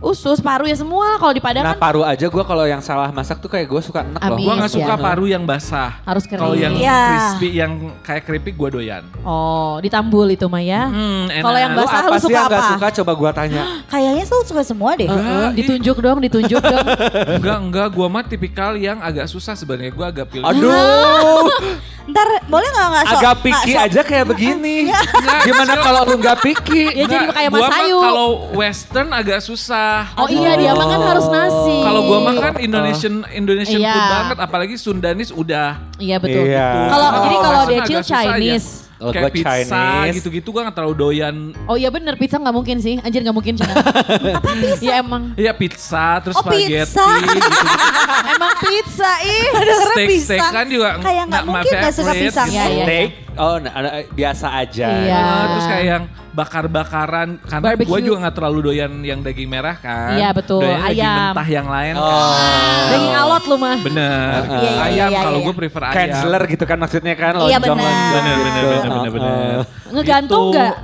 Usus, 0.02 0.38
paru 0.38 0.66
ya 0.66 0.74
semua. 0.74 1.14
Kalau 1.14 1.30
di 1.30 1.38
Padang 1.38 1.62
Nah 1.62 1.72
kan 1.72 1.80
paru 1.80 2.02
aja 2.02 2.26
gue 2.26 2.44
kalau 2.44 2.64
yang 2.64 2.78
salah 2.78 3.08
masak 3.08 3.38
tuh 3.38 3.46
kayak 3.46 3.64
gue 3.64 3.80
suka 3.80 4.02
enak 4.02 4.18
loh. 4.20 4.34
Gue 4.36 4.50
nggak 4.52 4.66
Iya. 4.66 4.76
suka 4.76 4.94
paru 4.96 5.24
yang 5.24 5.42
basah 5.42 6.02
harus 6.02 6.24
kering. 6.24 6.42
kalau 6.42 6.54
yang 6.54 6.74
Iya. 6.74 6.98
crispy 7.06 7.48
yang 7.54 7.72
kayak 8.02 8.22
keripik 8.22 8.54
gue 8.54 8.68
doyan 8.72 9.02
Oh, 9.22 9.78
ditambul 9.78 10.26
itu 10.28 10.44
mah 10.44 10.58
ya. 10.58 10.86
hmm. 10.86 11.30
Kalau 11.38 11.54
yang 11.56 11.72
Lu 11.72 11.78
basah 11.80 11.98
apa 12.02 12.10
lu 12.10 12.18
suka 12.20 12.34
yang 12.34 12.44
gak 12.44 12.58
apa? 12.58 12.70
suka 12.72 12.86
coba 12.98 13.12
gue 13.14 13.30
tanya. 13.32 13.62
Kayaknya 13.92 14.24
lu 14.26 14.38
suka 14.42 14.62
semua 14.62 14.90
deh. 14.92 15.06
Ih, 15.06 15.48
Ditunjuk 15.54 15.96
dong, 15.96 16.18
ditunjuk 16.18 16.58
dong. 16.60 16.86
enggak 17.38 17.58
enggak 17.62 17.88
gue 17.88 18.06
mah 18.08 18.24
tipikal 18.24 18.74
yang 18.74 18.98
agak 18.98 19.24
susah 19.24 19.54
sebenarnya 19.54 19.92
gue 19.92 20.06
agak 20.08 20.26
pilih 20.28 20.42
Aduh, 20.44 21.46
Ntar 22.02 22.26
boleh 22.44 22.66
gak 22.68 22.88
gak 22.90 23.04
sok? 23.06 23.14
agak 23.14 23.34
sok- 23.38 23.78
aja 23.78 24.00
kayak 24.02 24.26
begini. 24.26 24.90
Gimana 25.46 25.78
kalau 25.78 26.02
lu 26.04 26.18
gak 26.18 26.42
picky? 26.42 26.90
Ya 26.92 27.06
jadi 27.06 27.30
kayak 27.30 27.50
Mas 27.52 27.62
mah 27.62 27.78
Ayu. 27.78 27.94
Kalau 27.96 28.28
western 28.52 29.08
agak 29.12 29.38
susah. 29.38 29.91
Oh 30.14 30.28
iya 30.28 30.52
dia 30.54 30.72
makan 30.72 31.00
harus 31.02 31.26
nasi. 31.28 31.76
Kalau 31.80 32.00
gua 32.02 32.18
makan 32.24 32.52
Indonesian 32.58 33.14
Indonesian 33.30 33.78
Iya. 33.78 33.90
food 33.90 34.06
banget, 34.10 34.38
apalagi 34.40 34.74
Sundanis 34.76 35.30
udah. 35.30 35.80
Iya 35.96 36.16
betul. 36.16 36.44
Iya. 36.44 36.68
Kalau 36.88 37.08
Kalau 37.08 37.22
jadi 37.22 37.36
kalau 37.38 37.60
Decil 37.62 37.76
agak 37.78 38.04
susah 38.04 38.20
aja. 38.20 38.32
Chinese. 38.32 38.68
Oh, 38.96 39.10
kayak 39.10 39.24
gua 39.24 39.34
pizza 39.34 39.50
Chinese. 39.66 40.14
gitu-gitu 40.14 40.48
gua 40.48 40.62
nggak 40.62 40.76
terlalu 40.76 40.94
doyan. 40.96 41.36
Oh 41.64 41.74
iya 41.74 41.90
bener 41.90 42.14
pizza 42.14 42.38
nggak 42.38 42.54
mungkin 42.54 42.76
sih. 42.78 42.94
Anjir 42.96 43.18
nggak 43.20 43.34
mungkin 43.34 43.54
Cina. 43.54 43.74
Apa 44.38 44.50
pizza? 44.54 44.82
Ya 44.84 44.94
emang. 44.96 45.22
Iya 45.34 45.52
pizza, 45.52 46.06
terus 46.22 46.34
Oh, 46.34 46.42
spaghetti 46.42 46.86
pizza. 46.86 47.02
gitu. 47.18 47.50
emang 48.32 48.52
pizza 48.60 49.10
ih. 49.20 49.42
Steak 49.90 50.06
pisang. 50.08 50.38
steak 50.38 50.42
kan 50.48 50.66
juga 50.66 50.88
Kayak 50.98 51.24
nggak 51.28 51.42
my 51.42 51.50
mungkin 51.50 51.74
nggak 51.74 51.92
suka 51.92 52.12
pisang. 52.14 52.46
gitu. 52.46 52.54
Iya, 52.54 52.64
iya. 52.68 52.84
Steak, 52.84 53.10
oh 53.34 53.54
nah, 53.58 53.72
nah, 53.76 53.92
biasa 54.08 54.46
aja. 54.54 54.86
Iya. 54.88 55.18
Nah, 55.18 55.44
terus 55.48 55.66
kayak 55.66 55.84
yang 55.84 56.04
bakar-bakaran 56.32 57.36
karena 57.38 57.64
Barbecue. 57.68 57.86
gua 57.86 57.98
juga 58.00 58.16
nggak 58.24 58.34
terlalu 58.34 58.58
doyan 58.64 58.92
yang 59.00 59.20
daging 59.20 59.46
merah 59.46 59.76
kan. 59.76 60.16
Iya, 60.16 60.32
betul. 60.32 60.64
Daging 60.64 60.96
Ayam. 60.96 61.16
mentah 61.30 61.48
yang 61.48 61.68
lain 61.68 61.94
Oh. 61.94 62.02
kan. 62.02 62.88
Daging 62.88 63.14
alot 63.14 63.44
lu 63.44 63.56
mah. 63.56 63.76
Bener. 63.78 64.40
Iya, 64.42 64.56
iya, 64.58 64.72
ayam 64.82 65.08
iya, 65.08 65.20
kalau 65.20 65.38
iya. 65.38 65.46
gue 65.46 65.54
prefer 65.54 65.82
ayam. 65.84 65.94
Canceler 65.94 66.42
gitu 66.48 66.64
kan 66.64 66.78
maksudnya 66.80 67.14
kan 67.14 67.32
Iya, 67.38 67.56
lonjong 67.56 67.76
bener. 67.76 67.92
Bener, 67.92 68.36
gitu. 68.36 68.42
bener, 68.42 68.64
bener, 68.64 68.80
bener, 68.82 68.98
Oh, 68.98 69.12
bener. 69.12 69.54
oh. 69.54 69.64
Ngegantung 69.92 70.42
Gitu. 70.42 70.52
nggak? 70.52 70.74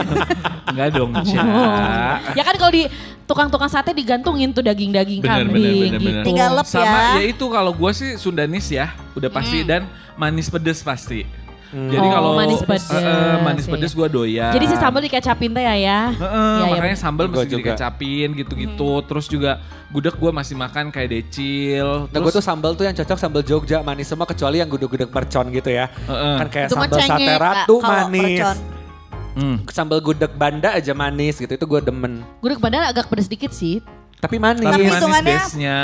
Enggak 0.70 0.88
dong, 0.92 1.10
Cia. 1.24 1.42
Ya 2.38 2.42
kan 2.42 2.54
kalau 2.56 2.72
di 2.72 2.84
tukang-tukang 3.24 3.68
sate 3.68 3.90
digantungin 3.92 4.50
tuh 4.50 4.62
daging-daging 4.62 5.20
Bener, 5.20 5.44
kambing 5.44 5.52
bener, 5.52 5.74
bener, 5.76 5.98
gitu. 5.98 6.08
bener. 6.08 6.24
Tinggal 6.24 6.50
lep 6.56 6.66
Sama 6.66 6.86
ya. 6.86 7.02
ya 7.14 7.24
itu 7.26 7.44
kalau 7.46 7.72
gue 7.72 7.90
sih 7.92 8.10
Sundanis 8.16 8.66
ya, 8.66 8.86
udah 9.12 9.28
pasti 9.28 9.62
dan 9.62 9.84
manis 10.14 10.48
pedes 10.48 10.80
pasti. 10.80 11.22
Jadi 11.70 11.96
Oh, 11.96 12.10
kalau 12.10 12.30
manis 12.34 12.60
pedes. 12.60 12.90
Eh, 12.90 12.98
eh, 12.98 13.36
manis 13.40 13.64
Iya. 13.64 13.72
pedes 13.72 13.92
gue 13.92 14.08
doyan. 14.10 14.50
Jadi 14.50 14.64
si 14.66 14.76
sambal 14.76 15.00
dikecapin 15.00 15.50
teh 15.50 15.62
ya 15.62 15.74
ya. 15.76 16.00
Heeh, 16.10 16.18
Iya, 16.18 16.58
iya, 16.58 16.64
makanya 16.68 16.82
bener. 16.90 17.04
sambal 17.06 17.24
mesti 17.30 17.46
juga. 17.46 17.58
dikecapin 17.62 18.28
gitu-gitu. 18.34 18.90
Terus 19.06 19.26
juga 19.26 19.52
gudeg 19.88 20.14
gue 20.14 20.30
masih 20.30 20.54
makan 20.54 20.90
kayak 20.90 21.08
decil. 21.08 21.88
Nah 22.06 22.18
gue 22.18 22.32
tuh 22.32 22.42
sambal 22.42 22.74
tuh 22.74 22.84
yang 22.84 22.94
cocok 22.94 23.14
sambal 23.16 23.42
Jogja 23.42 23.80
manis 23.80 24.06
semua 24.06 24.26
kecuali 24.26 24.58
yang 24.58 24.66
gudeg-gudeg 24.66 25.08
mercon 25.08 25.46
gitu 25.48 25.70
ya. 25.70 25.86
Heeh. 25.86 26.34
Kan 26.36 26.48
kayak 26.48 26.66
Itu 26.66 26.74
mah 26.74 26.88
sambal 26.88 27.06
sate 27.06 27.32
ratu 27.36 27.74
manis. 27.78 28.46
Hmm. 29.30 29.56
Sambal 29.70 30.02
gudeg 30.02 30.32
banda 30.34 30.74
aja 30.74 30.90
manis 30.90 31.38
gitu 31.38 31.50
itu 31.50 31.64
gue 31.64 31.80
demen. 31.80 32.26
Gudeg 32.40 32.58
padahal 32.58 32.90
agak 32.90 33.06
pedes 33.06 33.30
dikit 33.30 33.54
sih. 33.54 33.78
Tapi 34.20 34.36
manis. 34.36 34.60
Tapi 34.62 34.82
manis 34.82 34.92
hitungannya- 34.94 35.40
base-nya. 35.40 35.78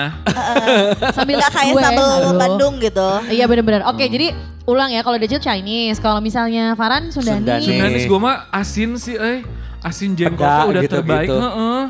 Sambil 1.16 1.34
Nggak 1.40 1.52
kayak 1.52 1.72
gue, 1.72 1.82
sambal. 1.82 2.10
Bandung 2.36 2.74
gitu. 2.78 3.08
Iya 3.28 3.44
benar-benar. 3.44 3.88
Oke, 3.88 4.04
jadi 4.06 4.36
ulang 4.64 4.92
ya 4.92 5.00
kalau 5.00 5.16
Decil 5.16 5.40
Chinese, 5.40 5.96
kalau 5.98 6.20
misalnya 6.20 6.76
Farhan 6.76 7.08
Sundani. 7.08 7.40
Sundani. 7.40 7.64
Sundanis 7.64 8.04
gue 8.04 8.20
mah 8.20 8.46
asin 8.50 8.90
sih, 8.96 9.16
eh. 9.16 9.40
Asin 9.80 10.12
jengkolnya 10.12 10.52
Peda 10.58 10.68
udah 10.68 10.82
gitu-gitu. 10.82 10.96
terbaik. 11.00 11.28
Heeh. 11.30 11.82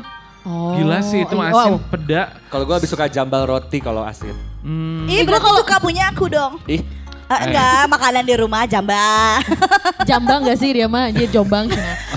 Oh, 0.47 0.71
Gila 0.73 1.03
sih 1.03 1.27
itu 1.27 1.35
iya, 1.35 1.51
asin 1.51 1.71
wow. 1.75 1.91
peda. 1.91 2.21
Kalau 2.47 2.63
gue 2.63 2.75
lebih 2.79 2.87
suka 2.87 3.05
jambal 3.05 3.43
roti 3.43 3.83
kalau 3.83 3.99
asin. 4.01 4.31
Hmm. 4.63 5.03
Ih, 5.03 5.27
berarti 5.27 5.51
suka 5.51 5.75
punya 5.77 6.07
aku 6.07 6.31
dong. 6.31 6.63
Ih, 6.65 6.79
Eh, 7.27 7.39
enggak, 7.43 7.91
makanan 7.91 8.23
di 8.23 8.35
rumah 8.39 8.63
jambal. 8.63 9.43
Jambang 10.07 10.47
gak 10.47 10.55
sih 10.55 10.71
dia 10.71 10.87
mah? 10.87 11.11
Dia 11.11 11.27
jombang. 11.27 11.67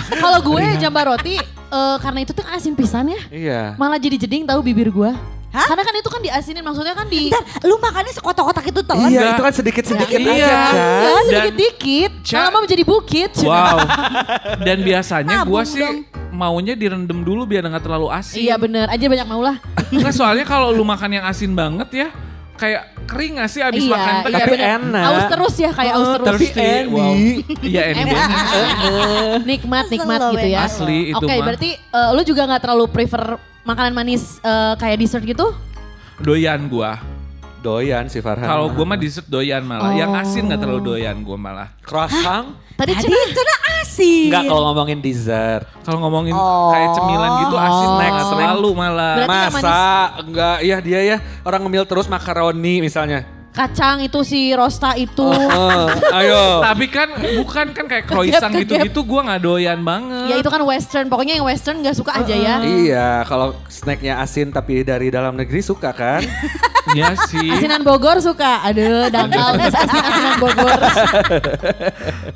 Kalau 0.06 0.38
gue 0.38 0.62
jambal 0.78 1.10
roti 1.10 1.34
eh, 1.70 1.96
karena 1.98 2.18
itu 2.20 2.30
tuh 2.30 2.42
kan 2.42 2.52
asin 2.52 2.74
pisan 2.74 3.06
ya. 3.08 3.22
iya. 3.30 3.60
Malah 3.74 3.96
jadi 3.96 4.16
jeding 4.18 4.44
tahu 4.44 4.60
bibir 4.60 4.90
gue. 4.90 5.12
Hah? 5.50 5.66
Karena 5.66 5.82
kan 5.82 5.94
itu 5.98 6.06
kan 6.06 6.22
diasinin 6.22 6.62
maksudnya 6.62 6.94
kan 6.94 7.10
di 7.10 7.26
Ntar, 7.26 7.42
lu 7.66 7.74
makannya 7.76 8.14
sekotak-kotak 8.14 8.70
itu 8.70 8.86
telan. 8.86 9.02
Iya, 9.04 9.18
Enggak. 9.18 9.34
itu 9.34 9.42
kan 9.42 9.54
sedikit-sedikit 9.56 10.14
Iya. 10.16 10.30
aja 10.30 10.46
kan. 10.46 10.70
Ya, 10.70 10.86
Dan- 11.10 11.26
sedikit-dikit. 11.26 12.12
Malah 12.30 12.50
mau 12.50 12.60
menjadi 12.62 12.84
bukit. 12.86 13.30
Wow. 13.42 13.76
Dan 14.66 14.78
biasanya 14.80 15.42
gue 15.42 15.62
sih 15.66 15.82
dong. 15.82 16.06
maunya 16.30 16.78
direndam 16.78 17.20
dulu 17.20 17.42
biar 17.44 17.66
nggak 17.66 17.82
terlalu 17.82 18.06
asin. 18.08 18.38
Iya 18.40 18.54
bener, 18.56 18.86
aja 18.86 19.02
banyak 19.02 19.26
mau 19.26 19.42
lah. 19.42 19.58
Nggak 19.90 20.14
soalnya 20.14 20.46
kalau 20.46 20.70
lu 20.70 20.86
makan 20.86 21.18
yang 21.18 21.26
asin 21.26 21.50
banget 21.50 22.06
ya, 22.06 22.08
kayak 22.60 22.82
kering 23.08 23.40
gak 23.40 23.48
sih 23.48 23.64
abis 23.64 23.82
Iya, 23.82 23.90
makan 23.90 24.12
iya 24.12 24.36
Tapi 24.36 24.50
bener. 24.52 24.76
enak. 24.76 25.04
Aus 25.08 25.24
terus 25.26 25.54
ya 25.56 25.70
kayak 25.72 25.94
aus 25.96 26.10
terus. 26.14 26.28
Tapi. 26.28 26.46
Andy. 26.52 26.92
Wow. 26.92 27.12
Iya 27.64 27.82
Andy. 27.88 28.10
nikmat 29.50 29.84
nikmat 29.88 30.20
gitu 30.36 30.48
ya. 30.52 30.60
Asli 30.68 30.98
itu 31.10 31.16
Oke, 31.18 31.32
mah. 31.32 31.44
berarti 31.48 31.70
eh, 31.74 32.10
lu 32.12 32.22
juga 32.22 32.42
nggak 32.44 32.62
terlalu 32.62 32.84
prefer 32.92 33.22
makanan 33.64 33.92
manis 33.92 34.38
eh, 34.40 34.74
kayak 34.76 34.96
dessert 35.00 35.24
gitu? 35.24 35.56
Doyan 36.20 36.68
gua. 36.68 37.00
Doyan 37.60 38.08
si 38.08 38.18
Farhan. 38.18 38.42
Kalau 38.42 38.66
gua 38.70 38.84
mah 38.86 38.96
dessert 38.96 39.26
doyan 39.26 39.60
malah. 39.60 39.92
Yang 39.92 40.10
Oh. 40.10 40.20
asin 40.22 40.42
gak 40.48 40.60
terlalu 40.60 40.80
doyan 40.82 41.16
gua 41.20 41.36
malah. 41.36 41.68
croissant? 41.80 42.56
Tadi 42.72 42.96
Tadi 42.96 43.04
Cina 43.04 43.16
itu 43.26 43.36
udah 43.38 43.58
asin. 43.76 44.24
Enggak 44.26 44.42
kalau 44.48 44.62
ngomongin 44.66 44.98
dessert. 44.98 45.64
Kalau 45.82 45.98
ngomongin 46.00 46.32
Oh. 46.32 46.70
kayak 46.70 46.88
cemilan 46.90 47.30
gitu 47.38 47.56
asin 47.56 47.84
Oh. 47.84 47.94
snack 47.94 48.14
selalu 48.26 48.70
malah. 48.72 49.14
Berarti 49.14 49.36
yang 49.36 49.52
Masa 49.52 49.80
enggak 50.20 50.56
ya 50.62 50.76
dia 50.80 51.00
ya 51.06 51.16
orang 51.42 51.60
ngemil 51.62 51.84
terus 51.84 52.06
makaroni 52.06 52.80
misalnya. 52.80 53.20
kacang 53.50 53.98
itu 53.98 54.22
si 54.22 54.54
rosta 54.54 54.94
itu. 54.94 55.26
Eh, 55.26 55.88
ayo. 56.16 56.44
Tapi 56.70 56.86
kan 56.86 57.10
bukan 57.34 57.74
kan 57.74 57.84
kayak 57.84 58.06
croissant 58.06 58.54
gitu-gitu 58.54 59.02
gua 59.02 59.26
gak 59.26 59.42
doyan 59.42 59.82
banget. 59.82 60.30
Ya 60.30 60.36
itu 60.38 60.46
kan 60.46 60.62
western, 60.62 61.10
pokoknya 61.10 61.34
yang 61.34 61.44
western 61.44 61.82
gak 61.82 61.98
suka 61.98 62.14
aja 62.14 62.30
ya. 62.30 62.62
Iya, 62.62 63.26
kalau 63.26 63.58
snacknya 63.66 64.22
asin 64.22 64.54
tapi 64.54 64.86
dari 64.86 65.10
dalam 65.10 65.34
negeri 65.34 65.60
suka 65.60 65.90
kan? 65.90 66.22
Iya 66.90 67.12
sih. 67.26 67.48
Asinan 67.50 67.80
Bogor 67.80 68.18
suka, 68.18 68.62
aduh 68.62 69.06
dangkal 69.08 69.54
asin 69.56 69.78
asinan 70.00 70.36
Bogor. 70.38 70.78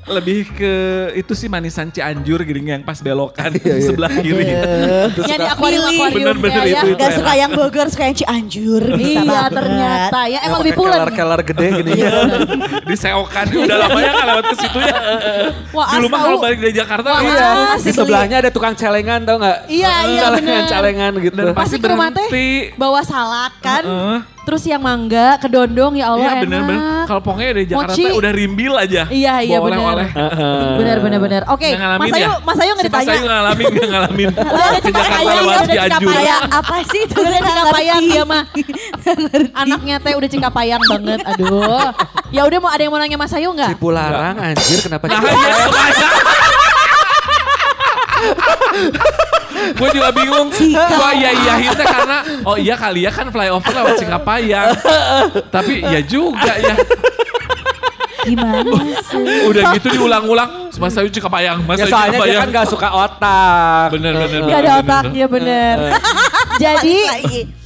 Lebih 0.07 0.39
ke 0.53 0.75
itu 1.15 1.33
sih 1.33 1.49
manisan 1.49 1.89
Cianjur 1.89 2.41
gitu 2.43 2.59
yang 2.61 2.83
pas 2.83 3.01
belokan 3.01 3.51
Iya, 3.55 3.75
iya. 3.75 3.83
sebelah 3.83 4.13
kiri. 4.15 4.45
Ya 5.25 5.37
di 5.37 5.47
akuarium 5.47 5.85
Pilih. 5.85 5.99
akuarium 5.99 6.27
Bener-bener 6.37 6.65
ya. 6.65 6.81
itu, 6.81 6.87
ya. 6.93 6.99
Gak 6.99 7.11
suka 7.15 7.33
yang 7.35 7.51
Bogor, 7.51 7.87
suka 7.89 8.05
yang 8.05 8.17
Cianjur. 8.17 8.83
Iya 8.95 9.41
ternyata 9.49 10.21
ya 10.27 10.39
emang 10.43 10.51
Yang 10.55 10.63
lebih 10.63 10.75
pulen. 10.77 10.99
Kelar-kelar 11.01 11.41
gede 11.43 11.67
gini. 11.75 11.93
Di 12.85 12.97
seokan 12.97 13.47
udah 13.51 13.77
lama 13.81 13.99
ya 13.99 14.11
nggak 14.13 14.27
lewat 14.29 14.45
ke 14.45 14.57
situ 14.57 14.79
ya. 14.79 14.97
Wah, 15.73 15.89
Dulu 15.91 16.07
mah 16.07 16.21
kalau 16.21 16.39
balik 16.39 16.59
dari 16.61 16.75
Jakarta 16.75 17.07
Wah, 17.07 17.21
Iya, 17.21 17.49
di 17.77 17.91
sebelahnya 17.91 18.37
ada 18.39 18.51
tukang 18.51 18.75
celengan 18.75 19.25
tau 19.25 19.37
nggak? 19.37 19.59
Iya, 19.67 19.93
iya, 20.07 20.21
Celengan-celengan 20.25 21.13
gitu. 21.21 21.35
Dan 21.35 21.55
Pasti 21.55 21.77
berhenti. 21.77 22.27
bawa 22.77 23.01
salak 23.03 23.53
kan. 23.59 23.83
Terus 24.45 24.63
yang 24.63 24.79
mangga, 24.79 25.41
kedondong 25.41 25.97
ya 25.97 26.13
Allah 26.13 26.21
Iya 26.21 26.31
enak. 26.31 26.43
bener-bener. 26.45 27.05
Kalau 27.05 27.21
pokoknya 27.21 27.49
dari 27.51 27.65
Jakarta 27.65 27.97
Mochi. 27.97 28.13
udah 28.13 28.33
rimbil 28.33 28.73
aja. 28.77 29.03
Iya, 29.09 29.35
iya, 29.41 29.57
Bawa 29.57 29.65
bener. 29.65 29.79
oleh-oleh. 29.81 30.09
Bener 30.81 30.97
bener 31.01 31.19
bener. 31.19 31.43
Oke, 31.49 31.69
Mas 31.73 32.11
Ayu, 32.11 32.21
ya? 32.21 32.29
Mas 32.41 32.59
Ayu 32.59 32.73
nggak 32.73 32.85
Si 32.85 32.91
Mas 32.91 33.01
ditanya. 33.01 33.13
Ayu 33.15 33.25
ngalamin, 33.25 33.65
nggak 33.67 33.89
ngalamin. 33.89 34.29
Udah 34.55 34.67
ada 34.67 34.79
Ke 34.79 34.85
Jakarta 34.85 35.17
Cikapayang, 35.17 35.37
lewat 35.41 35.49
udah. 35.55 35.65
Cikapayang. 35.65 36.13
Kayak 36.15 36.41
apa 36.61 36.77
sih 36.85 37.01
itu? 37.03 37.17
Udah 37.17 37.41
Cikapayang 37.41 38.03
dia 38.05 38.25
mah. 38.25 38.43
Anaknya 39.55 39.97
teh 39.99 40.13
udah 40.13 40.29
Cikapayang 40.29 40.83
banget. 40.85 41.21
Aduh. 41.27 41.89
Ya 42.31 42.43
udah 42.45 42.59
mau 42.59 42.69
ada 42.69 42.83
yang 42.83 42.93
mau 42.93 43.01
nanya 43.01 43.17
Mas 43.17 43.33
Ayu 43.33 43.49
nggak? 43.49 43.71
Cipularang 43.75 44.37
anjir 44.37 44.79
kenapa 44.79 45.05
Nah, 45.07 45.19
Cipularang? 45.19 45.73
Iya, 49.65 49.73
gue 49.73 49.89
juga 49.97 50.09
bingung. 50.13 50.49
Gue 50.53 51.11
iya 51.17 51.31
iyahin 51.33 51.73
teh 51.73 51.87
karena 51.87 52.19
oh 52.45 52.57
iya 52.61 52.75
kali 52.77 53.09
ya 53.09 53.11
kan 53.11 53.33
flyover 53.33 53.73
lewat 53.73 53.95
Cikapayang. 53.97 54.69
Tapi 55.55 55.81
ya 55.81 56.01
juga 56.05 56.53
ya. 56.61 56.77
Gimana 58.25 58.71
sih? 59.05 59.47
Udah 59.47 59.63
gitu 59.75 59.89
diulang-ulang. 59.93 60.51
Mas 60.75 60.97
Ayu 60.97 61.07
Cikapayang, 61.07 61.63
Mas 61.63 61.79
Ya 61.79 61.87
soalnya 61.87 62.11
dia 62.11 62.19
Cikapayang. 62.19 62.41
kan 62.41 62.49
gak 62.51 62.67
suka 62.67 62.89
otak. 62.91 63.87
Bener 63.93 64.13
bener. 64.17 64.41
Gak 64.43 64.59
ada 64.59 64.73
bener, 64.73 64.81
otak, 64.81 65.03
bener. 65.05 65.17
ya 65.17 65.27
bener. 65.29 65.77
Jadi, 66.55 66.99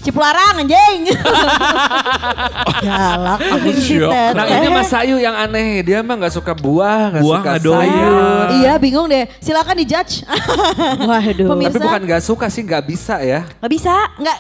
Cipularang 0.01 0.65
anjing. 0.65 0.99
Galak. 2.85 3.39
Syok. 3.79 4.13
Nah 4.33 4.45
ini 4.47 4.69
Mas 4.71 4.93
Ayu 4.93 5.17
yang 5.17 5.35
aneh, 5.35 5.83
dia 5.83 6.01
mah 6.01 6.17
gak 6.19 6.33
suka 6.33 6.53
buah, 6.53 7.13
gak 7.13 7.23
Buah 7.23 7.41
suka 7.41 7.53
sayur. 7.59 8.47
iya 8.57 8.73
bingung 8.77 9.07
deh. 9.07 9.29
Silakan 9.39 9.77
dijudge. 9.77 10.25
Waduh. 11.09 11.49
Pemirsa. 11.53 11.77
Tapi 11.77 11.85
bukan 11.85 12.03
gak 12.07 12.23
suka 12.25 12.47
sih, 12.49 12.63
gak 12.63 12.85
bisa 12.85 13.21
ya. 13.21 13.45
Gak 13.59 13.71
bisa. 13.71 13.93
Nggak, 14.17 14.39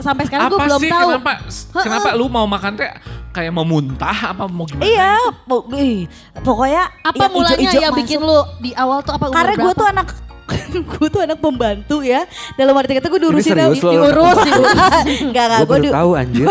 sampai 0.00 0.24
sekarang 0.24 0.48
gue 0.48 0.56
Apa 0.56 0.66
belum 0.66 0.80
sih 0.80 0.90
tahu. 0.90 1.08
kenapa 1.12 1.32
kenapa 1.76 2.08
lu 2.16 2.26
mau 2.26 2.48
makan 2.48 2.72
teh 2.72 2.88
kayak 3.30 3.50
mau 3.50 3.62
muntah 3.62 4.12
apa 4.28 4.44
mau 4.44 4.64
gimana? 4.64 4.84
Iya, 4.84 5.14
po- 5.42 5.66
ih, 5.72 6.10
pokoknya 6.36 6.82
Apa 7.00 7.24
mulanya 7.28 7.56
ijo-ijo 7.56 7.78
yang 7.78 7.92
masuk. 7.92 8.00
bikin 8.02 8.20
lu 8.20 8.38
di 8.58 8.70
awal 8.74 8.98
tuh 9.00 9.12
apa 9.12 9.24
umur 9.24 9.36
Karena 9.36 9.54
gue 9.56 9.72
tuh 9.72 9.86
anak 9.86 10.08
gue 10.90 11.06
tuh 11.08 11.20
anak 11.20 11.38
pembantu 11.38 12.00
ya. 12.00 12.26
Dalam 12.54 12.74
arti 12.74 12.92
kata 12.94 13.06
gue 13.06 13.20
diurusin 13.20 13.52
serius 13.52 13.80
lo? 13.80 13.90
diurus, 13.92 14.38
diurus. 14.42 14.76
Enggak, 15.26 15.44
enggak. 15.46 15.60
Gue 15.60 15.68
baru 15.70 15.90
tahu 15.90 16.10
anjir. 16.14 16.46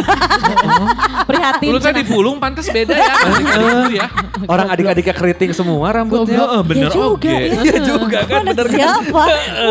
prihatin. 1.30 1.70
Lu 1.72 1.80
tadi 1.80 2.02
pulung 2.04 2.38
pantas 2.38 2.68
beda 2.68 2.96
ya 2.96 3.14
gitu 3.36 3.62
ya. 3.96 4.08
Orang 4.46 4.68
adik-adiknya 4.70 5.14
keriting 5.14 5.52
semua 5.52 5.92
rambutnya. 5.92 6.40
Heeh, 6.40 6.62
bener 6.64 6.90
ya 6.90 6.96
juga, 6.96 7.08
oke. 7.14 7.28
ya. 7.28 7.60
Iya 7.60 7.78
juga 7.84 8.20
kan, 8.24 8.40
Anak 8.42 8.54
bener 8.56 8.68
kan? 8.68 8.76
siapa? 8.80 9.24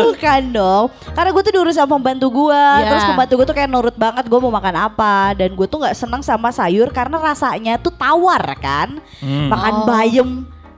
Bukan 0.05 0.41
dong. 0.53 0.85
Karena 1.11 1.29
gue 1.33 1.43
tuh 1.43 1.53
diurus 1.53 1.75
sama 1.75 1.89
pembantu 1.97 2.27
gue. 2.29 2.63
Ya. 2.79 2.87
Terus 2.87 3.03
pembantu 3.09 3.33
gue 3.35 3.45
tuh 3.49 3.55
kayak 3.57 3.69
nurut 3.69 3.95
banget 3.97 4.23
gue 4.29 4.39
mau 4.39 4.53
makan 4.53 4.75
apa. 4.77 5.15
Dan 5.33 5.57
gue 5.57 5.67
tuh 5.67 5.81
gak 5.81 5.97
seneng 5.97 6.21
sama 6.21 6.49
sayur 6.49 6.93
karena 6.93 7.17
rasanya 7.17 7.81
tuh 7.81 7.91
tawar 7.91 8.43
kan. 8.61 9.01
Hmm. 9.19 9.49
Makan 9.49 9.73
Oh. 9.79 9.85
bayem, 9.87 10.29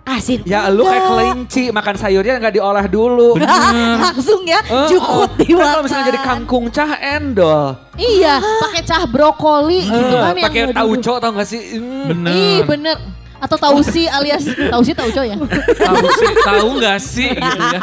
asin. 0.04 0.40
Ya 0.44 0.68
lu 0.68 0.84
kayak 0.84 1.04
kelinci, 1.06 1.64
makan 1.70 1.96
sayurnya 1.96 2.38
gak 2.38 2.54
diolah 2.54 2.86
dulu. 2.86 3.38
Langsung 4.06 4.42
ya, 4.44 4.60
Eh, 4.66 4.88
jukut 4.90 5.30
kan 5.30 5.40
dimakan. 5.40 5.68
Kalau 5.68 5.82
misalnya 5.86 6.06
jadi 6.10 6.20
kangkung 6.22 6.66
cah 6.70 6.92
endol. 6.98 7.78
Iya, 7.96 8.40
pakai 8.40 8.82
cah 8.82 9.04
brokoli 9.06 9.86
gitu 9.86 10.16
Eh, 10.16 10.22
kan 10.22 10.36
yang 10.36 10.46
Pakai 10.50 10.64
tauco 10.74 11.14
tau 11.18 11.32
gak 11.34 11.48
sih? 11.48 11.62
Hmm. 11.78 12.08
Bener. 12.10 12.32
Ih 12.34 12.60
bener. 12.66 12.98
Atau 13.42 13.58
tausi 13.58 14.06
alias 14.06 14.46
tausi 14.70 14.94
tauco 14.94 15.22
ya. 15.26 15.34
Tahu 15.34 16.06
sih, 16.14 16.30
tahu 16.46 16.68
nggak 16.78 17.00
sih 17.02 17.30
gitu 17.42 17.60
ya. 17.74 17.82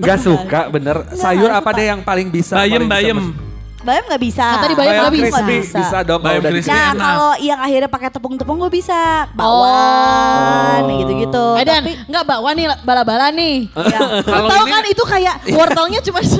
Gak 0.00 0.18
suka 0.24 0.72
bener. 0.72 0.96
Sayur 1.12 1.52
nggak 1.52 1.60
apa 1.60 1.70
deh 1.76 1.86
yang 1.92 2.00
paling 2.00 2.32
bisa? 2.32 2.56
Bayem 2.56 2.88
paling 2.88 2.88
bisa 2.88 2.96
bayem. 2.96 3.18
Bayam 3.82 4.02
gak 4.06 4.22
bisa. 4.22 4.44
Nah, 4.44 4.60
tadi 4.60 4.74
bayam 4.74 4.88
Bayam 4.88 5.02
nggak 5.02 5.14
bisa. 5.14 5.26
crispy 5.42 5.56
bisa 5.76 5.98
dong. 6.00 6.20
kalau 6.20 6.24
Bayam 6.24 6.40
udah 6.40 6.50
crispy. 6.50 6.66
di- 6.66 6.72
Nah 6.72 6.86
enak. 6.88 7.00
kalau 7.00 7.30
yang 7.38 7.58
akhirnya 7.58 7.90
pakai 7.90 8.08
tepung-tepung 8.10 8.56
gue 8.58 8.70
bisa. 8.72 9.00
Bakwan, 9.32 10.80
Oh. 10.82 10.98
gitu-gitu. 10.98 11.46
Eh 11.54 11.64
Dan, 11.64 11.80
Tapi 11.80 11.92
nggak 12.06 12.24
bawa 12.24 12.50
nih 12.52 12.66
bala-bala 12.80 13.26
nih. 13.30 13.56
ya, 13.72 13.98
Kalau 14.28 14.48
Tahu 14.48 14.64
ini- 14.64 14.72
kan 14.72 14.84
itu 14.86 15.02
kayak 15.04 15.34
wortelnya 15.50 16.00
cuma 16.00 16.20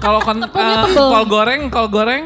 Kalau 0.00 0.18
kon 0.18 0.40
Tepungnya 0.40 0.76
eh, 0.82 0.94
kol 0.94 1.24
goreng, 1.26 1.60
kol 1.68 1.88
goreng. 1.88 2.24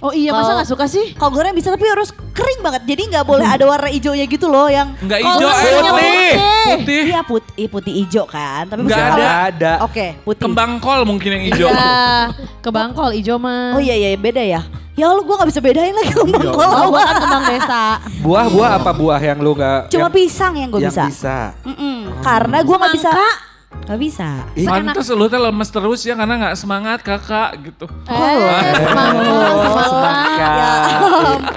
Oh 0.00 0.10
iya, 0.10 0.32
masa 0.32 0.56
nggak 0.56 0.68
suka 0.68 0.84
sih? 0.84 1.12
kalau 1.12 1.28
goreng 1.30 1.52
bisa 1.52 1.68
tapi 1.68 1.84
harus 1.84 2.08
kering 2.32 2.60
banget. 2.60 2.82
Jadi 2.86 3.02
nggak 3.12 3.20
boleh 3.22 3.44
ada 3.44 3.64
warna 3.64 3.86
hijaunya 3.86 4.24
gitu 4.24 4.48
loh 4.48 4.66
yang 4.66 4.96
Enggak 4.96 5.20
Kol 5.20 5.28
hijau, 5.36 5.48
eh, 5.48 5.52
putih. 5.52 5.80
putih. 5.84 6.30
Putih. 6.64 7.02
Iya 7.04 7.20
putih, 7.22 7.66
putih 7.68 7.92
hijau 7.94 8.24
kan. 8.24 8.64
Tapi 8.64 8.80
Nggak 8.82 8.96
ada. 8.98 9.12
kalau- 9.12 9.28
Ada. 9.46 9.72
Oke, 9.84 10.06
putih. 10.22 10.42
Kembang 10.42 10.72
kol 10.78 11.04
mungkin 11.04 11.30
yang 11.30 11.44
hijau. 11.46 11.68
Iya, 11.68 12.32
ke 12.58 12.68
Bangkol 12.68 13.12
ijo 13.14 13.36
mah. 13.36 13.76
Oh 13.76 13.80
iya 13.80 13.92
iya 13.92 14.16
beda 14.16 14.40
ya. 14.40 14.64
Ya 14.92 15.08
Allah 15.08 15.24
gue 15.24 15.32
gak 15.32 15.48
bisa 15.48 15.60
bedain 15.60 15.92
lagi 15.92 16.12
kembang 16.12 16.48
kol. 16.50 16.60
Oh, 16.60 16.92
gua 16.92 17.00
kan 17.02 17.16
kembang 17.18 17.44
desa. 17.46 17.82
Buah-buah 18.20 18.70
apa 18.76 18.90
buah 18.92 19.16
yang 19.18 19.40
lu 19.40 19.52
gak? 19.52 19.88
Cuma 19.88 20.08
yang, 20.08 20.12
pisang 20.12 20.52
yang 20.54 20.68
gue 20.68 20.80
yang 20.80 20.92
bisa. 20.92 21.04
bisa. 21.08 21.38
Mm-mm, 21.64 22.20
Karena 22.20 22.58
gue 22.60 22.76
gak 22.76 22.92
bisa. 22.92 23.08
Semangka. 23.08 23.28
Gak 23.70 23.98
bisa. 23.98 24.44
Pantes 24.60 25.08
lu 25.08 25.26
teh 25.26 25.34
lemes 25.36 25.66
terus 25.66 26.00
ya 26.02 26.14
karena 26.14 26.34
nggak 26.36 26.54
semangat 26.54 26.98
kakak 27.00 27.58
gitu. 27.60 27.86
Eh, 28.04 28.34
semangka, 28.76 29.50
semangka. 29.56 29.86
semangka. 29.88 30.52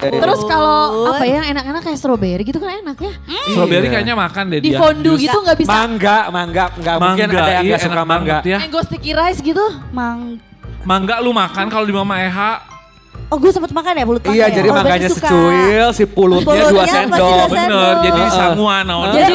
Ya 0.03 0.20
Terus 0.20 0.41
kalau 0.43 0.78
ampun. 1.03 1.09
apa 1.11 1.26
ya 1.26 1.41
enak-enak 1.47 1.82
kayak 1.84 1.97
strawberry 1.97 2.43
gitu 2.43 2.57
kan 2.57 2.74
enak 2.76 2.97
ya. 2.97 3.14
Strawberry 3.49 3.86
Iya. 3.86 3.93
kayaknya 3.93 4.16
makan 4.16 4.43
deh 4.47 4.59
Di 4.59 4.70
dia. 4.72 4.80
fondue 4.80 5.14
Jus. 5.14 5.22
gitu 5.24 5.38
nggak 5.38 5.57
bisa. 5.57 5.72
Mangga, 5.74 6.18
mangga, 6.30 6.66
nggak 6.74 6.95
mungkin 6.97 7.28
ada 7.30 7.51
yang 7.51 7.66
iya, 7.66 7.70
nggak 7.70 7.82
suka 7.82 8.03
mangga. 8.03 8.38
ya. 8.43 8.57
Mango 8.59 8.80
sticky 8.82 9.11
rice 9.14 9.39
gitu. 9.41 9.66
Mang. 9.89 10.20
Mangga 10.84 11.16
lu 11.20 11.32
makan 11.32 11.66
kalau 11.68 11.86
di 11.86 11.93
Mama 11.93 12.18
Eha. 12.20 12.51
Oh 13.34 13.41
gue 13.41 13.49
sempet 13.49 13.73
makan 13.73 13.97
ya 13.97 14.05
pulut 14.05 14.21
Iya, 14.23 14.45
ya? 14.45 14.47
jadi 14.53 14.67
Oh, 14.69 14.77
suka. 14.77 15.25
secuil, 15.25 15.88
si 15.89 16.03
pulutnya 16.05 16.53
dua 16.63 16.86
Pulutnya 16.86 16.93
sendok. 16.93 17.49
Bener, 17.49 17.93
jadi 17.99 18.21
sanguan 18.29 18.84
naon. 18.93 19.05
Jadi 19.09 19.34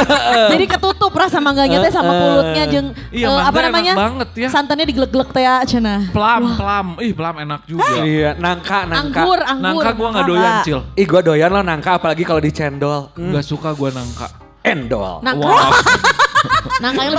jadi 0.54 0.64
ketutup 0.70 1.10
rasa 1.12 1.42
mangganya 1.42 1.82
teh 1.82 1.90
sama 1.90 2.12
kulutnya 2.14 2.64
jeung 2.64 2.88
Iya, 3.10 3.26
mangga 3.26 3.42
apa 3.42 3.58
enak 3.58 3.66
namanya? 3.66 3.94
banget 3.98 4.28
ya. 4.38 4.48
Santannya 4.48 4.86
digelek-gelek 4.86 5.28
teh 5.34 5.42
ya 5.42 5.54
cenah. 5.66 6.00
Plam, 6.14 6.42
plam. 6.54 6.86
Ih, 7.02 7.10
plam 7.10 7.34
enak 7.40 7.60
juga. 7.66 7.90
Iya, 8.00 8.38
nangka, 8.38 8.86
nangka. 8.86 9.18
Anggur, 9.18 9.40
anggur. 9.42 9.82
Nangka 9.82 9.90
gua 9.92 10.08
nggak 10.14 10.24
doyan. 10.24 10.52
Cil. 10.62 10.80
Ih, 10.94 11.06
gua 11.10 11.20
doyan 11.20 11.50
loh 11.50 11.64
nangka, 11.66 11.90
apalagi 11.98 12.22
kalau 12.22 12.38
dicendol. 12.38 13.10
Hmm, 13.12 13.34
Nggak 13.34 13.44
suka 13.44 13.74
gua 13.74 13.90
nangka. 13.90 14.30
endol. 14.62 15.18
Nangka. 15.26 15.42
Wow. 15.42 15.70
Lebih 16.80 17.18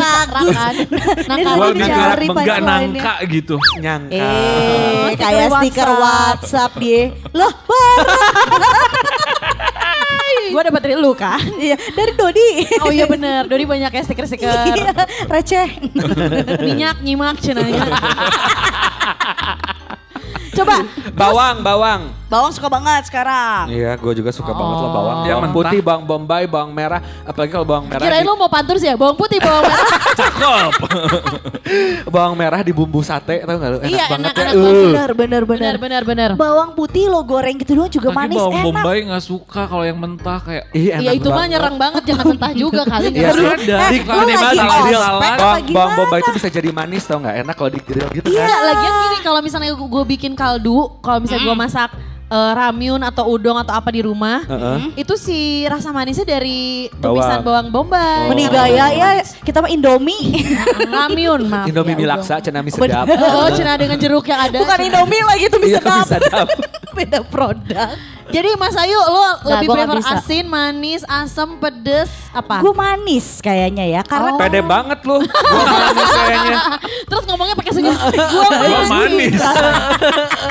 kan. 0.52 0.74
Nangka 1.30 1.52
Gua 1.52 1.56
Gua 1.56 1.68
lebih 1.70 1.82
lebih 1.82 1.86
cari 1.86 2.26
nggak 2.26 2.36
punchline-nya. 2.36 2.66
nangka 2.66 3.14
gitu. 3.28 3.56
Nyangka. 3.78 4.16
Eh, 4.18 5.06
Stiker 5.12 5.22
kayak 5.22 5.50
stiker 5.54 5.90
WhatsApp 5.94 6.72
dia. 6.78 7.04
Loh, 7.32 7.54
Gue 10.52 10.62
dapat 10.66 10.82
dari 10.84 10.96
lu 10.98 11.12
kan. 11.14 11.40
iya 11.56 11.78
dari 11.78 12.12
Dodi. 12.12 12.50
Oh 12.82 12.92
iya 12.92 13.06
bener, 13.06 13.48
Dodi 13.48 13.64
banyak 13.64 13.88
ya 13.90 14.02
stiker-stiker. 14.04 14.52
Iya, 14.68 14.92
receh. 15.30 15.68
Minyak, 16.60 17.00
nyimak 17.00 17.40
cenanya. 17.40 17.88
Coba, 20.52 20.84
Bawang, 21.14 21.64
bawang. 21.64 22.02
Bawang 22.32 22.48
suka 22.50 22.72
banget 22.72 23.04
sekarang. 23.06 23.68
Iya, 23.68 23.92
gue 23.94 24.14
juga 24.16 24.32
suka 24.32 24.50
banget 24.50 24.78
loh 24.78 24.90
bawang. 24.90 25.18
Yang 25.22 25.36
Bawang 25.36 25.44
mentah. 25.44 25.56
putih, 25.68 25.80
bawang 25.82 26.04
bombay, 26.08 26.44
bawang 26.48 26.72
merah. 26.72 27.04
Apalagi 27.22 27.52
kalau 27.52 27.68
bawang 27.68 27.86
merah, 27.86 28.00
Kirain 28.00 28.24
di- 28.24 28.26
lu 28.26 28.34
mau 28.34 28.48
pantun 28.48 28.80
sih 28.80 28.88
ya, 28.88 28.96
bawang 28.96 29.14
putih, 29.14 29.38
bawang 29.38 29.68
merah. 29.68 29.88
Cakep. 30.22 30.72
bawang 32.08 32.34
merah 32.34 32.62
di 32.62 32.72
bumbu 32.72 33.02
sate, 33.02 33.44
tau 33.44 33.56
gak 33.56 33.70
lu? 33.70 33.78
Enak 33.80 33.92
Iya, 33.92 34.06
banget 34.08 34.32
enak, 34.32 34.36
ya. 34.38 34.44
enak 34.44 34.56
Uh. 34.56 34.64
benar, 34.64 35.10
benar. 35.12 35.44
benar, 35.44 35.76
benar, 35.76 36.02
benar. 36.06 36.30
Bawang 36.34 36.72
putih 36.72 37.06
lo 37.06 37.20
goreng 37.22 37.56
gitu 37.58 37.76
doang 37.76 37.92
juga 37.92 38.10
Tapi 38.10 38.18
manis 38.18 38.38
bawang 38.38 38.54
enak. 38.56 38.64
bombay 38.80 38.98
gak 39.06 39.24
suka 39.24 39.62
kalau 39.66 39.84
yang 39.84 40.00
mentah 40.00 40.40
kayak 40.40 40.64
Iya, 40.72 40.96
Iya 40.96 40.96
enak 41.04 41.14
itu 41.14 41.28
mah 41.28 41.36
banget. 41.36 41.52
nyerang 41.52 41.76
banget, 41.76 42.04
jangan 42.06 42.26
mentah 42.30 42.52
juga 42.54 42.82
kali. 42.86 43.06
Iya 43.12 43.28
ada. 43.28 43.76
Eh, 43.92 44.00
apa 44.00 45.50
Bawang, 45.68 45.92
bombay 45.98 46.20
itu 46.22 46.32
bisa 46.32 46.48
jadi 46.48 46.70
manis 46.72 47.04
tau 47.04 47.20
gak? 47.20 47.36
Enak 47.38 47.56
kalau 47.58 47.70
di 47.70 47.82
grill 47.82 48.08
gitu 48.10 48.24
kan. 48.26 48.40
Iya, 48.40 48.56
lagian 48.64 48.94
gini 49.04 49.18
kalau 49.20 49.40
misalnya 49.42 49.70
gue 49.74 50.04
bikin 50.08 50.32
kaldu, 50.32 50.96
kalau 51.00 51.20
misalnya 51.20 51.44
gue 51.44 51.58
masak 51.58 51.92
eh, 52.32 52.52
ramyun 52.56 53.02
atau 53.04 53.28
udang 53.28 53.60
atau 53.60 53.76
apa 53.76 53.92
di 53.92 54.02
rumah, 54.02 54.48
Heeh. 54.48 55.04
itu 55.04 55.14
si 55.20 55.68
rasa 55.68 55.92
manisnya 55.92 56.24
dari 56.24 56.88
tumisan 56.98 57.44
bawang 57.44 57.68
bombay. 57.68 58.32
Meni 58.32 58.48
gaya 58.48 58.86
ya 58.90 59.10
kita 59.44 59.60
mah 59.60 59.68
Indomie. 59.68 60.48
ramyun, 60.96 61.52
maaf. 61.52 61.68
Indomie 61.68 61.94
ya, 61.94 61.98
mie 62.00 62.08
udang. 62.08 62.24
laksa, 62.24 62.40
cenami 62.40 62.72
sedap. 62.72 63.06
Oh, 63.12 63.52
cina 63.52 63.76
dengan 63.76 64.00
jeruk 64.00 64.24
yang 64.26 64.48
ada. 64.48 64.58
Bukan 64.58 64.80
Indomie 64.80 65.24
lagi 65.28 65.44
itu 65.52 65.58
bisa 65.60 65.80
Iya, 65.84 66.08
sedap. 66.08 66.48
Beda 66.98 67.20
produk. 67.24 67.96
Jadi 68.32 68.50
Mas 68.56 68.74
Ayu, 68.74 68.96
lo 68.96 69.24
lebih 69.46 69.68
gua 69.68 69.76
nggak 69.78 69.90
prefer 69.98 70.18
asin, 70.18 70.46
manis, 70.46 71.02
asam, 71.04 71.50
pedes, 71.56 72.10
apa? 72.32 72.60
Gue 72.60 72.72
manis 72.72 73.40
kayaknya 73.40 73.86
ya 73.86 74.02
karena 74.02 74.36
Pede 74.36 74.60
banget 74.62 75.00
lu. 75.02 75.20
Gua 75.52 75.64
manis 75.66 76.10
kayaknya. 76.10 76.58
Terus 77.04 77.24
ngomongnya 77.26 77.56
pakai 77.56 77.72
senyum. 77.72 77.96
Gua 78.34 78.48
Gua 78.48 78.82
manis. 78.90 79.36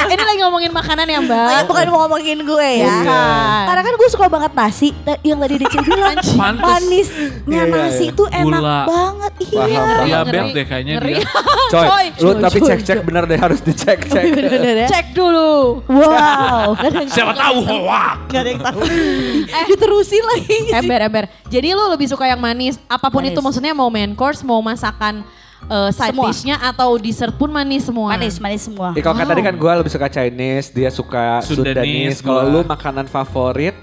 Ini 0.03 0.21
lagi 0.21 0.39
ngomongin 0.41 0.71
makanan 0.71 1.07
ya, 1.07 1.17
Eh, 1.17 1.23
Mbak. 1.23 1.61
bukan 1.67 1.85
mau 1.89 1.99
ngomongin 2.05 2.39
gue 2.41 2.69
ya. 2.77 2.89
Bukan. 3.01 3.65
Karena 3.67 3.83
kan 3.83 3.95
gue 3.95 4.09
suka 4.09 4.27
banget 4.29 4.53
nasi. 4.53 4.89
Ta- 5.01 5.21
Yang 5.23 5.39
tadi 5.41 5.55
Dece 5.57 5.79
bilang 5.81 6.17
Pantes. 6.17 6.61
manisnya 6.61 7.29
Iya, 7.47 7.63
iya, 7.63 7.65
nasi 7.67 8.03
iya. 8.03 8.13
itu 8.13 8.25
enak 8.27 8.61
Gula. 8.61 8.79
banget. 8.85 9.33
Iya. 9.41 9.83
Diabetes 10.01 10.41
ngeri. 10.41 10.53
deh 10.53 10.65
kayaknya 10.67 10.93
Ngeri. 10.95 11.13
dia. 11.15 11.29
Coy, 11.73 11.87
Coy. 11.87 12.07
lu 12.19 12.31
Coy, 12.31 12.41
tapi 12.41 12.59
cek-cek 12.61 12.99
bener 13.01 13.25
deh 13.25 13.39
harus 13.39 13.61
dicek-cek. 13.61 14.25
Ya. 14.27 14.87
Cek 14.87 15.07
dulu. 15.13 15.81
Wow. 15.87 16.75
Siapa 17.07 17.33
tahu 17.33 17.57
hoak. 17.73 18.17
Gak 18.27 18.41
ada 18.41 18.51
yang 18.51 18.63
tahu. 18.63 18.81
Eh 19.57 19.65
diterusin 19.67 20.25
lagi. 20.27 20.57
Ember, 20.73 21.01
ember. 21.03 21.25
Jadi 21.47 21.69
lu 21.71 21.85
lebih 21.87 22.07
suka 22.07 22.25
yang 22.25 22.39
manis. 22.39 22.79
Apa 22.87 23.07
pun 23.07 23.21
Manis. 23.21 23.33
itu 23.33 23.41
maksudnya 23.41 23.73
mau 23.73 23.89
main 23.89 24.13
course, 24.13 24.41
mau 24.41 24.59
masakan 24.59 25.23
eh, 25.63 25.91
side 25.91 26.13
Semua. 26.13 26.27
dish-nya 26.27 26.57
atau 26.59 26.95
dessert 26.97 27.33
pun 27.33 27.49
manis 27.49 27.85
semua. 27.85 28.13
Manis, 28.13 28.37
manis 28.37 28.63
semua. 28.63 28.93
Eh, 28.93 29.01
kalau 29.01 29.15
kan 29.15 29.27
tadi 29.27 29.41
kan 29.41 29.55
gue 29.55 29.73
lebih 29.77 29.89
suka 29.89 30.07
Chinese, 30.07 30.71
dia 30.71 30.89
suka 30.89 31.39
Sundanese, 31.41 32.17
Sundanese. 32.17 32.21
Kalau 32.21 32.43
lu 32.45 32.61
makanan 32.63 33.07
favorit, 33.07 33.75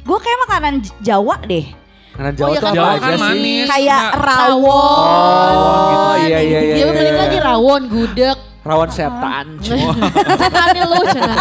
Gue 0.00 0.18
kayak 0.18 0.38
makanan 0.42 0.74
Jawa 1.00 1.40
deh. 1.42 1.64
makanan 2.12 2.32
Oh, 2.32 2.38
Jawa 2.38 2.50
iya 2.50 2.58
tuh 2.58 2.66
kan, 2.66 2.74
Jawa 2.74 2.88
aja 2.90 3.00
kan 3.00 3.10
sih? 3.10 3.22
manis. 3.24 3.66
Kayak 3.66 4.02
rawon. 4.20 5.54
Oh, 5.56 6.14
iya, 6.20 6.38
iya, 6.40 6.60
iya, 6.60 6.74
Dia 6.74 6.76
iya, 6.78 6.86
balik 6.90 7.08
iya. 7.08 7.20
lagi 7.20 7.38
rawon, 7.40 7.82
gudeg. 7.88 8.38
Rawon 8.64 8.88
setan. 8.88 9.46
Setannya 10.40 10.84
lu, 10.84 10.98
Cina. 11.12 11.36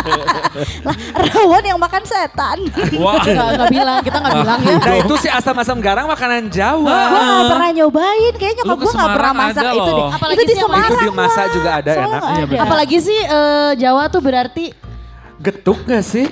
Lah, 0.83 0.95
rawon 1.23 1.63
yang 1.63 1.79
makan 1.79 2.03
setan. 2.03 2.57
Wah. 2.99 3.15
Enggak, 3.17 3.47
enggak 3.49 3.69
bilang, 3.71 3.99
kita 4.03 4.17
enggak 4.19 4.35
bilang 4.37 4.59
ya. 4.61 4.75
Nah 4.77 4.95
itu 4.99 5.13
sih 5.17 5.31
asam-asam 5.31 5.79
garang 5.79 6.05
makanan 6.05 6.51
Jawa. 6.51 6.83
gue 6.83 7.21
gak 7.23 7.47
pernah 7.49 7.69
nyobain. 7.73 8.33
Kayaknya 8.35 8.55
nyokap 8.61 8.75
ke 8.75 8.83
gue 8.83 8.93
gak 8.93 9.11
pernah 9.15 9.33
masak 9.33 9.63
itu 9.65 9.89
deh. 9.89 10.05
Apalagi 10.11 10.35
itu 10.35 10.43
di 10.43 10.55
Semarang. 10.57 10.91
Itu 10.91 10.97
di 10.99 11.11
masa 11.13 11.39
Wah. 11.39 11.47
juga 11.49 11.69
ada 11.73 11.91
enak. 11.95 12.21
Iya. 12.43 12.59
Apalagi 12.59 12.97
sih 12.99 13.19
eh, 13.19 13.71
Jawa 13.79 14.03
tuh 14.07 14.19
berarti 14.19 14.65
Getuk 15.39 15.79
gak 15.83 16.03
sih? 16.03 16.27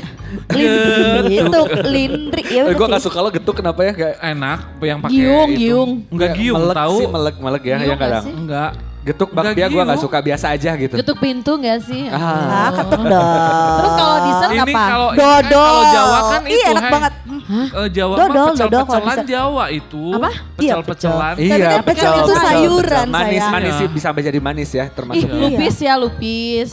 Itu 0.52 1.60
lindri. 1.86 2.44
Ya 2.48 2.64
Eh, 2.64 2.64
udah 2.66 2.76
gue 2.78 2.88
gak 2.89 3.04
suka 3.04 3.18
lo 3.18 3.30
getuk 3.30 3.56
kenapa 3.58 3.80
ya? 3.82 3.92
Kayak 3.92 4.16
Enak 4.22 4.60
yang 4.82 5.00
pakai 5.00 5.16
Giung, 5.16 5.50
itu. 5.50 5.56
giung. 5.58 5.92
Enggak 6.08 6.30
giung 6.36 6.56
melek 6.58 6.76
tahu. 6.76 6.96
sih, 6.96 7.08
melek, 7.08 7.36
melek 7.39 7.64
ya. 7.64 7.76
Giung 7.76 7.80
ya 7.82 7.88
nggak 7.89 8.00
kadang. 8.02 8.24
sih? 8.24 8.34
Enggak. 8.34 8.72
Getuk 9.02 9.34
Enggak 9.34 9.58
bakpia 9.58 9.66
gue 9.66 9.82
gak 9.82 9.97
suka, 9.97 10.18
biasa 10.22 10.45
aja 10.54 10.72
gitu. 10.78 10.93
getuk 10.93 11.18
pintu 11.18 11.58
enggak 11.58 11.82
sih? 11.82 12.06
Ah. 12.06 12.22
Ah, 12.22 12.70
ketuk 12.70 13.02
dong. 13.02 13.30
Terus 13.74 13.93
kalau 13.97 14.18
dessert 14.22 14.52
Ini 14.52 14.62
apa? 14.62 14.82
kalau 14.86 15.10
ini 15.10 15.18
kan 15.18 15.26
Dodol. 15.41 15.66
kalau 15.66 15.84
Jawa 15.89 16.20
kan 16.22 16.41
Iya, 16.41 16.54
itu 16.54 16.70
enak 16.70 16.84
Hai. 16.84 16.91
banget. 16.91 17.14
Eh, 17.41 17.88
Jawa 17.91 18.14
Dodol, 18.14 18.30
mah 18.30 18.45
pecel-pecelan 18.54 19.02
bisa. 19.18 19.22
Jawa 19.26 19.64
itu. 19.72 20.04
Apa? 20.12 20.30
Iya, 20.30 20.74
Pecel-pecelan. 20.78 21.34
Tapi 21.34 21.49
kan 21.49 21.82
pecel 21.84 22.12
itu 22.16 22.34
sayuran, 22.38 23.08
Manis, 23.08 23.26
sayang. 23.41 23.52
manis 23.52 23.68
Iya. 23.68 23.80
sih 23.80 23.88
bisa 23.89 24.06
sampai 24.08 24.22
jadi 24.22 24.39
manis 24.39 24.70
ya 24.70 24.84
Ih, 24.84 24.91
termasuk. 24.91 25.30
lupis 25.32 25.76
ya, 25.80 25.93
lupis. 25.95 26.70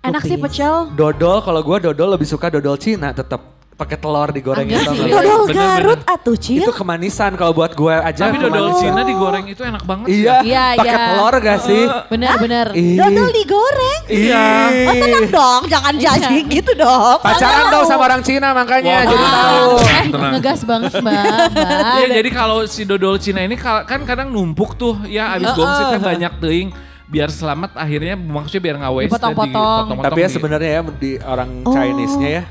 Enak 0.00 0.22
sih 0.22 0.38
pecel. 0.38 0.74
Dodol 0.92 1.38
kalau 1.40 1.60
gue 1.60 1.76
dodol 1.82 2.08
lebih 2.10 2.24
suka 2.24 2.48
dodol 2.48 2.76
Cina 2.76 3.10
tetap 3.10 3.55
pakai 3.76 4.00
telur 4.00 4.32
digoreng 4.32 4.64
Enggak 4.64 4.88
gitu. 4.88 4.92
sih. 4.96 5.12
Dodol 5.12 5.42
Bener, 5.46 5.56
Garut 5.76 6.00
atuh 6.02 6.32
Cil. 6.34 6.64
Itu 6.64 6.72
kemanisan 6.72 7.36
kalau 7.36 7.52
buat 7.52 7.76
gue 7.76 7.92
aja. 7.92 8.24
Tapi 8.26 8.40
dodol 8.40 8.72
kemanisan. 8.72 8.80
Cina 8.80 9.00
digoreng 9.04 9.44
itu 9.46 9.62
enak 9.62 9.82
banget 9.84 10.06
sih. 10.08 10.16
Iya, 10.18 10.36
Iya, 10.40 10.64
pakai 10.74 10.88
iya. 10.88 10.96
telur 11.06 11.34
gak 11.38 11.58
sih? 11.60 11.82
Bener, 12.08 12.32
bener. 12.40 12.66
Ih. 12.72 12.96
Dodol 12.96 13.28
digoreng. 13.30 14.00
Iya. 14.08 14.44
Oh 14.82 14.94
tenang 14.96 15.26
dong, 15.28 15.62
jangan 15.68 15.94
judging 15.94 16.46
gitu 16.48 16.72
dong. 16.72 17.18
Pacaran 17.20 17.64
dong 17.68 17.84
sama 17.84 18.02
orang 18.06 18.22
Cina 18.24 18.48
makanya 18.50 18.96
Wah, 18.96 19.04
jadi 19.06 19.24
ah. 19.24 19.32
tahu. 19.36 19.70
Eh, 19.76 20.04
Tenang. 20.08 20.32
ngegas 20.32 20.60
banget 20.64 20.92
mbak. 20.96 21.24
mbak. 21.52 21.80
Iya, 22.00 22.06
jadi 22.16 22.30
kalau 22.32 22.58
si 22.64 22.82
dodol 22.82 23.20
Cina 23.20 23.44
ini 23.44 23.60
kan 23.60 24.00
kadang 24.02 24.32
numpuk 24.32 24.72
tuh 24.74 25.04
ya 25.04 25.36
abis 25.36 25.52
gongsit 25.52 25.86
kan 25.90 26.02
banyak 26.02 26.32
teuing 26.40 26.68
biar 27.06 27.28
selamat 27.28 27.76
akhirnya 27.76 28.16
maksudnya 28.16 28.62
biar 28.64 28.76
nggak 28.80 28.92
waste 28.94 29.10
Dipotong-potong. 29.12 29.84
Tapi 30.00 30.18
ya 30.18 30.28
sebenarnya 30.32 30.70
ya 30.70 30.80
di 30.96 31.10
orang 31.20 31.50
Oh. 31.62 31.70
Chinese-nya 31.70 32.30
ya 32.32 32.44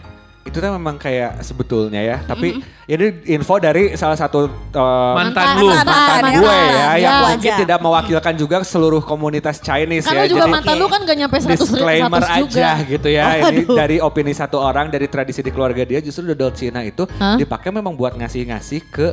itu 0.46 0.58
kan 0.58 0.72
memang 0.72 0.96
kayak 0.96 1.42
sebetulnya 1.42 2.00
ya. 2.00 2.18
Tapi 2.22 2.62
ini 2.86 3.06
info 3.28 3.58
dari 3.58 3.98
salah 3.98 4.14
satu 4.14 4.46
uh, 4.72 5.14
Mantan 5.18 5.58
lu. 5.58 5.68
Mantan, 5.68 5.90
mantan 5.90 6.22
ya, 6.24 6.32
gue 6.32 6.46
mantan. 6.46 6.70
ya, 6.70 6.88
yang 6.96 7.02
Ya, 7.02 7.14
mungkin 7.26 7.52
aja. 7.52 7.60
tidak 7.60 7.80
mewakilkan 7.82 8.34
juga 8.36 8.56
seluruh 8.62 9.02
komunitas 9.02 9.58
Chinese 9.58 10.06
Karena 10.06 10.24
ya. 10.24 10.30
juga 10.30 10.46
Jadi 10.46 10.54
mantan 10.54 10.76
lu 10.78 10.86
kan 10.86 11.02
gak 11.02 11.18
nyampe 11.18 11.36
100 11.36 11.50
disclaimer 11.58 12.22
100 12.22 12.40
juga. 12.40 12.62
aja 12.62 12.70
gitu 12.86 13.08
ya. 13.10 13.24
Oh, 13.26 13.50
Ini 13.50 13.62
dari 13.68 13.98
opini 13.98 14.32
satu 14.32 14.58
orang 14.58 14.88
dari 14.88 15.06
tradisi 15.06 15.42
di 15.42 15.50
keluarga 15.50 15.82
dia 15.82 15.98
justru 16.00 16.24
dodol 16.24 16.54
Cina 16.54 16.82
itu 16.82 17.10
Hah? 17.18 17.36
dipakai 17.36 17.74
memang 17.74 17.92
buat 17.92 18.14
ngasih-ngasih 18.14 18.86
ke 18.86 19.08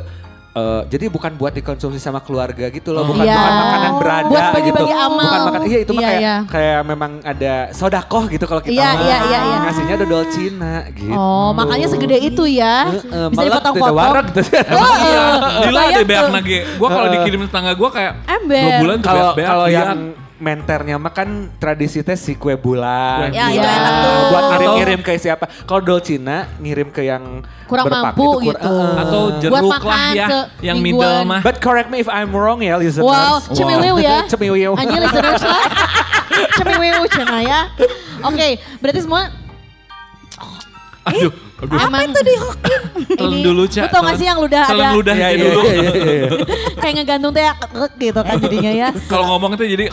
eh, 0.53 0.81
jadi 0.87 1.05
bukan 1.07 1.33
buat 1.33 1.49
dikonsumsi 1.51 1.97
sama 1.97 2.19
keluarga 2.19 2.69
gitu 2.69 2.89
loh, 2.89 3.03
bukan 3.03 3.21
Iya. 3.21 3.33
bukan 3.33 3.53
makanan 3.55 3.91
berada 3.97 4.27
Buat 4.27 4.37
gitu. 4.39 4.53
bagi-bagi 4.53 4.93
amal. 4.93 5.23
Bukan 5.23 5.41
makan 5.43 5.61
iya 5.63 5.79
itu 5.79 5.91
mah 5.91 5.97
Iya, 5.97 6.07
kayak 6.07 6.21
iya. 6.21 6.35
kayak 6.45 6.79
memang 6.83 7.11
ada 7.23 7.53
sodakoh 7.71 8.23
gitu 8.27 8.45
kalau 8.45 8.61
kita 8.61 8.71
Iya, 8.71 8.87
mah. 8.87 9.01
iya, 9.01 9.17
iya, 9.23 9.39
iya. 9.43 9.57
ngasihnya 9.63 9.95
dodol 9.99 10.23
Cina 10.27 10.73
gitu. 10.89 11.11
Oh, 11.11 11.49
makanya 11.51 11.87
segede 11.87 12.17
itu 12.19 12.43
ya. 12.45 12.75
Heeh, 12.87 13.27
Bisa 13.27 13.39
melek 13.39 13.49
dipotong-potong. 13.51 13.97
gitu, 14.29 14.41
gitu. 14.41 14.57
Emang 14.69 14.91
iya, 14.99 15.23
Lila 15.63 15.73
Bayang 15.73 15.89
ada 15.89 16.03
beak 16.03 16.27
nage. 16.31 16.59
Gue 16.73 16.87
kalau 16.87 17.07
dikirim 17.09 17.39
tetangga 17.43 17.73
gue 17.73 17.89
kayak 17.89 18.11
Ember. 18.27 18.61
dua 18.61 18.73
bulan 18.79 18.95
tuh 18.95 19.05
Kalau 19.05 19.21
beak-beak 19.25 19.47
kalau 19.47 19.65
lihat. 19.67 19.85
yang 19.85 19.99
menternya 20.43 20.99
mah 20.99 21.15
kan 21.15 21.47
tradisi 21.55 22.03
teh 22.03 22.19
si 22.19 22.35
kue 22.35 22.59
bulan. 22.59 23.31
Ya, 23.31 23.47
itu 23.47 23.63
enak 23.63 23.93
tuh. 24.03 24.19
Buat 24.27 24.43
ngirim-ngirim 24.51 24.99
ke 24.99 25.11
siapa? 25.15 25.47
Kalau 25.63 25.79
dol 25.79 26.03
Cina 26.03 26.51
ngirim 26.59 26.91
ke 26.91 27.07
yang 27.07 27.39
Kurang 27.63 27.87
berpak 27.87 28.11
mampu 28.11 28.19
itu 28.19 28.27
kur- 28.27 28.43
gitu. 28.51 28.67
Heeh. 28.67 28.93
atau 28.99 29.21
Buat 29.23 29.39
jeruk 29.39 29.83
lah 29.87 30.07
ya, 30.11 30.27
yang 30.59 30.77
middle 30.83 31.23
mah. 31.23 31.39
But 31.39 31.63
correct 31.63 31.87
me 31.87 32.03
if 32.03 32.11
I'm 32.11 32.35
wrong 32.35 32.59
ya 32.59 32.75
listeners. 32.75 33.07
Wow, 33.07 33.39
cemiwiw 33.39 33.95
ya. 34.03 34.17
Cemiwiw. 34.31 34.71
Anjir 34.75 34.99
listeners 34.99 35.41
lah. 35.41 35.63
cemiwiw 36.59 36.99
cina 37.07 37.37
ya. 37.39 37.59
Oke, 38.27 38.59
berarti 38.83 38.99
semua 38.99 39.31
Aduh, 41.03 41.35
aduh. 41.61 41.77
Apa 41.77 41.97
itu 42.05 42.19
dihokin? 42.25 42.81
Telan 43.13 43.39
dulu, 43.43 43.63
Ca. 43.69 43.81
Lu 43.85 43.89
tau 43.91 44.01
gak 44.07 44.17
sih 44.17 44.27
yang 44.27 44.39
ludah 44.41 44.63
ada 44.65 44.85
ludahnya 44.95 45.27
Iya, 45.29 45.37
iya, 45.37 45.43
dulu. 45.43 45.61
iya, 45.61 45.73
iya, 45.73 45.93
iya. 45.93 46.29
kayak 46.81 46.93
ngegantung 46.97 47.31
teh 47.35 47.43
gitu 47.99 48.19
kan 48.23 48.35
jadinya 48.41 48.71
ya. 48.71 48.89
Kalau 49.11 49.25
ngomong 49.35 49.51
itu 49.59 49.63
jadi 49.77 49.85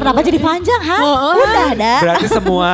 kenapa 0.00 0.20
jadi 0.24 0.38
panjang, 0.40 0.82
ha? 0.82 0.98
Oh, 1.02 1.16
oh. 1.32 1.34
Udah 1.36 1.66
ada. 1.76 1.94
Berarti 2.00 2.26
semua 2.30 2.72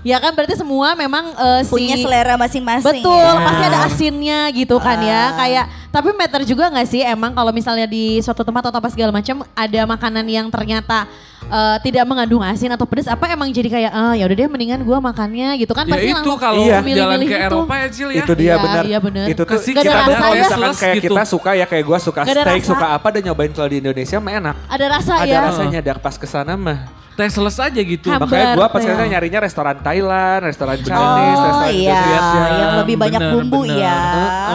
Ya 0.00 0.16
kan 0.16 0.32
berarti 0.32 0.56
semua 0.56 0.92
memang 0.94 1.28
eh, 1.30 1.60
si 1.60 1.70
Punya 1.70 1.92
selera 1.94 2.34
masing-masing. 2.34 3.04
Betul, 3.04 3.20
ya. 3.20 3.44
pasti 3.44 3.64
ada 3.64 3.78
asinnya 3.84 4.40
gitu 4.50 4.76
kan 4.76 4.96
ya. 4.96 5.12
Ah. 5.12 5.28
Kayak 5.36 5.64
tapi 5.90 6.08
matter 6.12 6.42
juga 6.42 6.70
nggak 6.70 6.86
sih 6.86 7.02
emang 7.02 7.30
kalau 7.30 7.50
misalnya 7.50 7.84
di 7.84 8.16
suatu 8.18 8.40
tempat 8.40 8.62
atau 8.64 8.78
apa 8.78 8.88
segala 8.88 9.10
macam 9.10 9.42
ada 9.52 9.80
makanan 9.84 10.22
yang 10.24 10.46
ternyata 10.46 11.04
eh, 11.44 11.76
tidak 11.82 12.06
mengandung 12.06 12.40
asin 12.40 12.70
atau 12.70 12.84
pedas 12.84 13.04
apa 13.06 13.28
emang 13.28 13.50
jadi 13.50 13.68
kayak 13.68 13.90
ah 13.90 14.14
ya 14.14 14.24
udah 14.24 14.36
deh 14.36 14.48
mendingan 14.48 14.80
gua 14.80 15.02
makannya 15.02 15.58
gitu 15.58 15.74
kan 15.74 15.84
ya 15.84 15.92
pasti 15.92 16.08
itu 16.14 16.32
kalau 16.34 16.62
Iya. 16.62 16.78
jalan 16.78 16.84
milih-milih 16.86 17.26
ke 17.26 17.36
itu. 17.36 17.46
Eropa 17.50 17.74
ya 17.74 17.88
Cil 17.90 18.08
ya. 18.08 18.20
itu 18.20 18.32
dia 18.34 18.46
Iya, 18.46 18.54
benar. 18.56 18.82
iya 18.86 18.98
bener. 19.02 19.26
Itu 19.28 19.42
tuh 19.42 19.52
Kasih 19.52 19.72
ada 19.72 19.82
kita 19.82 19.92
rasa 19.92 20.16
kalau 20.16 20.32
ya. 20.32 20.40
misalkan 20.40 20.74
kayak 20.74 20.94
Gitu. 20.96 21.04
kita 21.06 21.22
suka 21.26 21.50
ya 21.52 21.66
kayak 21.66 21.84
gue 21.84 21.98
suka 22.00 22.20
Gak 22.22 22.30
ada 22.30 22.42
steak, 22.46 22.56
rasa. 22.56 22.70
suka 22.70 22.86
apa 22.88 23.08
dan 23.10 23.22
nyobain 23.22 23.50
kalau 23.50 23.68
di 23.68 23.78
Indonesia 23.78 24.16
mah 24.16 24.32
enak. 24.32 24.54
Ada 24.64 24.84
rasa 24.88 25.12
Ada 25.18 25.28
ya. 25.28 25.40
rasanya 25.44 25.78
ada 25.82 25.92
pas 25.98 26.14
ke 26.14 26.24
sana 26.24 26.54
mah. 26.54 26.78
Tesles 27.20 27.56
aja 27.56 27.80
gitu. 27.80 28.08
Hambar 28.08 28.24
Makanya 28.24 28.48
gue 28.56 28.66
pas 28.66 28.80
ya. 28.80 29.04
nyarinya 29.06 29.40
restoran 29.42 29.76
Thailand, 29.78 30.40
restoran 30.42 30.78
Chinese, 30.78 30.96
Oh 30.96 31.44
restoran 31.44 31.70
iya, 31.70 31.92
Indonesia. 31.92 32.44
yang 32.56 32.72
lebih 32.80 32.96
banyak 32.96 33.20
Bener, 33.20 33.32
bumbu 33.36 33.60
bener. 33.62 33.76
ya. 33.78 33.98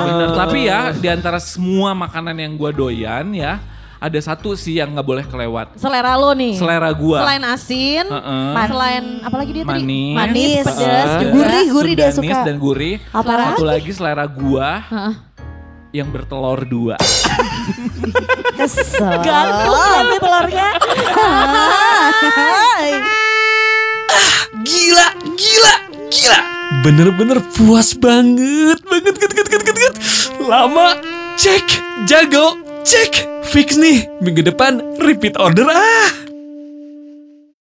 Bener, 0.01 0.29
tapi 0.33 0.59
ya 0.65 0.79
di 0.91 1.07
antara 1.07 1.37
semua 1.37 1.93
makanan 1.93 2.33
yang 2.33 2.53
gue 2.55 2.71
doyan 2.71 3.25
ya, 3.31 3.61
ada 3.95 4.19
satu 4.19 4.53
sih 4.53 4.77
yang 4.77 4.91
nggak 4.91 5.07
boleh 5.07 5.25
kelewat. 5.25 5.77
Selera 5.77 6.13
lo 6.13 6.33
nih. 6.33 6.53
Selera 6.57 6.89
gua. 6.91 7.25
Selain 7.25 7.43
asin, 7.47 8.05
Heeh. 8.05 8.65
selain 8.67 9.03
apa 9.21 9.35
lagi 9.37 9.51
dia 9.53 9.63
tadi? 9.63 9.81
Manis. 9.81 10.15
Manis, 10.15 10.65
pedas 10.65 11.09
juga. 11.21 11.31
Gurih, 11.33 11.65
gurih 11.71 11.93
dia 11.95 12.09
suka. 12.11 12.37
dan 12.43 12.55
gurih. 12.57 12.95
Apa 13.09 13.53
Satu 13.55 13.63
lagi? 13.65 13.85
lagi 13.85 13.91
selera 13.93 14.25
gua 14.25 14.69
Heeh. 14.83 15.13
Yang 15.95 16.11
bertelur 16.11 16.67
dua. 16.67 16.99
Kesel. 18.59 19.23
Gantung 19.23 20.11
sih 20.11 20.19
telurnya. 20.19 20.69
Hai. 21.15 22.99
Gila, 24.67 25.07
gila, 25.39 25.73
gila. 26.11 26.39
Bener-bener 26.83 27.39
puas 27.55 27.95
banget, 27.95 28.83
banget, 28.83 29.15
banget, 29.15 29.31
banget, 29.31 29.47
banget, 29.47 29.75
banget. 29.79 29.95
Lama, 30.43 30.99
cek, 31.39 31.63
jago, 32.03 32.59
cek. 32.83 33.31
Fix 33.47 33.79
nih, 33.79 34.03
minggu 34.19 34.43
depan 34.43 34.99
repeat 34.99 35.39
order 35.39 35.71
ah. 35.71 36.24